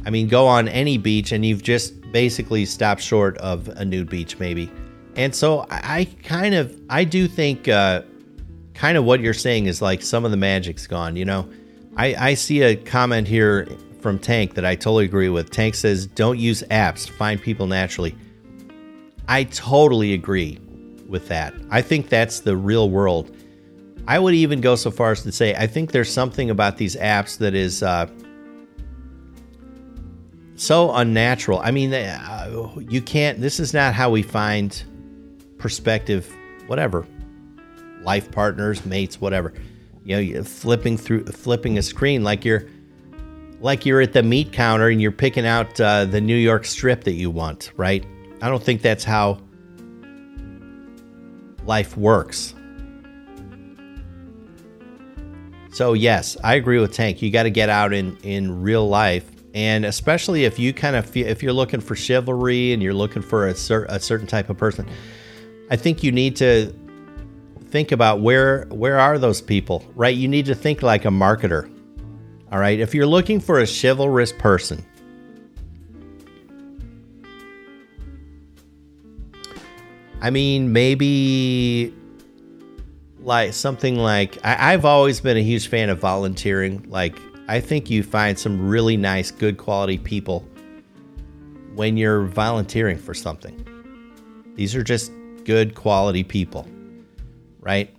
I 0.05 0.09
mean, 0.09 0.27
go 0.27 0.47
on 0.47 0.67
any 0.67 0.97
beach 0.97 1.31
and 1.31 1.45
you've 1.45 1.63
just 1.63 1.99
basically 2.11 2.65
stopped 2.65 3.01
short 3.01 3.37
of 3.37 3.67
a 3.69 3.85
nude 3.85 4.09
beach, 4.09 4.39
maybe. 4.39 4.69
And 5.15 5.35
so 5.35 5.65
I, 5.69 6.07
kind 6.23 6.55
of, 6.55 6.75
I 6.89 7.03
do 7.03 7.27
think, 7.27 7.67
uh, 7.67 8.01
kind 8.73 8.97
of 8.97 9.03
what 9.03 9.19
you're 9.19 9.33
saying 9.33 9.67
is 9.67 9.81
like 9.81 10.01
some 10.01 10.25
of 10.25 10.31
the 10.31 10.37
magic's 10.37 10.87
gone. 10.87 11.15
You 11.15 11.25
know, 11.25 11.49
I, 11.97 12.15
I 12.15 12.33
see 12.33 12.61
a 12.61 12.75
comment 12.75 13.27
here 13.27 13.67
from 14.01 14.17
Tank 14.17 14.55
that 14.55 14.65
I 14.65 14.75
totally 14.75 15.05
agree 15.05 15.29
with. 15.29 15.51
Tank 15.51 15.75
says, 15.75 16.07
"Don't 16.07 16.39
use 16.39 16.63
apps. 16.71 17.05
To 17.05 17.13
find 17.13 17.41
people 17.41 17.67
naturally." 17.67 18.15
I 19.27 19.43
totally 19.45 20.13
agree 20.13 20.59
with 21.07 21.27
that. 21.27 21.53
I 21.69 21.81
think 21.81 22.09
that's 22.09 22.39
the 22.39 22.57
real 22.57 22.89
world. 22.89 23.35
I 24.07 24.17
would 24.17 24.33
even 24.33 24.61
go 24.61 24.75
so 24.75 24.89
far 24.89 25.11
as 25.11 25.21
to 25.23 25.31
say 25.31 25.53
I 25.53 25.67
think 25.67 25.91
there's 25.91 26.11
something 26.11 26.49
about 26.49 26.77
these 26.77 26.95
apps 26.95 27.37
that 27.37 27.53
is 27.53 27.83
uh, 27.83 28.07
so 30.61 30.93
unnatural. 30.93 31.59
I 31.59 31.71
mean, 31.71 31.91
uh, 31.91 32.69
you 32.87 33.01
can't. 33.01 33.41
This 33.41 33.59
is 33.59 33.73
not 33.73 33.95
how 33.95 34.11
we 34.11 34.21
find 34.21 34.83
perspective, 35.57 36.31
whatever, 36.67 37.07
life 38.03 38.31
partners, 38.31 38.85
mates, 38.85 39.19
whatever. 39.19 39.53
You 40.03 40.15
know, 40.15 40.21
you're 40.21 40.43
flipping 40.43 40.97
through, 40.97 41.25
flipping 41.25 41.79
a 41.79 41.81
screen 41.81 42.23
like 42.23 42.45
you're, 42.45 42.67
like 43.59 43.87
you're 43.87 44.01
at 44.01 44.13
the 44.13 44.21
meat 44.21 44.53
counter 44.53 44.87
and 44.89 45.01
you're 45.01 45.11
picking 45.11 45.47
out 45.47 45.79
uh, 45.81 46.05
the 46.05 46.21
New 46.21 46.35
York 46.35 46.65
strip 46.65 47.05
that 47.05 47.13
you 47.13 47.31
want, 47.31 47.71
right? 47.75 48.05
I 48.41 48.47
don't 48.47 48.61
think 48.63 48.83
that's 48.83 49.03
how 49.03 49.39
life 51.65 51.97
works. 51.97 52.53
So 55.71 55.93
yes, 55.93 56.37
I 56.43 56.55
agree 56.55 56.79
with 56.79 56.93
Tank. 56.93 57.21
You 57.23 57.31
got 57.31 57.43
to 57.43 57.49
get 57.49 57.69
out 57.69 57.93
in 57.93 58.17
in 58.17 58.61
real 58.61 58.87
life, 58.87 59.30
and 59.53 59.85
especially 59.85 60.45
if 60.45 60.57
you 60.57 60.73
kind 60.73 60.95
of 60.95 61.05
feel, 61.05 61.27
if 61.27 61.43
you're 61.43 61.53
looking 61.53 61.81
for 61.81 61.95
chivalry 61.95 62.73
and 62.73 62.81
you're 62.81 62.93
looking 62.93 63.21
for 63.21 63.47
a, 63.47 63.55
cer- 63.55 63.85
a 63.89 63.99
certain 63.99 64.27
type 64.27 64.49
of 64.49 64.57
person, 64.57 64.87
I 65.69 65.75
think 65.75 66.03
you 66.03 66.11
need 66.11 66.35
to 66.37 66.73
think 67.69 67.91
about 67.91 68.19
where 68.19 68.65
where 68.65 68.99
are 68.99 69.17
those 69.17 69.41
people, 69.41 69.85
right? 69.95 70.15
You 70.15 70.27
need 70.27 70.45
to 70.45 70.55
think 70.55 70.81
like 70.81 71.05
a 71.05 71.09
marketer. 71.09 71.69
All 72.51 72.59
right, 72.59 72.79
if 72.79 72.93
you're 72.93 73.05
looking 73.05 73.39
for 73.39 73.59
a 73.59 73.65
chivalrous 73.65 74.33
person, 74.33 74.85
I 80.21 80.29
mean, 80.29 80.71
maybe 80.73 81.93
like 83.21 83.53
something 83.53 83.95
like 83.95 84.37
I, 84.43 84.71
have 84.71 84.85
always 84.85 85.19
been 85.21 85.37
a 85.37 85.41
huge 85.41 85.67
fan 85.67 85.89
of 85.89 85.99
volunteering. 85.99 86.85
Like, 86.89 87.17
I 87.51 87.59
think 87.59 87.89
you 87.89 88.01
find 88.01 88.39
some 88.39 88.69
really 88.69 88.95
nice, 88.95 89.29
good 89.29 89.57
quality 89.57 89.97
people 89.97 90.47
when 91.75 91.97
you're 91.97 92.23
volunteering 92.23 92.97
for 92.97 93.13
something. 93.13 94.53
These 94.55 94.73
are 94.73 94.83
just 94.83 95.11
good 95.43 95.75
quality 95.75 96.23
people, 96.23 96.65
right? 97.59 97.93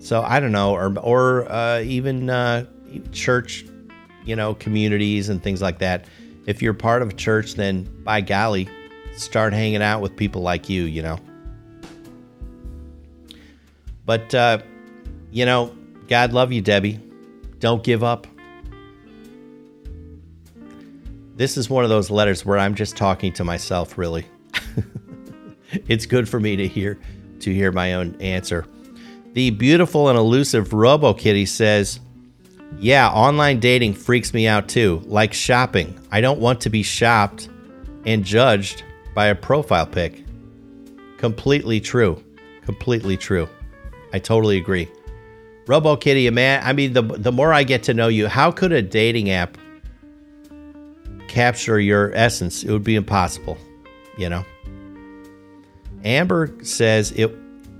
So 0.00 0.22
I 0.22 0.40
don't 0.40 0.50
know, 0.50 0.74
or 0.74 0.92
or 0.98 1.48
uh, 1.48 1.82
even 1.82 2.30
uh, 2.30 2.66
church, 3.12 3.64
you 4.24 4.34
know, 4.34 4.54
communities 4.54 5.28
and 5.28 5.40
things 5.40 5.62
like 5.62 5.78
that. 5.78 6.06
If 6.46 6.60
you're 6.60 6.74
part 6.74 7.02
of 7.02 7.10
a 7.10 7.14
church, 7.14 7.54
then 7.54 7.84
by 8.02 8.20
golly, 8.20 8.68
start 9.14 9.52
hanging 9.52 9.82
out 9.82 10.00
with 10.00 10.16
people 10.16 10.42
like 10.42 10.68
you, 10.68 10.82
you 10.82 11.02
know. 11.02 11.20
But, 14.04 14.34
uh, 14.34 14.58
you 15.30 15.46
know, 15.46 15.72
God 16.08 16.32
love 16.32 16.50
you, 16.50 16.60
Debbie. 16.60 16.98
Don't 17.60 17.84
give 17.84 18.02
up. 18.02 18.26
This 21.38 21.56
is 21.56 21.70
one 21.70 21.84
of 21.84 21.88
those 21.88 22.10
letters 22.10 22.44
where 22.44 22.58
I'm 22.58 22.74
just 22.74 22.96
talking 22.96 23.32
to 23.34 23.44
myself, 23.44 23.96
really. 23.96 24.26
it's 25.86 26.04
good 26.04 26.28
for 26.28 26.40
me 26.40 26.56
to 26.56 26.66
hear 26.66 26.98
to 27.38 27.54
hear 27.54 27.70
my 27.70 27.94
own 27.94 28.20
answer. 28.20 28.66
The 29.34 29.50
beautiful 29.50 30.08
and 30.08 30.18
elusive 30.18 30.70
RoboKitty 30.70 31.46
says, 31.46 32.00
"Yeah, 32.80 33.08
online 33.08 33.60
dating 33.60 33.94
freaks 33.94 34.34
me 34.34 34.48
out 34.48 34.68
too, 34.68 35.00
like 35.06 35.32
shopping. 35.32 36.00
I 36.10 36.20
don't 36.20 36.40
want 36.40 36.60
to 36.62 36.70
be 36.70 36.82
shopped 36.82 37.48
and 38.04 38.24
judged 38.24 38.82
by 39.14 39.26
a 39.26 39.34
profile 39.36 39.86
pic. 39.86 40.24
Completely 41.18 41.78
true. 41.78 42.20
Completely 42.62 43.16
true. 43.16 43.48
I 44.12 44.18
totally 44.18 44.58
agree. 44.58 44.88
Robo 45.68 45.94
Kitty, 45.94 46.28
man, 46.30 46.62
I 46.64 46.72
mean, 46.72 46.94
the, 46.94 47.02
the 47.02 47.30
more 47.30 47.52
I 47.52 47.62
get 47.62 47.84
to 47.84 47.94
know 47.94 48.08
you, 48.08 48.26
how 48.26 48.50
could 48.50 48.72
a 48.72 48.82
dating 48.82 49.30
app 49.30 49.56
capture 51.28 51.78
your 51.78 52.12
essence? 52.14 52.64
It 52.64 52.70
would 52.70 52.84
be 52.84 52.96
impossible, 52.96 53.58
you 54.16 54.28
know? 54.28 54.44
Amber 56.04 56.54
says 56.62 57.12
it 57.12 57.34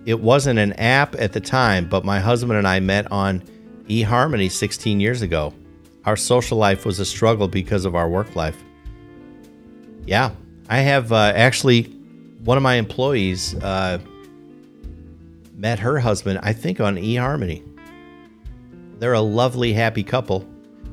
it 0.07 0.20
wasn't 0.20 0.59
an 0.59 0.72
app 0.74 1.16
at 1.16 1.34
the 1.34 1.40
time, 1.40 1.86
but 1.86 2.05
my 2.05 2.18
husband 2.18 2.59
and 2.59 2.66
I 2.66 2.80
met 2.80 3.11
on 3.12 3.42
eHarmony 3.88 4.51
16 4.51 5.01
years 5.01 5.20
ago. 5.20 5.53
Our 6.07 6.16
social 6.16 6.57
life 6.57 6.86
was 6.86 6.99
a 6.99 7.05
struggle 7.05 7.46
because 7.46 7.84
of 7.84 7.94
our 7.94 8.09
work 8.09 8.34
life. 8.34 8.57
Yeah, 10.07 10.30
I 10.70 10.78
have 10.78 11.12
uh, 11.12 11.32
actually 11.34 11.84
one 12.42 12.57
of 12.57 12.62
my 12.62 12.76
employees 12.76 13.55
uh, 13.57 13.99
met 15.55 15.78
her 15.80 15.99
husband, 15.99 16.40
I 16.42 16.55
think, 16.55 16.80
on 16.80 16.96
eHarmony. 16.96 17.62
They're 18.99 19.12
a 19.12 19.20
lovely, 19.20 19.74
happy 19.74 20.03
couple, 20.03 20.49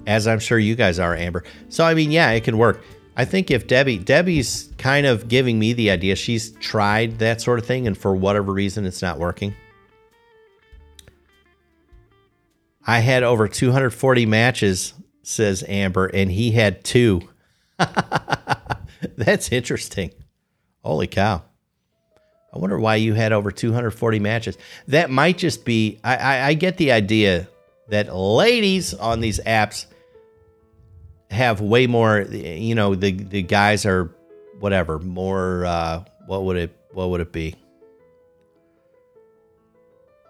as 0.08 0.28
I'm 0.28 0.40
sure 0.40 0.60
you 0.60 0.76
guys 0.76 1.00
are, 1.00 1.16
Amber. 1.16 1.44
So, 1.70 1.84
I 1.84 1.94
mean, 1.94 2.12
yeah, 2.12 2.32
it 2.32 2.44
can 2.44 2.58
work. 2.58 2.84
I 3.18 3.26
think 3.26 3.50
if 3.50 3.68
Debbie, 3.68 3.98
Debbie's 3.98 4.72
kind 4.78 5.06
of 5.06 5.28
giving 5.28 5.58
me 5.58 5.74
the 5.74 5.90
idea, 5.90 6.16
she's 6.16 6.52
tried 6.54 7.20
that 7.20 7.42
sort 7.42 7.60
of 7.60 7.66
thing, 7.66 7.88
and 7.88 7.98
for 7.98 8.14
whatever 8.14 8.52
reason, 8.52 8.86
it's 8.86 9.02
not 9.02 9.20
working. 9.20 9.56
I 12.86 13.00
had 13.00 13.24
over 13.24 13.48
240 13.48 14.26
matches, 14.26 14.94
says 15.24 15.64
Amber, 15.68 16.06
and 16.08 16.30
he 16.30 16.52
had 16.52 16.84
two. 16.84 17.22
That's 19.18 19.52
interesting. 19.52 20.12
Holy 20.84 21.08
cow. 21.08 21.44
I 22.54 22.60
wonder 22.60 22.78
why 22.80 22.96
you 22.96 23.14
had 23.14 23.34
over 23.34 23.52
240 23.52 24.20
matches. 24.20 24.58
That 24.88 25.10
might 25.10 25.38
just 25.38 25.66
be, 25.66 26.00
I, 26.04 26.16
I, 26.16 26.48
I 26.48 26.54
get 26.54 26.78
the 26.78 26.92
idea 26.92 27.48
that 27.90 28.16
ladies 28.16 28.94
on 28.94 29.20
these 29.20 29.40
apps 29.42 29.88
have 31.32 31.62
way 31.62 31.88
more, 31.88 32.22
you 32.22 32.76
know, 32.76 32.96
the, 32.96 33.12
the 33.12 33.42
guys 33.42 33.86
are 33.86 34.14
whatever, 34.60 35.00
more, 35.00 35.66
uh, 35.66 36.04
what 36.26 36.44
would 36.44 36.58
it, 36.58 36.76
what 36.92 37.10
would 37.10 37.22
it 37.22 37.32
be? 37.32 37.56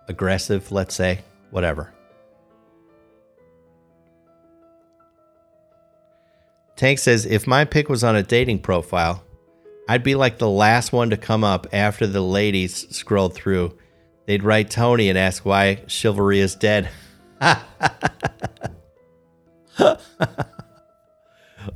Aggressive, 0.07 0.71
let's 0.71 0.95
say, 0.95 1.19
whatever. 1.51 1.93
Tank 6.75 6.99
says 6.99 7.25
if 7.25 7.47
my 7.47 7.65
pic 7.65 7.87
was 7.87 8.03
on 8.03 8.15
a 8.15 8.23
dating 8.23 8.59
profile, 8.59 9.23
I'd 9.87 10.03
be 10.03 10.15
like 10.15 10.39
the 10.39 10.49
last 10.49 10.91
one 10.91 11.11
to 11.11 11.17
come 11.17 11.43
up 11.43 11.67
after 11.71 12.07
the 12.07 12.21
ladies 12.21 12.89
scrolled 12.95 13.33
through. 13.33 13.77
They'd 14.25 14.43
write 14.43 14.71
Tony 14.71 15.09
and 15.09 15.17
ask 15.17 15.45
why 15.45 15.83
chivalry 15.87 16.39
is 16.39 16.55
dead. 16.55 16.89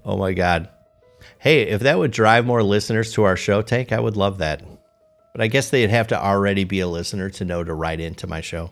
oh 0.05 0.17
my 0.17 0.33
God. 0.33 0.69
Hey, 1.37 1.63
if 1.63 1.81
that 1.81 1.97
would 1.97 2.11
drive 2.11 2.45
more 2.45 2.63
listeners 2.63 3.13
to 3.13 3.23
our 3.23 3.35
show, 3.35 3.61
Tank, 3.61 3.91
I 3.91 3.99
would 3.99 4.17
love 4.17 4.37
that. 4.39 4.63
But 5.33 5.41
I 5.41 5.47
guess 5.47 5.69
they'd 5.69 5.89
have 5.89 6.07
to 6.07 6.21
already 6.21 6.63
be 6.63 6.79
a 6.79 6.87
listener 6.87 7.29
to 7.31 7.45
know 7.45 7.63
to 7.63 7.73
write 7.73 7.99
into 7.99 8.27
my 8.27 8.41
show. 8.41 8.71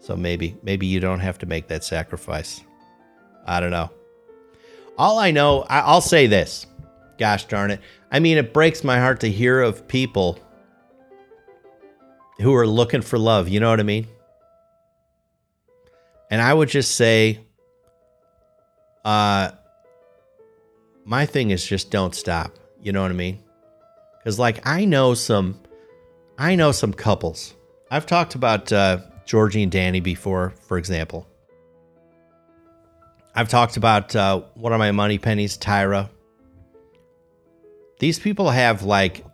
So 0.00 0.16
maybe, 0.16 0.56
maybe 0.62 0.86
you 0.86 1.00
don't 1.00 1.20
have 1.20 1.38
to 1.38 1.46
make 1.46 1.68
that 1.68 1.84
sacrifice. 1.84 2.62
I 3.46 3.60
don't 3.60 3.70
know. 3.70 3.90
All 4.98 5.18
I 5.18 5.30
know, 5.30 5.62
I, 5.62 5.92
will 5.92 6.00
say 6.00 6.26
this. 6.26 6.66
Gosh 7.18 7.46
darn 7.46 7.70
it. 7.70 7.80
I 8.10 8.20
mean, 8.20 8.38
it 8.38 8.52
breaks 8.52 8.84
my 8.84 8.98
heart 8.98 9.20
to 9.20 9.30
hear 9.30 9.60
of 9.60 9.86
people 9.88 10.38
who 12.40 12.54
are 12.54 12.66
looking 12.66 13.02
for 13.02 13.18
love. 13.18 13.48
You 13.48 13.60
know 13.60 13.70
what 13.70 13.80
I 13.80 13.84
mean? 13.84 14.06
And 16.30 16.40
I 16.40 16.52
would 16.52 16.68
just 16.68 16.94
say, 16.94 17.40
uh, 19.04 19.52
my 21.04 21.26
thing 21.26 21.50
is 21.50 21.64
just 21.64 21.90
don't 21.90 22.14
stop. 22.14 22.58
You 22.80 22.92
know 22.92 23.02
what 23.02 23.10
I 23.10 23.14
mean? 23.14 23.42
Because 24.18 24.38
like 24.38 24.66
I 24.66 24.84
know 24.84 25.14
some, 25.14 25.60
I 26.38 26.54
know 26.54 26.72
some 26.72 26.92
couples. 26.92 27.54
I've 27.90 28.06
talked 28.06 28.34
about 28.34 28.72
uh, 28.72 28.98
Georgie 29.26 29.62
and 29.62 29.72
Danny 29.72 30.00
before, 30.00 30.54
for 30.62 30.78
example. 30.78 31.26
I've 33.34 33.48
talked 33.48 33.76
about 33.76 34.14
uh, 34.14 34.42
one 34.54 34.72
of 34.72 34.78
my 34.78 34.92
money 34.92 35.18
pennies, 35.18 35.56
Tyra. 35.56 36.10
These 37.98 38.18
people 38.18 38.50
have 38.50 38.82
like 38.82 39.24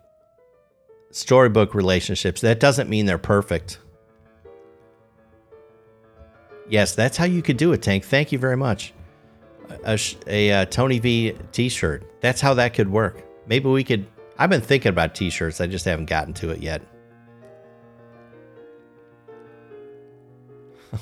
storybook 1.11 1.73
relationships. 1.73 2.41
That 2.41 2.59
doesn't 2.59 2.89
mean 2.89 3.05
they're 3.05 3.17
perfect. 3.17 3.79
Yes, 6.69 6.93
that's 6.93 7.17
how 7.17 7.25
you 7.25 7.41
could 7.41 7.57
do 7.57 7.73
it, 7.73 7.81
Tank. 7.81 8.05
Thank 8.05 8.31
you 8.31 8.37
very 8.37 8.55
much. 8.55 8.93
A, 9.69 9.93
a, 9.93 9.99
a, 10.27 10.51
uh, 10.51 10.65
Tony 10.65 10.99
V 10.99 11.33
t-shirt. 11.51 12.03
That's 12.21 12.41
how 12.41 12.53
that 12.55 12.73
could 12.73 12.89
work. 12.89 13.23
Maybe 13.47 13.69
we 13.69 13.83
could. 13.83 14.07
I've 14.37 14.49
been 14.49 14.61
thinking 14.61 14.89
about 14.89 15.15
t-shirts. 15.15 15.61
I 15.61 15.67
just 15.67 15.85
haven't 15.85 16.05
gotten 16.05 16.33
to 16.35 16.49
it 16.51 16.61
yet. 16.61 16.81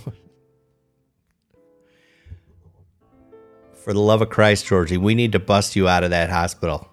For 3.74 3.94
the 3.94 4.00
love 4.00 4.22
of 4.22 4.30
Christ, 4.30 4.66
Georgie, 4.66 4.98
we 4.98 5.16
need 5.16 5.32
to 5.32 5.40
bust 5.40 5.76
you 5.76 5.88
out 5.88 6.04
of 6.04 6.10
that 6.10 6.30
hospital. 6.30 6.90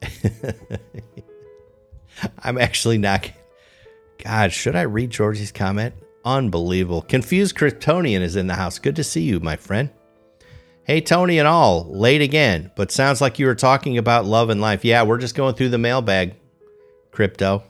I'm 2.38 2.56
actually 2.58 2.98
not. 2.98 3.30
God, 4.22 4.52
should 4.52 4.74
I 4.74 4.82
read 4.82 5.10
Georgie's 5.10 5.52
comment? 5.52 5.94
Unbelievable. 6.26 7.02
Confused 7.02 7.54
Kryptonian 7.54 8.20
is 8.20 8.34
in 8.34 8.48
the 8.48 8.54
house. 8.54 8.80
Good 8.80 8.96
to 8.96 9.04
see 9.04 9.22
you, 9.22 9.38
my 9.38 9.54
friend. 9.54 9.90
Hey, 10.82 11.00
Tony 11.00 11.38
and 11.38 11.46
all, 11.46 11.84
late 11.88 12.20
again, 12.20 12.72
but 12.74 12.90
sounds 12.90 13.20
like 13.20 13.38
you 13.38 13.46
were 13.46 13.54
talking 13.54 13.96
about 13.96 14.24
love 14.24 14.50
and 14.50 14.60
life. 14.60 14.84
Yeah, 14.84 15.04
we're 15.04 15.18
just 15.18 15.36
going 15.36 15.54
through 15.54 15.68
the 15.68 15.78
mailbag, 15.78 16.34
crypto. 17.12 17.62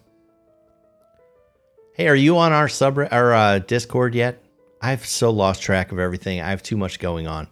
Hey, 1.94 2.08
are 2.08 2.16
you 2.16 2.38
on 2.38 2.52
our 2.52 2.68
sub 2.68 2.96
or 2.98 3.34
uh, 3.34 3.58
Discord 3.58 4.14
yet? 4.14 4.42
I've 4.80 5.04
so 5.04 5.30
lost 5.30 5.60
track 5.62 5.92
of 5.92 5.98
everything. 5.98 6.40
I 6.40 6.48
have 6.48 6.62
too 6.62 6.78
much 6.78 6.98
going 6.98 7.26
on. 7.26 7.48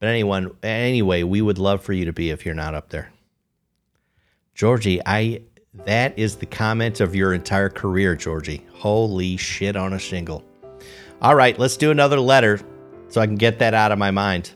But 0.00 0.08
anyone, 0.08 0.56
anyway, 0.64 1.22
we 1.22 1.40
would 1.40 1.58
love 1.58 1.82
for 1.82 1.92
you 1.92 2.06
to 2.06 2.12
be 2.12 2.30
if 2.30 2.44
you're 2.44 2.54
not 2.56 2.74
up 2.74 2.88
there. 2.88 3.12
Georgie, 4.54 5.00
I 5.06 5.42
that 5.84 6.18
is 6.18 6.36
the 6.36 6.46
comment 6.46 7.00
of 7.00 7.14
your 7.14 7.34
entire 7.34 7.68
career, 7.68 8.16
Georgie. 8.16 8.66
Holy 8.72 9.36
shit 9.36 9.76
on 9.76 9.92
a 9.92 9.98
shingle. 9.98 10.44
All 11.22 11.34
right, 11.34 11.58
let's 11.58 11.76
do 11.76 11.90
another 11.90 12.18
letter 12.20 12.60
so 13.08 13.20
I 13.20 13.26
can 13.26 13.36
get 13.36 13.58
that 13.60 13.74
out 13.74 13.92
of 13.92 13.98
my 13.98 14.10
mind. 14.10 14.52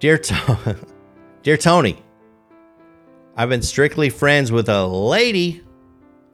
Dear, 0.00 0.18
to- 0.18 0.76
Dear 1.42 1.56
Tony, 1.56 2.02
I've 3.36 3.48
been 3.48 3.62
strictly 3.62 4.10
friends 4.10 4.50
with 4.50 4.68
a 4.68 4.86
lady 4.86 5.62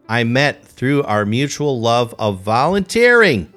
I 0.08 0.24
met 0.24 0.64
through 0.64 1.02
our 1.02 1.24
mutual 1.26 1.80
love 1.80 2.14
of 2.18 2.40
volunteering. 2.40 3.52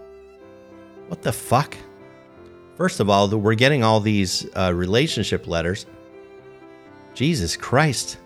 What 1.07 1.22
the 1.22 1.32
fuck? 1.32 1.78
First 2.76 2.99
of 2.99 3.09
all, 3.09 3.30
we're 3.30 3.55
getting 3.55 3.84
all 3.84 3.99
these 3.99 4.47
uh, 4.55 4.72
relationship 4.74 5.47
letters. 5.47 5.86
Jesus 7.13 7.57
Christ. 7.57 8.17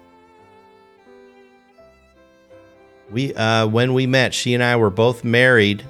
We 3.11 3.33
uh, 3.33 3.67
when 3.67 3.93
we 3.93 4.07
met, 4.07 4.33
she 4.33 4.53
and 4.53 4.63
I 4.63 4.75
were 4.75 4.89
both 4.89 5.23
married, 5.23 5.83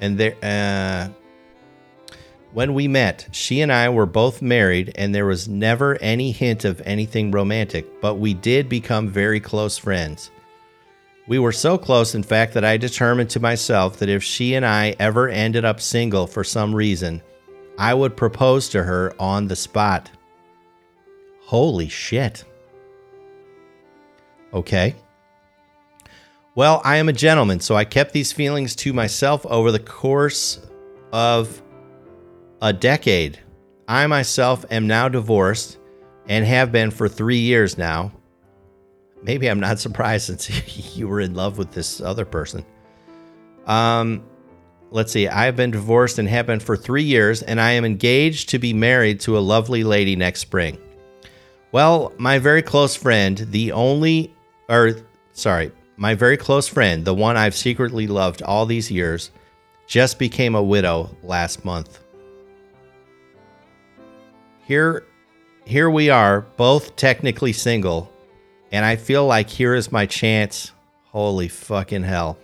and 0.00 0.18
there. 0.18 0.36
Uh, 0.42 1.08
when 2.52 2.72
we 2.72 2.88
met, 2.88 3.28
she 3.32 3.60
and 3.60 3.70
I 3.70 3.90
were 3.90 4.06
both 4.06 4.40
married, 4.40 4.92
and 4.94 5.14
there 5.14 5.26
was 5.26 5.46
never 5.46 5.98
any 6.00 6.32
hint 6.32 6.64
of 6.64 6.80
anything 6.86 7.30
romantic, 7.30 8.00
but 8.00 8.14
we 8.14 8.32
did 8.32 8.66
become 8.66 9.08
very 9.08 9.40
close 9.40 9.76
friends. 9.76 10.30
We 11.28 11.38
were 11.38 11.52
so 11.52 11.76
close, 11.76 12.14
in 12.14 12.22
fact, 12.22 12.54
that 12.54 12.64
I 12.64 12.78
determined 12.78 13.28
to 13.30 13.40
myself 13.40 13.98
that 13.98 14.08
if 14.08 14.22
she 14.22 14.54
and 14.54 14.64
I 14.64 14.96
ever 14.98 15.28
ended 15.28 15.66
up 15.66 15.82
single 15.82 16.26
for 16.26 16.44
some 16.44 16.74
reason, 16.74 17.20
I 17.78 17.92
would 17.92 18.16
propose 18.16 18.70
to 18.70 18.82
her 18.82 19.14
on 19.18 19.48
the 19.48 19.56
spot. 19.56 20.10
Holy 21.42 21.88
shit. 21.88 22.44
Okay. 24.54 24.94
Well, 26.56 26.80
I 26.84 26.96
am 26.96 27.10
a 27.10 27.12
gentleman, 27.12 27.60
so 27.60 27.76
I 27.76 27.84
kept 27.84 28.14
these 28.14 28.32
feelings 28.32 28.74
to 28.76 28.94
myself 28.94 29.44
over 29.44 29.70
the 29.70 29.78
course 29.78 30.58
of 31.12 31.62
a 32.62 32.72
decade. 32.72 33.38
I 33.86 34.06
myself 34.06 34.64
am 34.70 34.86
now 34.86 35.10
divorced 35.10 35.76
and 36.26 36.46
have 36.46 36.72
been 36.72 36.90
for 36.90 37.10
three 37.10 37.40
years 37.40 37.76
now. 37.76 38.10
Maybe 39.22 39.48
I'm 39.50 39.60
not 39.60 39.78
surprised 39.80 40.28
since 40.28 40.96
you 40.96 41.08
were 41.08 41.20
in 41.20 41.34
love 41.34 41.58
with 41.58 41.72
this 41.72 42.00
other 42.00 42.24
person. 42.24 42.64
Um, 43.66 44.24
let's 44.90 45.12
see. 45.12 45.28
I 45.28 45.44
have 45.44 45.56
been 45.56 45.72
divorced 45.72 46.18
and 46.18 46.26
have 46.26 46.46
been 46.46 46.60
for 46.60 46.74
three 46.74 47.04
years, 47.04 47.42
and 47.42 47.60
I 47.60 47.72
am 47.72 47.84
engaged 47.84 48.48
to 48.48 48.58
be 48.58 48.72
married 48.72 49.20
to 49.20 49.36
a 49.36 49.40
lovely 49.40 49.84
lady 49.84 50.16
next 50.16 50.40
spring. 50.40 50.78
Well, 51.70 52.14
my 52.16 52.38
very 52.38 52.62
close 52.62 52.96
friend, 52.96 53.36
the 53.50 53.72
only, 53.72 54.32
or 54.70 54.96
sorry, 55.32 55.70
my 55.96 56.14
very 56.14 56.36
close 56.36 56.68
friend, 56.68 57.04
the 57.04 57.14
one 57.14 57.36
I've 57.36 57.54
secretly 57.54 58.06
loved 58.06 58.42
all 58.42 58.66
these 58.66 58.90
years, 58.90 59.30
just 59.86 60.18
became 60.18 60.54
a 60.54 60.62
widow 60.62 61.16
last 61.22 61.64
month. 61.64 62.00
Here 64.64 65.04
here 65.64 65.90
we 65.90 66.10
are, 66.10 66.42
both 66.56 66.94
technically 66.94 67.52
single, 67.52 68.12
and 68.70 68.84
I 68.84 68.94
feel 68.94 69.26
like 69.26 69.50
here 69.50 69.74
is 69.74 69.90
my 69.90 70.06
chance. 70.06 70.70
Holy 71.06 71.48
fucking 71.48 72.04
hell. 72.04 72.38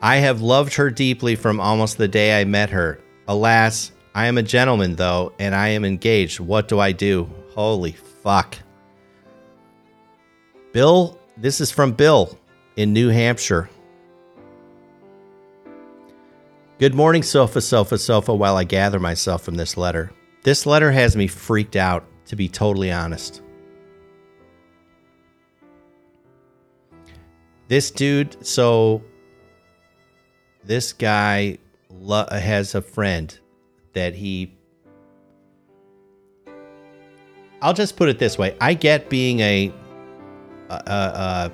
I 0.00 0.16
have 0.16 0.40
loved 0.40 0.74
her 0.74 0.90
deeply 0.90 1.34
from 1.34 1.60
almost 1.60 1.98
the 1.98 2.08
day 2.08 2.40
I 2.40 2.44
met 2.44 2.70
her. 2.70 3.00
Alas, 3.28 3.92
I 4.14 4.26
am 4.26 4.38
a 4.38 4.42
gentleman 4.42 4.96
though, 4.96 5.32
and 5.38 5.54
I 5.54 5.68
am 5.68 5.84
engaged. 5.84 6.40
What 6.40 6.68
do 6.68 6.80
I 6.80 6.92
do? 6.92 7.28
Holy 7.54 7.92
fuck. 7.92 8.56
Bill, 10.72 11.18
this 11.36 11.60
is 11.60 11.72
from 11.72 11.92
Bill 11.92 12.38
in 12.76 12.92
New 12.92 13.08
Hampshire. 13.08 13.68
Good 16.78 16.94
morning, 16.94 17.24
Sofa, 17.24 17.60
Sofa, 17.60 17.98
Sofa, 17.98 18.32
while 18.32 18.56
I 18.56 18.62
gather 18.62 19.00
myself 19.00 19.42
from 19.42 19.56
this 19.56 19.76
letter. 19.76 20.12
This 20.44 20.66
letter 20.66 20.92
has 20.92 21.16
me 21.16 21.26
freaked 21.26 21.74
out, 21.74 22.04
to 22.26 22.36
be 22.36 22.48
totally 22.48 22.92
honest. 22.92 23.42
This 27.66 27.90
dude, 27.90 28.46
so 28.46 29.02
this 30.62 30.92
guy 30.92 31.58
lo- 31.90 32.28
has 32.30 32.76
a 32.76 32.80
friend 32.80 33.36
that 33.94 34.14
he. 34.14 34.56
I'll 37.60 37.74
just 37.74 37.96
put 37.96 38.08
it 38.08 38.18
this 38.18 38.38
way 38.38 38.56
I 38.60 38.74
get 38.74 39.10
being 39.10 39.40
a 39.40 39.72
uh, 40.70 40.90
uh, 40.90 41.48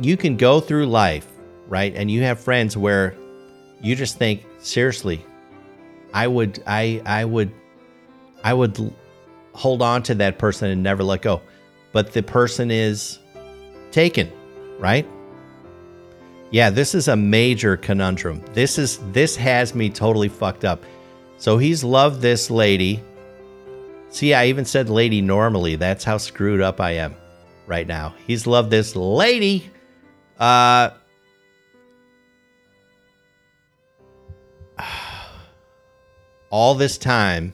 you 0.00 0.16
can 0.16 0.36
go 0.36 0.60
through 0.60 0.86
life, 0.86 1.26
right? 1.68 1.94
And 1.94 2.10
you 2.10 2.22
have 2.22 2.40
friends 2.40 2.76
where 2.76 3.14
you 3.80 3.94
just 3.94 4.18
think, 4.18 4.44
seriously, 4.58 5.24
I 6.12 6.26
would, 6.26 6.62
I, 6.66 7.02
I 7.06 7.24
would, 7.24 7.52
I 8.42 8.54
would 8.54 8.92
hold 9.54 9.82
on 9.82 10.02
to 10.04 10.14
that 10.16 10.38
person 10.38 10.70
and 10.70 10.82
never 10.82 11.02
let 11.02 11.22
go. 11.22 11.42
But 11.92 12.12
the 12.12 12.22
person 12.22 12.70
is 12.70 13.18
taken, 13.90 14.30
right? 14.78 15.06
Yeah, 16.50 16.70
this 16.70 16.94
is 16.94 17.08
a 17.08 17.16
major 17.16 17.76
conundrum. 17.76 18.42
This 18.52 18.78
is 18.78 18.98
this 19.12 19.34
has 19.36 19.74
me 19.74 19.90
totally 19.90 20.28
fucked 20.28 20.64
up. 20.64 20.84
So 21.38 21.58
he's 21.58 21.82
loved 21.82 22.20
this 22.20 22.50
lady 22.50 23.02
See, 24.16 24.32
I 24.32 24.46
even 24.46 24.64
said 24.64 24.88
lady 24.88 25.20
normally. 25.20 25.76
That's 25.76 26.02
how 26.02 26.16
screwed 26.16 26.62
up 26.62 26.80
I 26.80 26.92
am 26.92 27.14
right 27.66 27.86
now. 27.86 28.14
He's 28.26 28.46
loved 28.46 28.70
this 28.70 28.96
lady. 28.96 29.70
Uh, 30.40 30.88
all 36.50 36.74
this 36.74 36.96
time, 36.96 37.52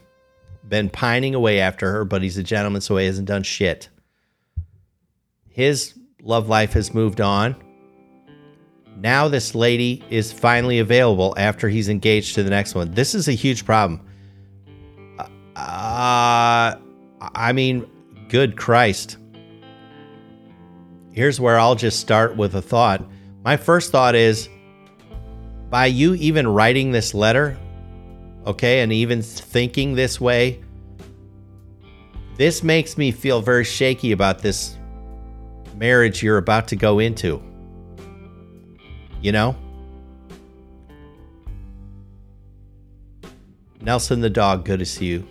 been 0.68 0.88
pining 0.88 1.34
away 1.34 1.58
after 1.58 1.90
her, 1.90 2.04
but 2.04 2.22
he's 2.22 2.38
a 2.38 2.44
gentleman, 2.44 2.80
so 2.80 2.96
he 2.96 3.06
hasn't 3.06 3.26
done 3.26 3.42
shit. 3.42 3.88
His 5.48 5.94
love 6.22 6.48
life 6.48 6.74
has 6.74 6.94
moved 6.94 7.20
on. 7.20 7.56
Now, 8.98 9.26
this 9.26 9.56
lady 9.56 10.04
is 10.10 10.30
finally 10.30 10.78
available 10.78 11.34
after 11.36 11.68
he's 11.68 11.88
engaged 11.88 12.36
to 12.36 12.44
the 12.44 12.50
next 12.50 12.76
one. 12.76 12.92
This 12.92 13.16
is 13.16 13.26
a 13.26 13.32
huge 13.32 13.64
problem. 13.64 14.06
Uh, 15.62 16.76
I 17.20 17.52
mean, 17.52 17.86
good 18.28 18.56
Christ. 18.56 19.16
Here's 21.12 21.38
where 21.38 21.58
I'll 21.58 21.76
just 21.76 22.00
start 22.00 22.36
with 22.36 22.56
a 22.56 22.62
thought. 22.62 23.04
My 23.44 23.56
first 23.56 23.92
thought 23.92 24.16
is 24.16 24.48
by 25.70 25.86
you 25.86 26.14
even 26.14 26.48
writing 26.48 26.90
this 26.90 27.14
letter, 27.14 27.56
okay, 28.44 28.80
and 28.80 28.92
even 28.92 29.22
thinking 29.22 29.94
this 29.94 30.20
way, 30.20 30.60
this 32.36 32.64
makes 32.64 32.98
me 32.98 33.12
feel 33.12 33.40
very 33.40 33.64
shaky 33.64 34.10
about 34.10 34.40
this 34.40 34.76
marriage 35.76 36.22
you're 36.22 36.38
about 36.38 36.66
to 36.68 36.76
go 36.76 36.98
into. 36.98 37.40
You 39.20 39.30
know? 39.30 39.56
Nelson 43.80 44.20
the 44.20 44.30
dog, 44.30 44.64
good 44.64 44.80
to 44.80 44.86
see 44.86 45.06
you. 45.06 45.28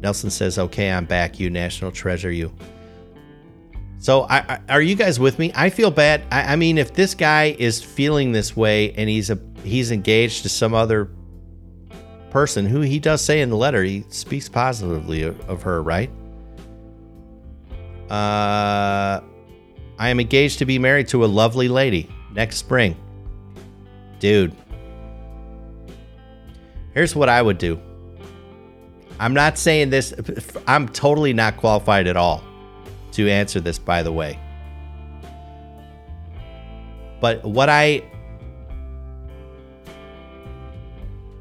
Nelson 0.00 0.30
says, 0.30 0.58
"Okay, 0.58 0.90
I'm 0.90 1.04
back. 1.04 1.40
You 1.40 1.50
national 1.50 1.92
treasure, 1.92 2.30
you." 2.30 2.52
So, 4.00 4.22
I, 4.22 4.38
I, 4.38 4.60
are 4.68 4.82
you 4.82 4.94
guys 4.94 5.18
with 5.18 5.38
me? 5.38 5.50
I 5.56 5.70
feel 5.70 5.90
bad. 5.90 6.22
I, 6.30 6.52
I, 6.52 6.56
mean, 6.56 6.78
if 6.78 6.94
this 6.94 7.14
guy 7.14 7.56
is 7.58 7.82
feeling 7.82 8.30
this 8.30 8.56
way 8.56 8.92
and 8.92 9.08
he's 9.08 9.28
a 9.28 9.38
he's 9.64 9.90
engaged 9.90 10.44
to 10.44 10.48
some 10.48 10.72
other 10.72 11.10
person 12.30 12.66
who 12.66 12.80
he 12.80 13.00
does 13.00 13.20
say 13.20 13.40
in 13.40 13.50
the 13.50 13.56
letter, 13.56 13.82
he 13.82 14.04
speaks 14.08 14.48
positively 14.48 15.24
of, 15.24 15.40
of 15.48 15.62
her, 15.62 15.82
right? 15.82 16.10
Uh, 18.08 19.20
I 19.98 20.08
am 20.08 20.20
engaged 20.20 20.60
to 20.60 20.64
be 20.64 20.78
married 20.78 21.08
to 21.08 21.24
a 21.24 21.26
lovely 21.26 21.68
lady 21.68 22.08
next 22.32 22.58
spring, 22.58 22.96
dude. 24.20 24.54
Here's 26.94 27.16
what 27.16 27.28
I 27.28 27.42
would 27.42 27.58
do. 27.58 27.80
I'm 29.20 29.34
not 29.34 29.58
saying 29.58 29.90
this, 29.90 30.14
I'm 30.66 30.88
totally 30.88 31.32
not 31.32 31.56
qualified 31.56 32.06
at 32.06 32.16
all 32.16 32.42
to 33.12 33.28
answer 33.28 33.60
this, 33.60 33.78
by 33.78 34.02
the 34.02 34.12
way. 34.12 34.38
But 37.20 37.44
what 37.44 37.68
I. 37.68 38.04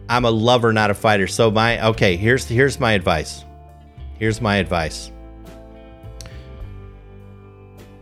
I'm 0.09 0.25
a 0.25 0.32
lover, 0.32 0.71
not 0.73 0.89
a 0.89 0.93
fighter. 0.93 1.28
So 1.28 1.51
my 1.51 1.86
okay, 1.89 2.15
here's 2.15 2.45
here's 2.45 2.80
my 2.80 2.93
advice. 2.93 3.43
Here's 4.17 4.41
my 4.41 4.55
advice. 4.55 5.11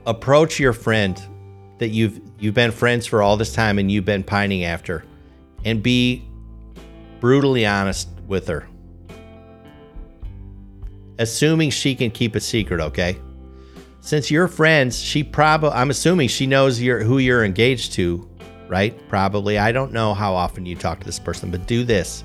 Approach 0.06 0.60
your 0.60 0.72
friend 0.72 1.22
that 1.80 1.90
you've 1.90 2.22
you've 2.40 2.54
been 2.54 2.72
friends 2.72 3.06
for 3.06 3.22
all 3.22 3.36
this 3.36 3.54
time 3.54 3.80
and 3.80 3.92
you've 3.92 4.06
been 4.06 4.24
pining 4.24 4.64
after 4.64 5.04
and 5.66 5.84
be 5.84 6.24
brutally 7.20 7.66
honest 7.66 8.08
with 8.28 8.48
her 8.48 8.68
assuming 11.20 11.70
she 11.70 11.96
can 11.96 12.12
keep 12.12 12.36
a 12.36 12.40
secret, 12.40 12.82
okay? 12.82 13.18
Since 14.02 14.30
you're 14.30 14.48
friends, 14.48 15.02
she 15.02 15.24
probably 15.24 15.72
I'm 15.72 15.90
assuming 15.90 16.28
she 16.28 16.46
knows 16.46 16.82
you're 16.82 17.04
who 17.04 17.18
you're 17.18 17.44
engaged 17.44 17.94
to, 17.94 18.30
right? 18.68 18.96
Probably. 19.10 19.58
I 19.58 19.72
don't 19.72 19.92
know 19.92 20.14
how 20.14 20.36
often 20.36 20.66
you 20.66 20.76
talk 20.76 21.00
to 21.00 21.06
this 21.06 21.18
person, 21.18 21.50
but 21.50 21.66
do 21.66 21.84
this. 21.84 22.24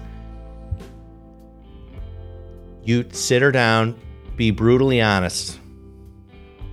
You 2.84 3.06
sit 3.12 3.40
her 3.40 3.52
down, 3.52 3.98
be 4.36 4.50
brutally 4.50 5.00
honest. 5.00 5.58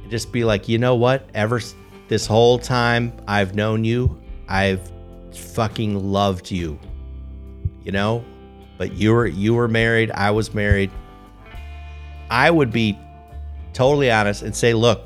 And 0.01 0.11
just 0.11 0.31
be 0.31 0.43
like, 0.43 0.67
"You 0.67 0.77
know 0.77 0.95
what? 0.95 1.29
Ever 1.33 1.61
this 2.09 2.25
whole 2.25 2.59
time 2.59 3.13
I've 3.27 3.55
known 3.55 3.83
you, 3.85 4.21
I've 4.49 4.91
fucking 5.33 6.11
loved 6.11 6.51
you." 6.51 6.79
You 7.83 7.93
know? 7.93 8.25
But 8.77 8.93
you 8.93 9.13
were 9.13 9.25
you 9.25 9.53
were 9.53 9.69
married, 9.69 10.11
I 10.11 10.31
was 10.31 10.53
married 10.53 10.91
I 12.29 12.51
would 12.51 12.71
be 12.71 12.97
totally 13.73 14.11
honest 14.11 14.41
and 14.41 14.55
say, 14.55 14.73
look, 14.73 15.05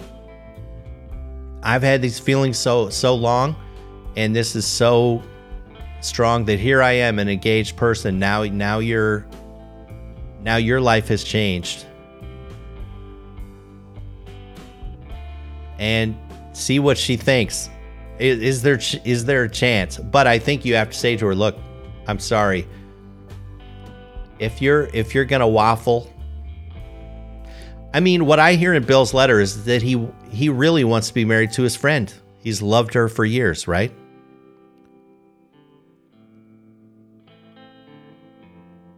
I've 1.64 1.84
had 1.84 2.02
these 2.02 2.20
feelings 2.20 2.58
so 2.58 2.90
so 2.90 3.14
long, 3.14 3.56
and 4.16 4.36
this 4.36 4.56
is 4.56 4.66
so 4.66 5.22
strong 6.02 6.46
that 6.46 6.60
here 6.60 6.82
I 6.82 6.94
am, 6.94 7.20
an 7.20 7.30
engaged 7.30 7.78
person. 7.78 8.18
Now 8.18 8.44
now 8.44 8.80
you're 8.80 9.28
now 10.42 10.56
your 10.56 10.82
life 10.82 11.08
has 11.10 11.24
changed. 11.24 11.86
And 15.78 16.16
see 16.54 16.80
what 16.80 16.98
she 16.98 17.18
thinks. 17.18 17.70
Is, 18.20 18.40
is 18.40 18.62
there 18.62 18.80
is 19.04 19.26
there 19.26 19.44
a 19.44 19.50
chance? 19.50 19.98
But 19.98 20.28
I 20.28 20.40
think 20.40 20.66
you 20.66 20.76
have 20.76 20.90
to 20.90 20.98
say 20.98 21.16
to 21.18 21.26
her, 21.28 21.36
"Look, 21.36 21.58
I'm 22.08 22.20
sorry. 22.20 22.68
If 24.40 24.62
you're 24.62 24.86
if 24.94 25.14
you're 25.14 25.26
gonna 25.26 25.48
waffle 25.48 26.12
I 27.94 28.00
mean, 28.00 28.26
what 28.26 28.40
I 28.40 28.54
hear 28.54 28.74
in 28.74 28.84
Bill's 28.84 29.14
letter 29.14 29.40
is 29.40 29.66
that 29.66 29.82
he 29.82 30.08
he 30.32 30.50
really 30.50 30.84
wants 30.84 31.10
to 31.10 31.14
be 31.14 31.26
married 31.26 31.52
to 31.54 31.64
his 31.64 31.76
friend. 31.76 32.14
He's 32.40 32.62
loved 32.62 32.94
her 32.94 33.08
for 33.10 33.26
years, 33.26 33.68
right? 33.68 33.94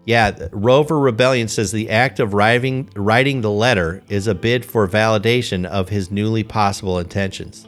Yeah, 0.05 0.47
Rover 0.51 0.99
Rebellion 0.99 1.47
says 1.47 1.71
the 1.71 1.89
act 1.89 2.19
of 2.19 2.33
writing 2.33 2.89
writing 2.95 3.41
the 3.41 3.51
letter 3.51 4.03
is 4.09 4.27
a 4.27 4.35
bid 4.35 4.65
for 4.65 4.87
validation 4.87 5.65
of 5.65 5.89
his 5.89 6.11
newly 6.11 6.43
possible 6.43 6.99
intentions. 6.99 7.67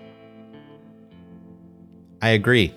I 2.21 2.29
agree. 2.29 2.73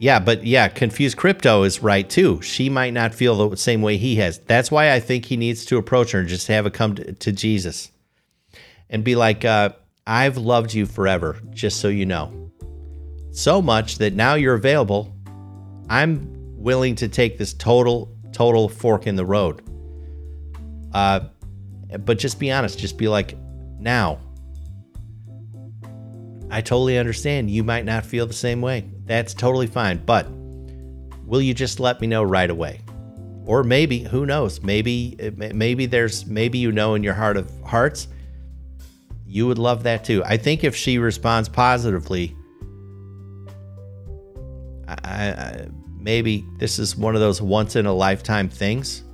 Yeah, 0.00 0.18
but 0.18 0.46
yeah, 0.46 0.68
confused 0.68 1.18
crypto 1.18 1.62
is 1.62 1.82
right 1.82 2.08
too. 2.08 2.40
She 2.40 2.70
might 2.70 2.94
not 2.94 3.14
feel 3.14 3.50
the 3.50 3.56
same 3.58 3.82
way 3.82 3.98
he 3.98 4.16
has. 4.16 4.38
That's 4.38 4.70
why 4.70 4.92
I 4.92 4.98
think 4.98 5.26
he 5.26 5.36
needs 5.36 5.66
to 5.66 5.76
approach 5.76 6.12
her 6.12 6.20
and 6.20 6.26
just 6.26 6.48
have 6.48 6.64
a 6.64 6.70
come 6.70 6.94
to, 6.94 7.12
to 7.12 7.32
Jesus 7.32 7.90
and 8.88 9.04
be 9.04 9.14
like, 9.14 9.44
uh, 9.44 9.74
I've 10.06 10.38
loved 10.38 10.72
you 10.72 10.86
forever, 10.86 11.38
just 11.50 11.80
so 11.80 11.88
you 11.88 12.06
know. 12.06 12.50
So 13.32 13.60
much 13.60 13.98
that 13.98 14.14
now 14.14 14.36
you're 14.36 14.54
available. 14.54 15.14
I'm 15.90 16.34
willing 16.56 16.94
to 16.94 17.06
take 17.06 17.36
this 17.36 17.52
total, 17.52 18.10
total 18.32 18.70
fork 18.70 19.06
in 19.06 19.16
the 19.16 19.26
road. 19.26 19.60
Uh, 20.94 21.20
but 22.06 22.18
just 22.18 22.38
be 22.38 22.50
honest. 22.50 22.78
Just 22.78 22.96
be 22.96 23.06
like, 23.06 23.36
now. 23.78 24.18
I 26.50 26.60
totally 26.60 26.98
understand. 26.98 27.50
You 27.50 27.62
might 27.62 27.84
not 27.84 28.04
feel 28.04 28.26
the 28.26 28.32
same 28.32 28.60
way. 28.60 28.90
That's 29.04 29.34
totally 29.34 29.66
fine. 29.66 30.04
But 30.04 30.28
will 31.24 31.40
you 31.40 31.54
just 31.54 31.78
let 31.80 32.00
me 32.00 32.06
know 32.06 32.22
right 32.22 32.50
away? 32.50 32.80
Or 33.44 33.62
maybe, 33.62 34.00
who 34.00 34.26
knows? 34.26 34.62
Maybe, 34.62 35.16
maybe 35.36 35.86
there's, 35.86 36.26
maybe 36.26 36.58
you 36.58 36.72
know 36.72 36.94
in 36.94 37.02
your 37.02 37.14
heart 37.14 37.36
of 37.36 37.50
hearts, 37.62 38.08
you 39.26 39.46
would 39.46 39.58
love 39.58 39.84
that 39.84 40.04
too. 40.04 40.22
I 40.24 40.36
think 40.36 40.64
if 40.64 40.74
she 40.74 40.98
responds 40.98 41.48
positively, 41.48 42.36
I, 44.88 45.30
I, 45.30 45.68
maybe 45.96 46.44
this 46.58 46.78
is 46.78 46.96
one 46.96 47.14
of 47.14 47.20
those 47.20 47.40
once 47.40 47.76
in 47.76 47.86
a 47.86 47.92
lifetime 47.92 48.48
things. 48.48 49.04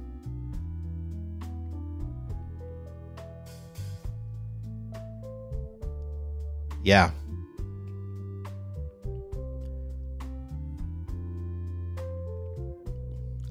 Yeah, 6.83 7.11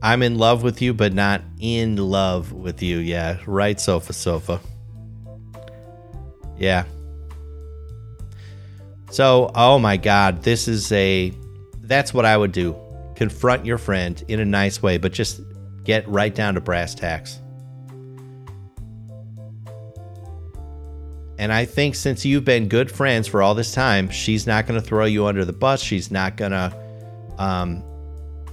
I'm 0.05 0.21
in 0.21 0.37
love 0.37 0.61
with 0.61 0.83
you, 0.83 0.93
but 0.93 1.13
not 1.13 1.41
in 1.59 1.95
love 1.95 2.51
with 2.51 2.83
you. 2.83 2.99
Yeah, 2.99 3.39
right, 3.47 3.81
Sofa 3.81 4.13
Sofa. 4.13 4.59
Yeah. 6.59 6.83
So, 9.09 9.49
oh 9.55 9.79
my 9.79 9.97
God, 9.97 10.43
this 10.43 10.67
is 10.67 10.91
a. 10.91 11.33
That's 11.81 12.13
what 12.13 12.23
I 12.23 12.37
would 12.37 12.51
do. 12.51 12.75
Confront 13.15 13.65
your 13.65 13.79
friend 13.79 14.23
in 14.27 14.39
a 14.39 14.45
nice 14.45 14.79
way, 14.79 14.99
but 14.99 15.11
just 15.11 15.41
get 15.83 16.07
right 16.07 16.35
down 16.35 16.53
to 16.53 16.61
brass 16.61 16.93
tacks. 16.93 17.39
And 21.39 21.51
I 21.51 21.65
think 21.65 21.95
since 21.95 22.23
you've 22.23 22.45
been 22.45 22.67
good 22.67 22.91
friends 22.91 23.27
for 23.27 23.41
all 23.41 23.55
this 23.55 23.73
time, 23.73 24.11
she's 24.11 24.45
not 24.45 24.67
going 24.67 24.79
to 24.79 24.85
throw 24.85 25.05
you 25.05 25.25
under 25.25 25.45
the 25.45 25.53
bus. 25.53 25.81
She's 25.81 26.11
not 26.11 26.37
going 26.37 26.51
to 26.51 26.71
um, 27.39 27.83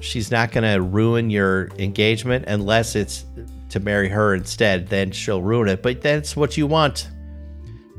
she's 0.02 0.30
not 0.30 0.52
going 0.52 0.70
to 0.70 0.82
ruin 0.82 1.30
your 1.30 1.68
engagement 1.78 2.44
unless 2.48 2.96
it's 2.96 3.24
to 3.70 3.80
marry 3.80 4.08
her 4.08 4.34
instead. 4.34 4.88
Then 4.88 5.12
she'll 5.12 5.42
ruin 5.42 5.68
it. 5.68 5.82
But 5.82 6.02
that's 6.02 6.36
what 6.36 6.56
you 6.56 6.66
want. 6.66 7.08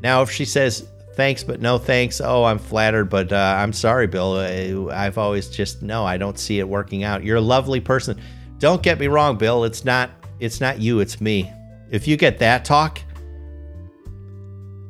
Now, 0.00 0.22
if 0.22 0.30
she 0.30 0.44
says 0.44 0.88
thanks, 1.14 1.42
but 1.42 1.60
no 1.60 1.78
thanks, 1.78 2.20
oh, 2.20 2.44
I'm 2.44 2.58
flattered, 2.58 3.06
but 3.06 3.32
uh, 3.32 3.56
I'm 3.58 3.72
sorry, 3.72 4.06
Bill. 4.06 4.34
Uh, 4.34 4.92
I've 4.94 5.18
always 5.18 5.48
just 5.48 5.82
no, 5.82 6.04
I 6.04 6.16
don't 6.16 6.38
see 6.38 6.58
it 6.58 6.68
working 6.68 7.04
out. 7.04 7.24
You're 7.24 7.38
a 7.38 7.40
lovely 7.40 7.80
person. 7.80 8.20
Don't 8.58 8.82
get 8.82 9.00
me 9.00 9.08
wrong, 9.08 9.36
Bill. 9.36 9.64
It's 9.64 9.84
not. 9.84 10.10
It's 10.40 10.60
not 10.60 10.80
you. 10.80 11.00
It's 11.00 11.20
me. 11.20 11.50
If 11.90 12.06
you 12.06 12.16
get 12.16 12.38
that 12.38 12.64
talk. 12.64 13.00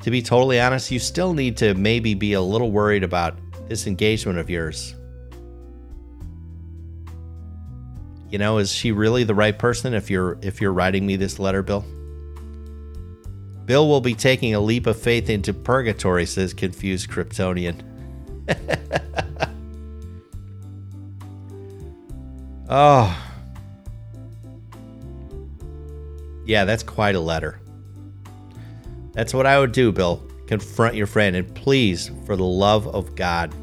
To 0.02 0.10
be 0.10 0.20
totally 0.20 0.60
honest, 0.60 0.90
you 0.90 0.98
still 0.98 1.32
need 1.32 1.56
to 1.58 1.72
maybe 1.72 2.12
be 2.12 2.34
a 2.34 2.40
little 2.40 2.70
worried 2.70 3.02
about 3.02 3.38
this 3.68 3.86
engagement 3.86 4.38
of 4.38 4.50
yours. 4.50 4.94
You 8.34 8.38
know, 8.38 8.58
is 8.58 8.72
she 8.72 8.90
really 8.90 9.22
the 9.22 9.32
right 9.32 9.56
person 9.56 9.94
if 9.94 10.10
you're 10.10 10.36
if 10.42 10.60
you're 10.60 10.72
writing 10.72 11.06
me 11.06 11.14
this 11.14 11.38
letter, 11.38 11.62
Bill? 11.62 11.84
Bill 13.64 13.86
will 13.86 14.00
be 14.00 14.16
taking 14.16 14.56
a 14.56 14.60
leap 14.60 14.88
of 14.88 15.00
faith 15.00 15.30
into 15.30 15.54
purgatory, 15.54 16.26
says 16.26 16.52
confused 16.52 17.08
Kryptonian. 17.08 17.80
oh. 22.68 23.16
Yeah, 26.44 26.64
that's 26.64 26.82
quite 26.82 27.14
a 27.14 27.20
letter. 27.20 27.60
That's 29.12 29.32
what 29.32 29.46
I 29.46 29.60
would 29.60 29.70
do, 29.70 29.92
Bill. 29.92 30.28
Confront 30.48 30.96
your 30.96 31.06
friend, 31.06 31.36
and 31.36 31.54
please, 31.54 32.10
for 32.26 32.34
the 32.34 32.42
love 32.42 32.88
of 32.88 33.14
God, 33.14 33.54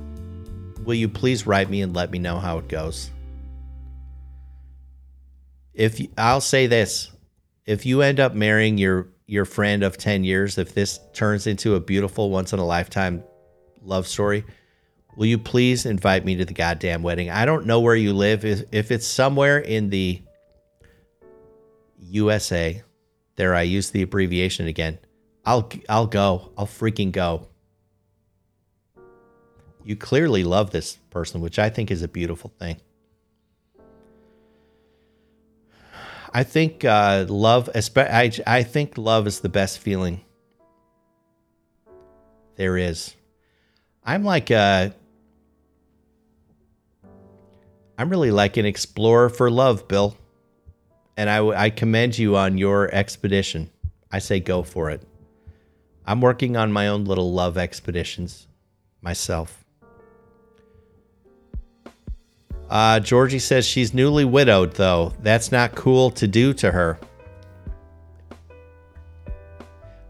will 0.86 0.96
you 0.96 1.10
please 1.10 1.46
write 1.46 1.70
me 1.70 1.82
and 1.82 1.94
let 1.94 2.10
me 2.10 2.20
know 2.20 2.40
how 2.40 2.58
it 2.58 2.70
goes? 2.70 3.12
If 5.74 6.00
you, 6.00 6.10
I'll 6.18 6.42
say 6.42 6.68
this, 6.68 7.12
if 7.66 7.86
you 7.86 8.02
end 8.02 8.20
up 8.20 8.34
marrying 8.34 8.78
your 8.78 9.08
your 9.28 9.46
friend 9.46 9.82
of 9.84 9.98
10 9.98 10.26
years, 10.26 10.58
if 10.58 10.74
this 10.74 11.00
turns 11.14 11.48
into 11.48 11.76
a 11.76 11.80
beautiful 11.80 12.30
once 12.30 12.52
in 12.52 12.60
a 12.60 12.66
lifetime 12.66 13.24
love 13.82 14.06
story, 14.06 14.44
will 15.16 15.26
you 15.26 15.38
please 15.38 15.86
invite 15.86 16.26
me 16.26 16.36
to 16.36 16.44
the 16.44 16.54
goddamn 16.54 17.02
wedding? 17.02 17.30
I 17.30 17.46
don't 17.46 17.66
know 17.66 17.80
where 17.80 17.96
you 17.96 18.12
live. 18.12 18.44
If, 18.44 18.64
if 18.74 18.92
it's 18.92 19.08
somewhere 19.08 19.58
in 19.58 19.90
the 19.90 20.22
USA, 22.00 22.84
there 23.38 23.56
I 23.56 23.62
use 23.62 23.92
the 23.92 24.02
abbreviation 24.02 24.68
again. 24.68 25.00
I'll 25.46 25.70
I'll 25.88 26.08
go. 26.08 26.52
I'll 26.58 26.68
freaking 26.68 27.12
go. 27.12 27.48
You 29.84 29.96
clearly 29.96 30.44
love 30.44 30.72
this 30.72 30.98
person, 31.10 31.42
which 31.42 31.58
I 31.58 31.70
think 31.70 31.90
is 31.90 32.04
a 32.04 32.08
beautiful 32.08 32.52
thing. 32.60 32.80
I 36.34 36.44
think 36.44 36.86
uh, 36.86 37.26
love, 37.28 37.70
I, 37.76 38.32
I 38.48 38.64
think 38.64 38.98
love 38.98 39.28
is 39.28 39.42
the 39.42 39.50
best 39.50 39.80
feeling 39.80 40.22
there 42.56 42.78
is. 42.78 43.16
I'm 44.04 44.24
like 44.24 44.50
a, 44.50 44.56
uh, 44.56 44.90
I'm 47.98 48.10
really 48.10 48.32
like 48.32 48.58
an 48.58 48.66
explorer 48.66 49.30
for 49.30 49.52
love, 49.52 49.88
Bill. 49.88 50.18
And 51.18 51.30
I, 51.30 51.46
I 51.66 51.70
commend 51.70 52.18
you 52.18 52.36
on 52.36 52.58
your 52.58 52.92
expedition. 52.94 53.70
I 54.12 54.20
say 54.20 54.40
go 54.40 54.64
for 54.64 54.90
it. 54.90 55.04
I'm 56.06 56.22
working 56.22 56.58
on 56.58 56.72
my 56.72 56.88
own 56.88 57.06
little 57.06 57.32
love 57.32 57.58
expeditions 57.58 58.48
myself. 59.02 59.61
Uh, 62.72 63.02
Georgie 63.02 63.38
says 63.38 63.66
she's 63.68 63.94
newly 63.94 64.24
widowed, 64.24 64.72
though. 64.76 65.12
That's 65.22 65.52
not 65.52 65.76
cool 65.76 66.10
to 66.12 66.26
do 66.26 66.54
to 66.54 66.72
her. 66.72 66.98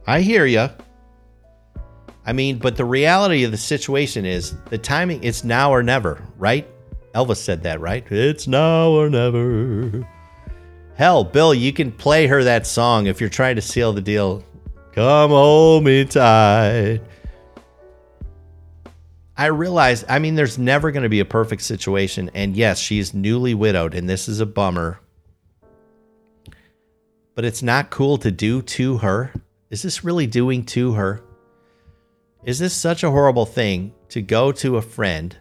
I 0.05 0.21
hear 0.21 0.45
you. 0.45 0.69
I 2.23 2.33
mean, 2.33 2.59
but 2.59 2.77
the 2.77 2.85
reality 2.85 3.43
of 3.45 3.49
the 3.49 3.57
situation 3.57 4.27
is 4.27 4.55
the 4.69 4.77
timing, 4.77 5.23
it's 5.23 5.43
now 5.43 5.71
or 5.71 5.81
never, 5.81 6.23
right? 6.37 6.67
Elvis 7.15 7.37
said 7.37 7.63
that, 7.63 7.81
right? 7.81 8.05
It's 8.11 8.45
now 8.47 8.89
or 8.89 9.09
never. 9.09 10.07
Hell, 10.93 11.23
Bill, 11.23 11.55
you 11.55 11.73
can 11.73 11.91
play 11.91 12.27
her 12.27 12.43
that 12.43 12.67
song 12.67 13.07
if 13.07 13.19
you're 13.19 13.29
trying 13.29 13.55
to 13.55 13.61
seal 13.61 13.91
the 13.91 14.01
deal. 14.01 14.43
Come 14.93 15.31
hold 15.31 15.83
me 15.83 16.05
tight. 16.05 17.01
I 19.37 19.45
realize, 19.47 20.03
I 20.09 20.19
mean, 20.19 20.35
there's 20.35 20.57
never 20.57 20.91
going 20.91 21.03
to 21.03 21.09
be 21.09 21.21
a 21.21 21.25
perfect 21.25 21.61
situation. 21.61 22.29
And 22.33 22.55
yes, 22.55 22.79
she's 22.79 23.13
newly 23.13 23.53
widowed, 23.53 23.93
and 23.93 24.09
this 24.09 24.27
is 24.27 24.39
a 24.39 24.45
bummer. 24.45 24.99
But 27.33 27.45
it's 27.45 27.63
not 27.63 27.89
cool 27.89 28.17
to 28.19 28.31
do 28.31 28.61
to 28.61 28.97
her. 28.97 29.33
Is 29.69 29.81
this 29.81 30.03
really 30.03 30.27
doing 30.27 30.65
to 30.65 30.93
her? 30.93 31.23
Is 32.43 32.59
this 32.59 32.73
such 32.73 33.03
a 33.03 33.11
horrible 33.11 33.45
thing 33.45 33.93
to 34.09 34.21
go 34.21 34.51
to 34.51 34.77
a 34.77 34.81
friend? 34.81 35.37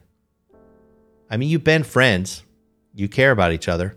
I 1.28 1.36
mean, 1.36 1.48
you've 1.48 1.64
been 1.64 1.82
friends, 1.82 2.44
you 2.94 3.08
care 3.08 3.32
about 3.32 3.52
each 3.52 3.68
other, 3.68 3.96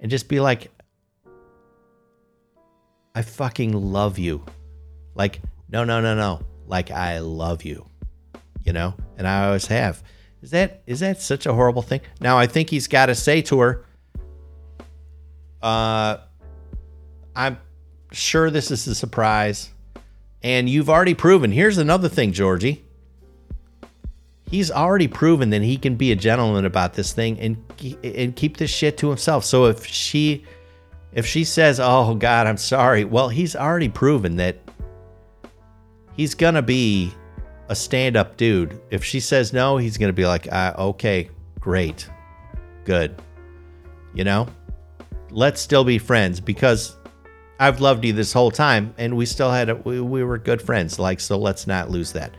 and 0.00 0.10
just 0.10 0.28
be 0.28 0.40
like, 0.40 0.70
I 3.14 3.22
fucking 3.22 3.72
love 3.72 4.18
you. 4.18 4.44
Like, 5.14 5.42
no, 5.68 5.84
no, 5.84 6.00
no, 6.00 6.14
no. 6.14 6.40
Like, 6.66 6.90
I 6.90 7.18
love 7.18 7.64
you 7.64 7.86
you 8.64 8.72
know, 8.72 8.94
and 9.16 9.26
I 9.26 9.46
always 9.46 9.66
have. 9.66 10.02
Is 10.42 10.50
that 10.50 10.82
is 10.86 11.00
that 11.00 11.20
such 11.22 11.46
a 11.46 11.52
horrible 11.52 11.82
thing? 11.82 12.00
Now 12.20 12.38
I 12.38 12.46
think 12.46 12.70
he's 12.70 12.88
got 12.88 13.06
to 13.06 13.14
say 13.14 13.42
to 13.42 13.60
her, 13.60 13.84
uh, 15.62 16.18
I'm 17.36 17.58
sure 18.10 18.50
this 18.50 18.70
is 18.70 18.86
a 18.88 18.94
surprise, 18.94 19.70
and 20.42 20.68
you've 20.68 20.90
already 20.90 21.14
proven. 21.14 21.52
Here's 21.52 21.78
another 21.78 22.08
thing, 22.08 22.32
Georgie. 22.32 22.84
He's 24.50 24.70
already 24.70 25.08
proven 25.08 25.50
that 25.50 25.62
he 25.62 25.78
can 25.78 25.94
be 25.94 26.12
a 26.12 26.16
gentleman 26.16 26.66
about 26.66 26.94
this 26.94 27.12
thing 27.12 27.38
and 27.40 27.56
and 28.04 28.36
keep 28.36 28.56
this 28.56 28.70
shit 28.70 28.98
to 28.98 29.08
himself. 29.08 29.44
So 29.44 29.66
if 29.66 29.86
she 29.86 30.44
if 31.12 31.24
she 31.24 31.44
says, 31.44 31.78
"Oh 31.80 32.14
God, 32.14 32.46
I'm 32.46 32.56
sorry," 32.56 33.04
well, 33.04 33.28
he's 33.28 33.54
already 33.54 33.88
proven 33.88 34.36
that 34.36 34.56
he's 36.16 36.34
gonna 36.34 36.62
be 36.62 37.14
a 37.72 37.74
stand 37.74 38.16
up 38.16 38.36
dude. 38.36 38.78
If 38.90 39.02
she 39.02 39.18
says 39.18 39.52
no, 39.52 39.78
he's 39.78 39.96
going 39.96 40.10
to 40.10 40.14
be 40.14 40.26
like, 40.26 40.46
uh, 40.52 40.74
okay, 40.78 41.30
great, 41.58 42.08
good. 42.84 43.20
You 44.14 44.24
know, 44.24 44.46
let's 45.30 45.60
still 45.60 45.82
be 45.82 45.96
friends 45.96 46.38
because 46.38 46.96
I've 47.58 47.80
loved 47.80 48.04
you 48.04 48.12
this 48.12 48.30
whole 48.30 48.50
time 48.50 48.94
and 48.98 49.16
we 49.16 49.24
still 49.24 49.50
had, 49.50 49.70
a, 49.70 49.76
we, 49.76 50.02
we 50.02 50.22
were 50.22 50.36
good 50.36 50.60
friends. 50.60 50.98
Like, 50.98 51.18
so 51.18 51.38
let's 51.38 51.66
not 51.66 51.90
lose 51.90 52.12
that. 52.12 52.34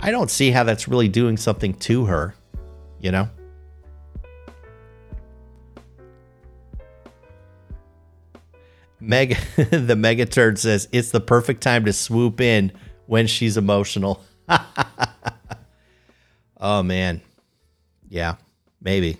I 0.00 0.10
don't 0.10 0.30
see 0.30 0.50
how 0.50 0.64
that's 0.64 0.88
really 0.88 1.08
doing 1.08 1.36
something 1.36 1.74
to 1.74 2.06
her, 2.06 2.34
you 3.00 3.12
know? 3.12 3.30
Meg, 8.98 9.36
the 9.56 9.94
mega 9.96 10.26
turd 10.26 10.58
says 10.58 10.88
it's 10.90 11.12
the 11.12 11.20
perfect 11.20 11.62
time 11.62 11.84
to 11.84 11.92
swoop 11.92 12.40
in 12.40 12.72
when 13.06 13.28
she's 13.28 13.56
emotional. 13.56 14.24
oh 16.60 16.82
man. 16.82 17.20
Yeah, 18.08 18.36
maybe. 18.80 19.16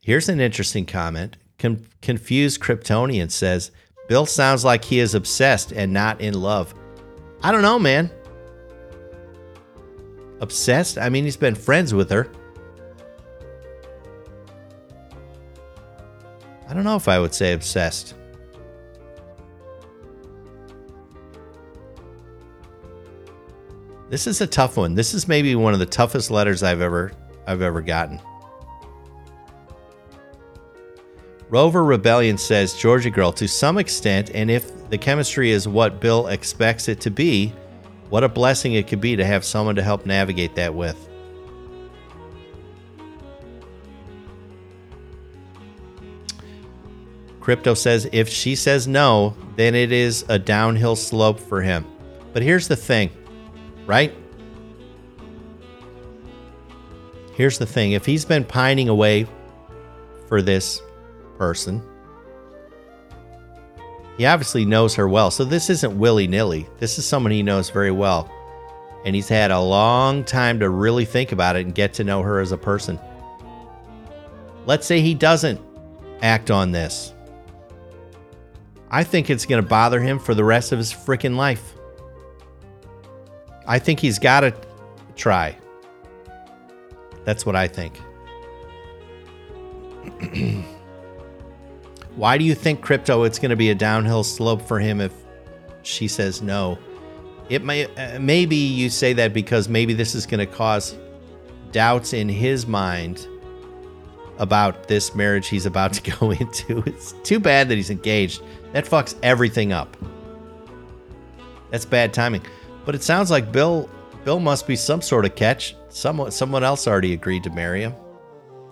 Here's 0.00 0.28
an 0.28 0.40
interesting 0.40 0.84
comment. 0.84 1.36
Con- 1.58 1.86
confused 2.02 2.60
Kryptonian 2.60 3.30
says, 3.30 3.70
Bill 4.06 4.26
sounds 4.26 4.64
like 4.64 4.84
he 4.84 4.98
is 4.98 5.14
obsessed 5.14 5.72
and 5.72 5.92
not 5.92 6.20
in 6.20 6.34
love. 6.34 6.74
I 7.42 7.52
don't 7.52 7.62
know, 7.62 7.78
man. 7.78 8.10
Obsessed? 10.40 10.98
I 10.98 11.08
mean, 11.08 11.24
he's 11.24 11.38
been 11.38 11.54
friends 11.54 11.94
with 11.94 12.10
her. 12.10 12.30
I 16.68 16.74
don't 16.74 16.84
know 16.84 16.96
if 16.96 17.08
I 17.08 17.18
would 17.18 17.34
say 17.34 17.52
obsessed. 17.52 18.14
This 24.10 24.26
is 24.26 24.40
a 24.40 24.46
tough 24.46 24.76
one. 24.76 24.94
This 24.94 25.14
is 25.14 25.26
maybe 25.26 25.54
one 25.54 25.72
of 25.72 25.78
the 25.78 25.86
toughest 25.86 26.30
letters 26.30 26.62
I've 26.62 26.80
ever 26.80 27.12
I've 27.46 27.62
ever 27.62 27.80
gotten. 27.80 28.20
Rover 31.50 31.84
Rebellion 31.84 32.38
says, 32.38 32.74
Georgia 32.74 33.10
girl, 33.10 33.32
to 33.32 33.46
some 33.46 33.78
extent, 33.78 34.30
and 34.34 34.50
if 34.50 34.88
the 34.90 34.98
chemistry 34.98 35.50
is 35.50 35.68
what 35.68 36.00
Bill 36.00 36.28
expects 36.28 36.88
it 36.88 37.00
to 37.02 37.10
be, 37.10 37.52
what 38.08 38.24
a 38.24 38.28
blessing 38.28 38.74
it 38.74 38.88
could 38.88 39.00
be 39.00 39.14
to 39.16 39.24
have 39.24 39.44
someone 39.44 39.76
to 39.76 39.82
help 39.82 40.06
navigate 40.06 40.54
that 40.54 40.74
with. 40.74 41.08
Crypto 47.40 47.74
says, 47.74 48.08
if 48.10 48.28
she 48.28 48.56
says 48.56 48.88
no, 48.88 49.36
then 49.56 49.74
it 49.74 49.92
is 49.92 50.24
a 50.28 50.38
downhill 50.38 50.96
slope 50.96 51.38
for 51.38 51.60
him. 51.60 51.84
But 52.32 52.42
here's 52.42 52.68
the 52.68 52.76
thing 52.76 53.10
right? 53.86 54.14
Here's 57.34 57.58
the 57.58 57.66
thing 57.66 57.92
if 57.92 58.06
he's 58.06 58.24
been 58.24 58.44
pining 58.44 58.88
away 58.88 59.26
for 60.28 60.40
this 60.40 60.80
person, 61.36 61.82
he 64.16 64.26
obviously 64.26 64.64
knows 64.64 64.94
her 64.94 65.08
well. 65.08 65.30
So 65.30 65.44
this 65.44 65.68
isn't 65.70 65.98
willy 65.98 66.26
nilly. 66.26 66.68
This 66.78 66.98
is 66.98 67.04
someone 67.04 67.32
he 67.32 67.42
knows 67.42 67.70
very 67.70 67.90
well. 67.90 68.30
And 69.04 69.14
he's 69.14 69.28
had 69.28 69.50
a 69.50 69.60
long 69.60 70.24
time 70.24 70.60
to 70.60 70.70
really 70.70 71.04
think 71.04 71.32
about 71.32 71.56
it 71.56 71.66
and 71.66 71.74
get 71.74 71.92
to 71.94 72.04
know 72.04 72.22
her 72.22 72.40
as 72.40 72.52
a 72.52 72.56
person. 72.56 72.98
Let's 74.66 74.86
say 74.86 75.00
he 75.00 75.14
doesn't 75.14 75.60
act 76.22 76.50
on 76.50 76.72
this. 76.72 77.12
I 78.90 79.02
think 79.02 79.28
it's 79.28 79.44
going 79.44 79.62
to 79.62 79.68
bother 79.68 80.00
him 80.00 80.20
for 80.20 80.34
the 80.34 80.44
rest 80.44 80.70
of 80.70 80.78
his 80.78 80.92
freaking 80.92 81.36
life. 81.36 81.73
I 83.66 83.78
think 83.78 84.00
he's 84.00 84.18
got 84.18 84.40
to 84.40 84.54
try. 85.16 85.56
That's 87.24 87.46
what 87.46 87.56
I 87.56 87.68
think. 87.68 87.98
Why 92.16 92.38
do 92.38 92.44
you 92.44 92.54
think 92.54 92.80
crypto 92.80 93.24
it's 93.24 93.38
going 93.38 93.50
to 93.50 93.56
be 93.56 93.70
a 93.70 93.74
downhill 93.74 94.22
slope 94.22 94.62
for 94.62 94.78
him 94.78 95.00
if 95.00 95.12
she 95.82 96.06
says 96.06 96.42
no? 96.42 96.78
It 97.48 97.64
may 97.64 97.86
uh, 97.86 98.20
maybe 98.20 98.56
you 98.56 98.88
say 98.88 99.12
that 99.14 99.32
because 99.34 99.68
maybe 99.68 99.94
this 99.94 100.14
is 100.14 100.26
going 100.26 100.40
to 100.40 100.46
cause 100.46 100.96
doubts 101.72 102.12
in 102.12 102.28
his 102.28 102.66
mind 102.66 103.26
about 104.38 104.88
this 104.88 105.14
marriage 105.14 105.48
he's 105.48 105.66
about 105.66 105.92
to 105.94 106.10
go 106.18 106.30
into. 106.30 106.82
It's 106.86 107.12
too 107.24 107.40
bad 107.40 107.68
that 107.68 107.74
he's 107.74 107.90
engaged. 107.90 108.42
That 108.72 108.84
fucks 108.84 109.14
everything 109.22 109.72
up. 109.72 109.96
That's 111.70 111.84
bad 111.84 112.14
timing. 112.14 112.42
But 112.84 112.94
it 112.94 113.02
sounds 113.02 113.30
like 113.30 113.52
Bill 113.52 113.88
Bill 114.24 114.40
must 114.40 114.66
be 114.66 114.76
some 114.76 115.02
sort 115.02 115.24
of 115.24 115.34
catch. 115.34 115.76
Someone 115.88 116.30
someone 116.30 116.64
else 116.64 116.86
already 116.86 117.12
agreed 117.12 117.44
to 117.44 117.50
marry 117.50 117.82
him. 117.82 117.94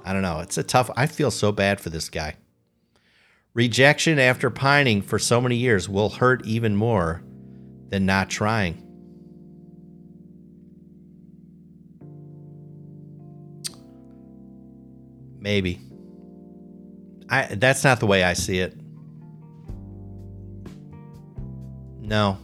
I 0.04 0.12
don't 0.12 0.22
know. 0.22 0.40
It's 0.40 0.58
a 0.58 0.62
tough. 0.62 0.90
I 0.96 1.06
feel 1.06 1.30
so 1.30 1.52
bad 1.52 1.80
for 1.80 1.90
this 1.90 2.08
guy. 2.08 2.36
Rejection 3.54 4.18
after 4.18 4.48
pining 4.50 5.02
for 5.02 5.18
so 5.18 5.40
many 5.40 5.56
years 5.56 5.88
will 5.88 6.08
hurt 6.08 6.46
even 6.46 6.74
more 6.74 7.22
than 7.90 8.06
not 8.06 8.30
trying. 8.30 8.78
Maybe. 15.38 15.80
I 17.28 17.54
that's 17.54 17.84
not 17.84 18.00
the 18.00 18.06
way 18.06 18.24
I 18.24 18.32
see 18.32 18.58
it. 18.58 18.74
No. 22.00 22.38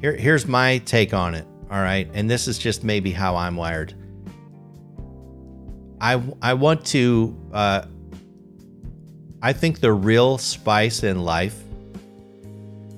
Here 0.00 0.14
here's 0.14 0.46
my 0.46 0.78
take 0.78 1.14
on 1.14 1.34
it, 1.34 1.46
all 1.70 1.80
right? 1.80 2.08
And 2.12 2.28
this 2.28 2.48
is 2.48 2.58
just 2.58 2.84
maybe 2.84 3.12
how 3.12 3.36
I'm 3.36 3.56
wired. 3.56 3.94
I 6.00 6.22
I 6.42 6.54
want 6.54 6.84
to 6.86 7.36
uh 7.52 7.86
I 9.42 9.52
think 9.52 9.80
the 9.80 9.92
real 9.92 10.38
spice 10.38 11.02
in 11.02 11.22
life 11.22 11.62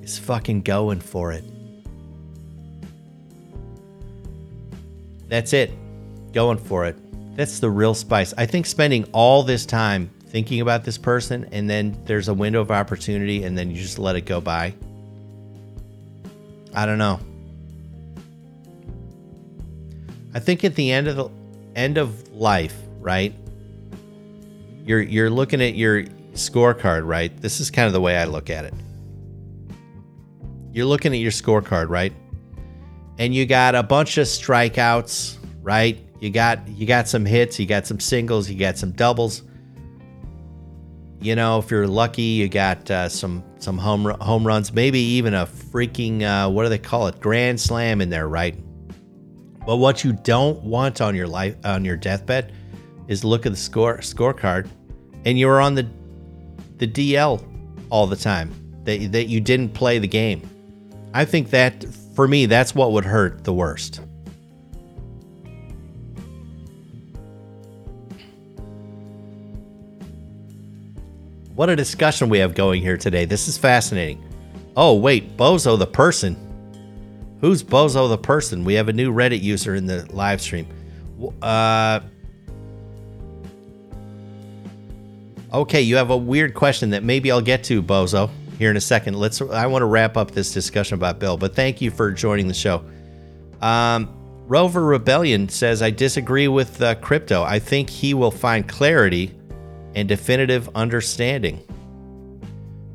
is 0.03 0.19
fucking 0.19 0.63
going 0.63 1.01
for 1.01 1.33
it. 1.33 1.45
That's 5.29 5.53
it. 5.53 5.71
Going 6.33 6.59
for 6.59 6.87
it. 6.87 6.97
That's 7.37 7.61
the 7.61 7.71
real 7.71 7.95
spice. 7.95 8.35
I 8.37 8.47
think 8.47 8.67
spending 8.67 9.05
all 9.13 9.43
this 9.43 9.67
time 9.67 10.11
thinking 10.27 10.61
about 10.61 10.85
this 10.85 10.99
person 10.99 11.47
and 11.53 11.69
then 11.69 12.01
there's 12.05 12.29
a 12.29 12.35
window 12.35 12.61
of 12.61 12.71
opportunity 12.71 13.45
and 13.45 13.57
then 13.57 13.71
you 13.71 13.77
just 13.77 13.99
let 13.99 14.17
it 14.17 14.23
go 14.23 14.41
by. 14.41 14.75
I 16.79 16.87
don't 16.87 16.99
know. 16.99 17.19
I 20.33 20.39
think 20.39 20.63
at 20.63 20.77
the 20.77 20.93
end 20.93 21.09
of 21.09 21.17
the 21.17 21.29
end 21.75 21.99
of 21.99 22.31
life, 22.33 22.77
right? 23.01 23.35
You're 24.85 25.01
you're 25.01 25.29
looking 25.29 25.61
at 25.61 25.75
your 25.75 26.05
scorecard, 26.35 27.05
right? 27.05 27.37
This 27.43 27.59
is 27.59 27.69
kind 27.73 27.89
of 27.89 27.95
the 27.95 28.01
way 28.01 28.17
I 28.17 28.27
look 28.27 28.49
at 28.49 28.65
it. 28.65 28.75
You're 30.71 30.87
looking 30.87 31.13
at 31.13 31.19
your 31.19 31.33
scorecard, 31.33 31.89
right? 31.89 32.13
And 33.19 33.35
you 33.35 33.45
got 33.45 33.75
a 33.75 33.83
bunch 33.83 34.17
of 34.17 34.29
strikeouts, 34.29 35.37
right? 35.63 35.99
You 36.21 36.31
got 36.31 36.69
you 36.69 36.87
got 36.87 37.09
some 37.09 37.27
hits, 37.27 37.59
you 37.59 37.67
got 37.67 37.89
some 37.89 37.99
singles, 37.99 38.49
you 38.49 38.57
got 38.57 38.79
some 38.79 38.93
doubles. 38.93 39.43
You 41.21 41.35
know, 41.35 41.59
if 41.59 41.71
you're 41.71 41.89
lucky, 41.89 42.23
you 42.23 42.49
got 42.49 42.91
uh, 42.91 43.09
some 43.09 43.43
some 43.59 43.77
home 43.77 44.05
home 44.21 44.47
runs, 44.47 44.73
maybe 44.73 45.01
even 45.01 45.35
a 45.35 45.47
freaking 45.47 46.23
uh, 46.23 46.49
what 46.49 46.63
do 46.63 46.69
they 46.69 46.79
call 46.79 47.09
it, 47.09 47.21
grand 47.21 47.61
slam 47.61 48.01
in 48.01 48.09
there, 48.09 48.29
right? 48.29 48.57
But 49.67 49.77
what 49.77 50.05
you 50.05 50.13
don't 50.13 50.63
want 50.63 51.01
on 51.01 51.15
your 51.15 51.27
life 51.27 51.57
on 51.65 51.85
your 51.85 51.97
deathbed 51.97 52.53
is 53.09 53.25
look 53.25 53.47
at 53.47 53.53
the 53.53 53.59
score 53.59 53.99
scorecard, 53.99 54.69
and 55.25 55.39
you 55.39 55.49
were 55.49 55.61
on 55.61 55.75
the 55.75 55.89
the 56.77 56.87
DL 56.87 57.43
all 57.91 58.07
the 58.07 58.17
time. 58.17 58.53
That 58.85 59.13
that 59.13 59.27
you 59.27 59.41
didn't 59.41 59.71
play 59.71 59.99
the 59.99 60.09
game. 60.09 60.49
I 61.15 61.25
think 61.25 61.51
that 61.51 61.85
for 62.15 62.29
me, 62.29 62.47
that's 62.47 62.75
what 62.75 62.93
would 62.93 63.05
hurt 63.05 63.43
the 63.43 63.53
worst. 63.53 64.01
What 71.59 71.69
a 71.69 71.75
discussion 71.75 72.29
we 72.29 72.39
have 72.39 72.55
going 72.55 72.83
here 72.83 72.97
today. 72.97 73.25
This 73.25 73.49
is 73.49 73.59
fascinating. 73.59 74.23
Oh, 74.77 74.95
wait, 74.95 75.37
Bozo 75.37 75.77
the 75.77 75.89
person. 75.89 76.37
Who's 77.41 77.65
Bozo 77.65 78.09
the 78.09 78.17
person? 78.17 78.63
We 78.63 78.75
have 78.75 78.89
a 78.89 78.93
new 78.93 79.13
Reddit 79.13 79.43
user 79.43 79.75
in 79.75 79.85
the 79.85 80.07
live 80.15 80.41
stream. 80.41 80.69
Uh, 81.43 81.99
okay, 85.53 85.81
you 85.81 85.97
have 85.97 86.11
a 86.11 86.17
weird 86.17 86.55
question 86.55 86.91
that 86.91 87.03
maybe 87.03 87.33
I'll 87.33 87.41
get 87.41 87.65
to, 87.65 87.83
Bozo, 87.83 88.31
here 88.57 88.71
in 88.71 88.77
a 88.77 88.81
second. 88.81 89.15
Let's. 89.15 89.41
I 89.43 89.67
want 89.67 89.83
to 89.83 89.87
wrap 89.87 90.17
up 90.17 90.31
this 90.31 90.53
discussion 90.53 90.95
about 90.95 91.19
Bill, 91.19 91.37
but 91.37 91.57
thank 91.57 91.81
you 91.81 91.91
for 91.91 92.13
joining 92.13 92.47
the 92.47 92.55
show. 92.55 92.85
Um, 93.61 94.15
Rover 94.47 94.85
Rebellion 94.85 95.49
says, 95.49 95.83
I 95.83 95.91
disagree 95.91 96.47
with 96.47 96.81
uh, 96.81 96.95
crypto. 96.95 97.43
I 97.43 97.59
think 97.59 97.91
he 97.91 98.15
will 98.15 98.31
find 98.31 98.69
clarity 98.69 99.35
and 99.99 100.09
definitive 100.09 100.71
understanding. 100.77 101.61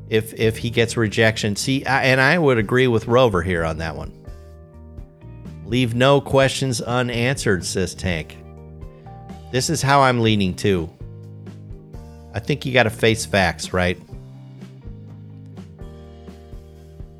If 0.08 0.32
if 0.34 0.56
he 0.56 0.70
gets 0.70 0.96
rejection, 0.96 1.54
see, 1.54 1.84
I, 1.84 2.04
and 2.04 2.20
I 2.20 2.38
would 2.38 2.56
agree 2.56 2.88
with 2.88 3.06
Rover 3.06 3.42
here 3.42 3.62
on 3.62 3.78
that 3.78 3.94
one. 3.94 4.12
Leave 5.66 5.94
no 5.94 6.20
questions 6.20 6.80
unanswered, 6.80 7.64
says 7.64 7.94
Tank. 7.94 8.38
This 9.52 9.68
is 9.68 9.82
how 9.82 10.00
I'm 10.00 10.20
leaning 10.20 10.54
too. 10.54 10.90
I 12.32 12.40
think 12.40 12.64
you 12.64 12.72
got 12.72 12.84
to 12.84 12.90
face 12.90 13.26
facts, 13.26 13.72
right? 13.72 13.98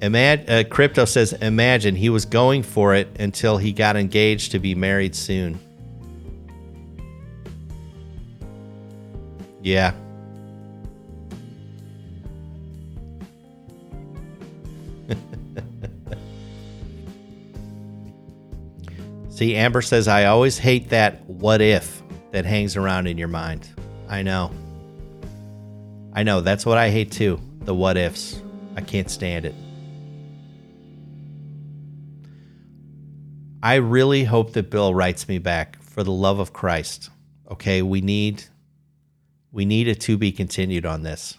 Imag- 0.01 0.51
uh, 0.51 0.69
Crypto 0.69 1.05
says, 1.05 1.33
imagine 1.35 1.95
he 1.95 2.11
was 2.11 2.25
going 2.25 2.63
for 2.63 2.95
it 2.95 3.09
until 3.21 3.57
he 3.57 3.73
got 3.73 3.97
engaged 3.97 4.53
to 4.53 4.59
be 4.59 4.75
married 4.75 5.15
soon. 5.15 5.59
Yeah. 9.65 9.93
See, 19.31 19.57
Amber 19.57 19.81
says, 19.81 20.07
I 20.07 20.27
always 20.27 20.59
hate 20.59 20.91
that 20.91 21.25
what 21.25 21.63
if 21.63 22.03
that 22.33 22.45
hangs 22.45 22.77
around 22.77 23.07
in 23.07 23.17
your 23.17 23.29
mind. 23.29 23.67
I 24.07 24.21
know. 24.21 24.51
I 26.13 26.25
know. 26.25 26.43
That's 26.43 26.67
what 26.67 26.77
I 26.77 26.91
hate 26.91 27.11
too. 27.11 27.41
The 27.61 27.75
what 27.75 27.97
ifs. 27.97 28.43
I 28.77 28.83
can't 28.83 29.11
stand 29.11 29.47
it. 29.47 29.55
I 33.63 33.77
really 33.77 34.25
hope 34.25 34.53
that 34.53 34.69
Bill 34.69 34.95
writes 34.95 35.27
me 35.27 35.39
back 35.39 35.83
for 35.83 36.03
the 36.03 36.13
love 36.13 36.39
of 36.39 36.53
Christ. 36.53 37.09
Okay, 37.51 37.81
we 37.81 38.03
need 38.03 38.45
we 39.55 39.65
need 39.65 39.87
a 39.87 39.95
to 39.95 40.19
be 40.19 40.33
continued 40.33 40.85
on 40.85 41.05
this. 41.05 41.39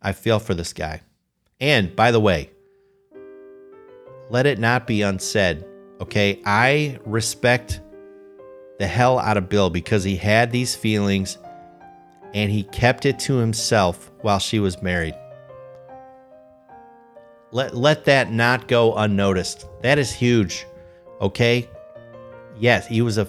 I 0.00 0.12
feel 0.12 0.38
for 0.38 0.54
this 0.54 0.72
guy. 0.72 1.02
And 1.60 1.94
by 1.96 2.12
the 2.12 2.20
way, 2.20 2.50
let 4.30 4.46
it 4.46 4.60
not 4.60 4.86
be 4.86 5.02
unsaid. 5.02 5.64
Okay, 6.00 6.40
I 6.46 7.00
respect 7.04 7.80
the 8.78 8.86
hell 8.86 9.18
out 9.18 9.36
of 9.36 9.48
Bill 9.48 9.68
because 9.68 10.04
he 10.04 10.16
had 10.16 10.52
these 10.52 10.76
feelings 10.76 11.38
and 12.34 12.50
he 12.50 12.62
kept 12.62 13.04
it 13.04 13.18
to 13.20 13.36
himself 13.36 14.12
while 14.20 14.38
she 14.38 14.60
was 14.60 14.80
married. 14.80 15.14
Let 17.50 17.76
let 17.76 18.04
that 18.04 18.32
not 18.32 18.68
go 18.68 18.94
unnoticed. 18.94 19.66
That 19.82 19.98
is 19.98 20.12
huge. 20.12 20.66
Okay? 21.20 21.68
Yes, 22.58 22.86
he 22.86 23.02
was 23.02 23.18
a 23.18 23.26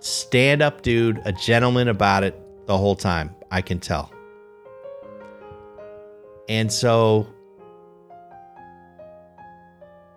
stand 0.00 0.62
up 0.62 0.82
dude, 0.82 1.20
a 1.24 1.32
gentleman 1.32 1.88
about 1.88 2.24
it 2.24 2.38
the 2.66 2.76
whole 2.76 2.96
time. 2.96 3.34
I 3.50 3.62
can 3.62 3.78
tell. 3.78 4.12
And 6.48 6.72
so 6.72 7.28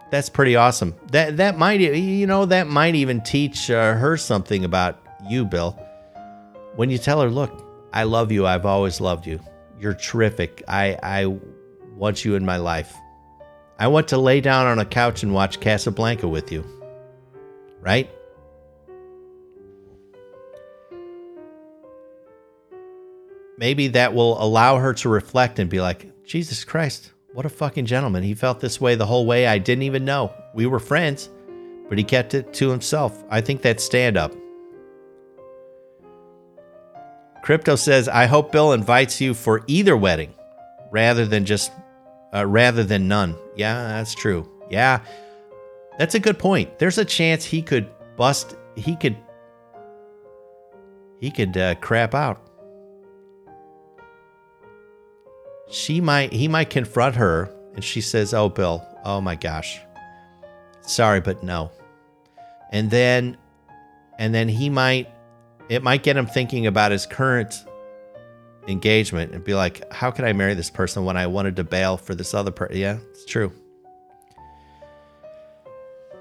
that's 0.10 0.30
pretty 0.30 0.56
awesome. 0.56 0.96
That 1.12 1.38
that 1.38 1.58
might 1.58 1.80
you 1.80 2.28
know 2.28 2.46
that 2.46 2.68
might 2.68 2.96
even 2.96 3.22
teach 3.22 3.70
uh, 3.70 3.94
her 3.94 4.18
something 4.18 4.66
about 4.66 5.00
you, 5.28 5.46
Bill. 5.46 5.72
When 6.76 6.90
you 6.90 6.98
tell 6.98 7.22
her, 7.22 7.30
"Look, 7.30 7.64
I 7.94 8.04
love 8.04 8.32
you. 8.32 8.46
I've 8.46 8.66
always 8.66 9.02
loved 9.02 9.28
you. 9.28 9.40
You're 9.80 9.96
terrific. 9.96 10.64
I 10.68 10.98
I 11.02 11.38
want 11.96 12.26
you 12.26 12.36
in 12.36 12.46
my 12.46 12.58
life. 12.58 12.96
I 13.80 13.88
want 13.88 14.08
to 14.10 14.18
lay 14.18 14.40
down 14.40 14.68
on 14.68 14.80
a 14.80 14.86
couch 14.86 15.24
and 15.24 15.34
watch 15.34 15.60
Casablanca 15.60 16.28
with 16.28 16.52
you." 16.52 16.64
Right? 17.82 18.10
Maybe 23.58 23.90
that 23.90 24.14
will 24.14 24.42
allow 24.42 24.78
her 24.78 24.94
to 24.96 25.10
reflect 25.10 25.60
and 25.60 25.70
be 25.70 25.82
like, 25.82 26.24
Jesus 26.26 26.64
Christ, 26.64 27.12
what 27.34 27.46
a 27.46 27.50
fucking 27.50 27.86
gentleman. 27.86 28.24
He 28.24 28.34
felt 28.34 28.60
this 28.60 28.80
way 28.80 28.96
the 28.96 29.06
whole 29.06 29.26
way. 29.26 29.48
I 29.48 29.58
didn't 29.58 29.84
even 29.84 30.06
know. 30.06 30.34
We 30.54 30.66
were 30.66 30.80
friends, 30.80 31.30
but 31.90 31.98
he 31.98 32.04
kept 32.04 32.34
it 32.34 32.54
to 32.54 32.70
himself. 32.70 33.24
I 33.30 33.42
think 33.42 33.62
that's 33.62 33.84
stand 33.84 34.18
up. 34.18 34.34
Crypto 37.42 37.76
says, 37.76 38.08
I 38.08 38.26
hope 38.26 38.52
Bill 38.52 38.72
invites 38.72 39.20
you 39.20 39.34
for 39.34 39.64
either 39.68 39.98
wedding 39.98 40.34
rather 40.92 41.26
than 41.26 41.44
just, 41.44 41.72
uh, 42.34 42.46
rather 42.46 42.84
than 42.84 43.08
none. 43.08 43.36
Yeah, 43.56 43.88
that's 43.88 44.16
true. 44.16 44.50
Yeah, 44.70 45.02
that's 46.00 46.16
a 46.16 46.20
good 46.20 46.40
point. 46.40 46.80
There's 46.80 46.98
a 46.98 47.06
chance 47.06 47.44
he 47.44 47.62
could 47.62 47.90
bust, 48.16 48.56
he 48.76 48.96
could, 48.96 49.18
he 51.20 51.32
could 51.32 51.58
uh, 51.58 51.76
crap 51.76 52.16
out. 52.16 52.43
She 55.70 56.02
might, 56.02 56.34
he 56.34 56.48
might 56.48 56.70
confront 56.70 57.16
her 57.16 57.50
and 57.76 57.84
she 57.84 58.02
says, 58.02 58.34
Oh, 58.34 58.50
Bill, 58.50 58.86
oh 59.04 59.22
my 59.22 59.36
gosh. 59.36 59.80
Sorry, 60.82 61.22
but 61.22 61.44
no. 61.44 61.72
And 62.72 62.90
then, 62.90 63.38
and 64.20 64.34
then 64.34 64.50
he 64.50 64.70
might, 64.70 65.10
it 65.70 65.84
might 65.84 66.04
get 66.04 66.18
him 66.18 66.26
thinking 66.26 66.68
about 66.68 66.92
his 66.92 67.06
current 67.06 67.64
engagement 68.68 69.34
and 69.34 69.44
be 69.44 69.54
like, 69.54 69.92
how 69.92 70.12
can 70.12 70.26
I 70.26 70.34
marry 70.34 70.54
this 70.54 70.70
person 70.70 71.06
when 71.06 71.18
I 71.18 71.28
wanted 71.28 71.56
to 71.58 71.64
bail 71.64 71.98
for 71.98 72.16
this 72.16 72.34
other 72.34 72.52
person? 72.52 72.78
Yeah, 72.78 72.98
it's 73.12 73.26
true. 73.26 73.52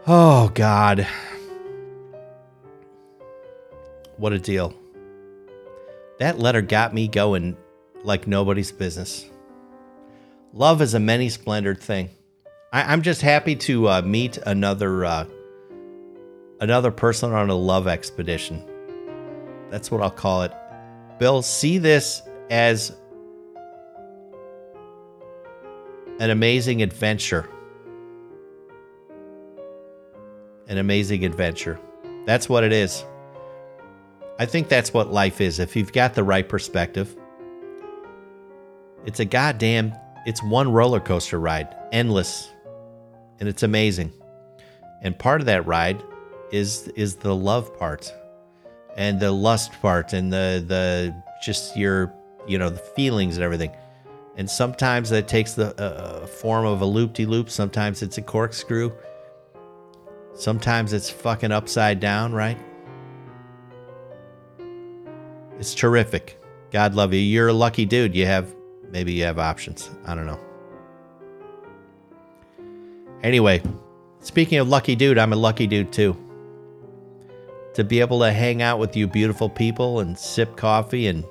Oh, 0.07 0.51
God. 0.55 1.07
What 4.17 4.33
a 4.33 4.39
deal. 4.39 4.75
That 6.19 6.39
letter 6.39 6.63
got 6.63 6.95
me 6.95 7.09
going 7.09 7.57
like 8.05 8.27
nobody's 8.27 8.73
business. 8.73 9.29
Love 10.53 10.83
is 10.83 10.93
a 10.95 11.01
many 11.01 11.29
splendored 11.31 11.81
thing. 11.81 12.11
I, 12.73 12.93
am 12.93 13.03
just 13.03 13.23
happy 13.23 13.57
to 13.57 13.89
uh, 13.89 14.03
meet 14.03 14.37
another 14.39 15.05
uh, 15.05 15.27
another 16.61 16.91
person 16.91 17.33
on 17.33 17.49
a 17.49 17.55
love 17.55 17.87
expedition. 17.89 18.63
That's 19.71 19.91
what 19.91 20.03
I'll 20.03 20.11
call 20.11 20.43
it. 20.43 20.53
Bill, 21.19 21.41
see 21.41 21.79
this 21.79 22.23
as 22.51 22.95
an 26.19 26.31
amazing 26.31 26.83
adventure. 26.83 27.49
An 30.69 30.79
amazing 30.79 31.25
adventure. 31.25 31.81
That's 32.27 32.49
what 32.49 32.63
it 32.63 32.73
is. 32.73 33.05
I 34.39 34.47
think 34.47 34.69
that's 34.69 34.93
what 34.93 35.11
life 35.13 35.41
is. 35.41 35.59
If 35.59 35.77
you've 35.77 35.93
got 35.93 36.15
the 36.15 36.25
right 36.25 36.49
perspective, 36.49 37.17
it's 39.05 39.21
a 39.21 39.25
goddamn, 39.25 39.95
it's 40.27 40.43
one 40.43 40.71
roller 40.71 41.01
coaster 41.01 41.39
ride, 41.39 41.75
endless, 41.93 42.51
and 43.41 43.49
it's 43.49 43.63
amazing. 43.63 44.13
And 45.03 45.19
part 45.19 45.41
of 45.41 45.47
that 45.47 45.67
ride 45.67 46.03
is 46.53 46.89
is 46.89 47.17
the 47.17 47.35
love 47.35 47.77
part 47.79 48.13
and 48.97 49.19
the 49.19 49.33
lust 49.33 49.73
part 49.81 50.13
and 50.13 50.33
the 50.33 50.65
the 50.67 51.15
just 51.43 51.77
your 51.77 52.15
you 52.47 52.59
know 52.59 52.71
the 52.71 52.79
feelings 52.79 53.37
and 53.37 53.45
everything. 53.45 53.73
And 54.37 54.49
sometimes 54.49 55.11
that 55.11 55.29
takes 55.29 55.55
the 55.55 55.79
uh, 55.79 56.27
form 56.27 56.65
of 56.65 56.81
a 56.81 56.87
loop-de-loop. 56.87 57.51
Sometimes 57.51 58.01
it's 58.01 58.17
a 58.17 58.23
corkscrew. 58.23 58.91
Sometimes 60.35 60.95
it's 60.95 61.11
fucking 61.11 61.53
upside 61.53 62.01
down 62.01 62.33
right? 62.33 62.59
It's 65.59 65.75
terrific. 65.75 66.41
God 66.71 66.95
love 66.95 67.13
you. 67.13 67.21
You're 67.21 67.49
a 67.49 67.53
lucky 67.53 67.85
dude. 67.85 68.15
You 68.15 68.27
have 68.27 68.55
maybe 68.93 69.13
you 69.13 69.25
have 69.25 69.39
options 69.39 69.91
i 70.07 70.15
don't 70.15 70.27
know 70.27 70.39
anyway 73.23 73.61
speaking 74.21 74.59
of 74.59 74.69
lucky 74.69 74.95
dude 74.95 75.19
i'm 75.19 75.33
a 75.33 75.37
lucky 75.37 75.67
dude 75.67 75.93
too 75.93 76.17
to 77.75 77.83
be 77.83 78.01
able 78.01 78.21
to 78.21 78.31
hang 78.31 78.63
out 78.63 78.79
with 78.79 78.97
you 78.97 79.07
beautiful 79.07 79.49
people 79.49 80.01
and 80.01 80.17
sip 80.19 80.57
coffee 80.57 81.07
and 81.09 81.25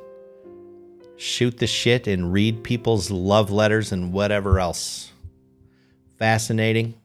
shoot 1.22 1.60
the 1.60 1.68
shit 1.68 2.08
and 2.08 2.34
read 2.34 2.64
people's 2.64 3.12
love 3.12 3.52
letters 3.52 3.92
and 3.92 4.12
whatever 4.12 4.60
else. 4.60 5.12
Fascinating. 6.18 6.96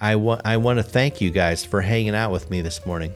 I, 0.00 0.16
wa- 0.16 0.40
I 0.44 0.56
want 0.56 0.78
to 0.78 0.82
thank 0.82 1.20
you 1.20 1.30
guys 1.30 1.64
for 1.64 1.82
hanging 1.82 2.14
out 2.14 2.32
with 2.32 2.50
me 2.50 2.62
this 2.62 2.86
morning. 2.86 3.12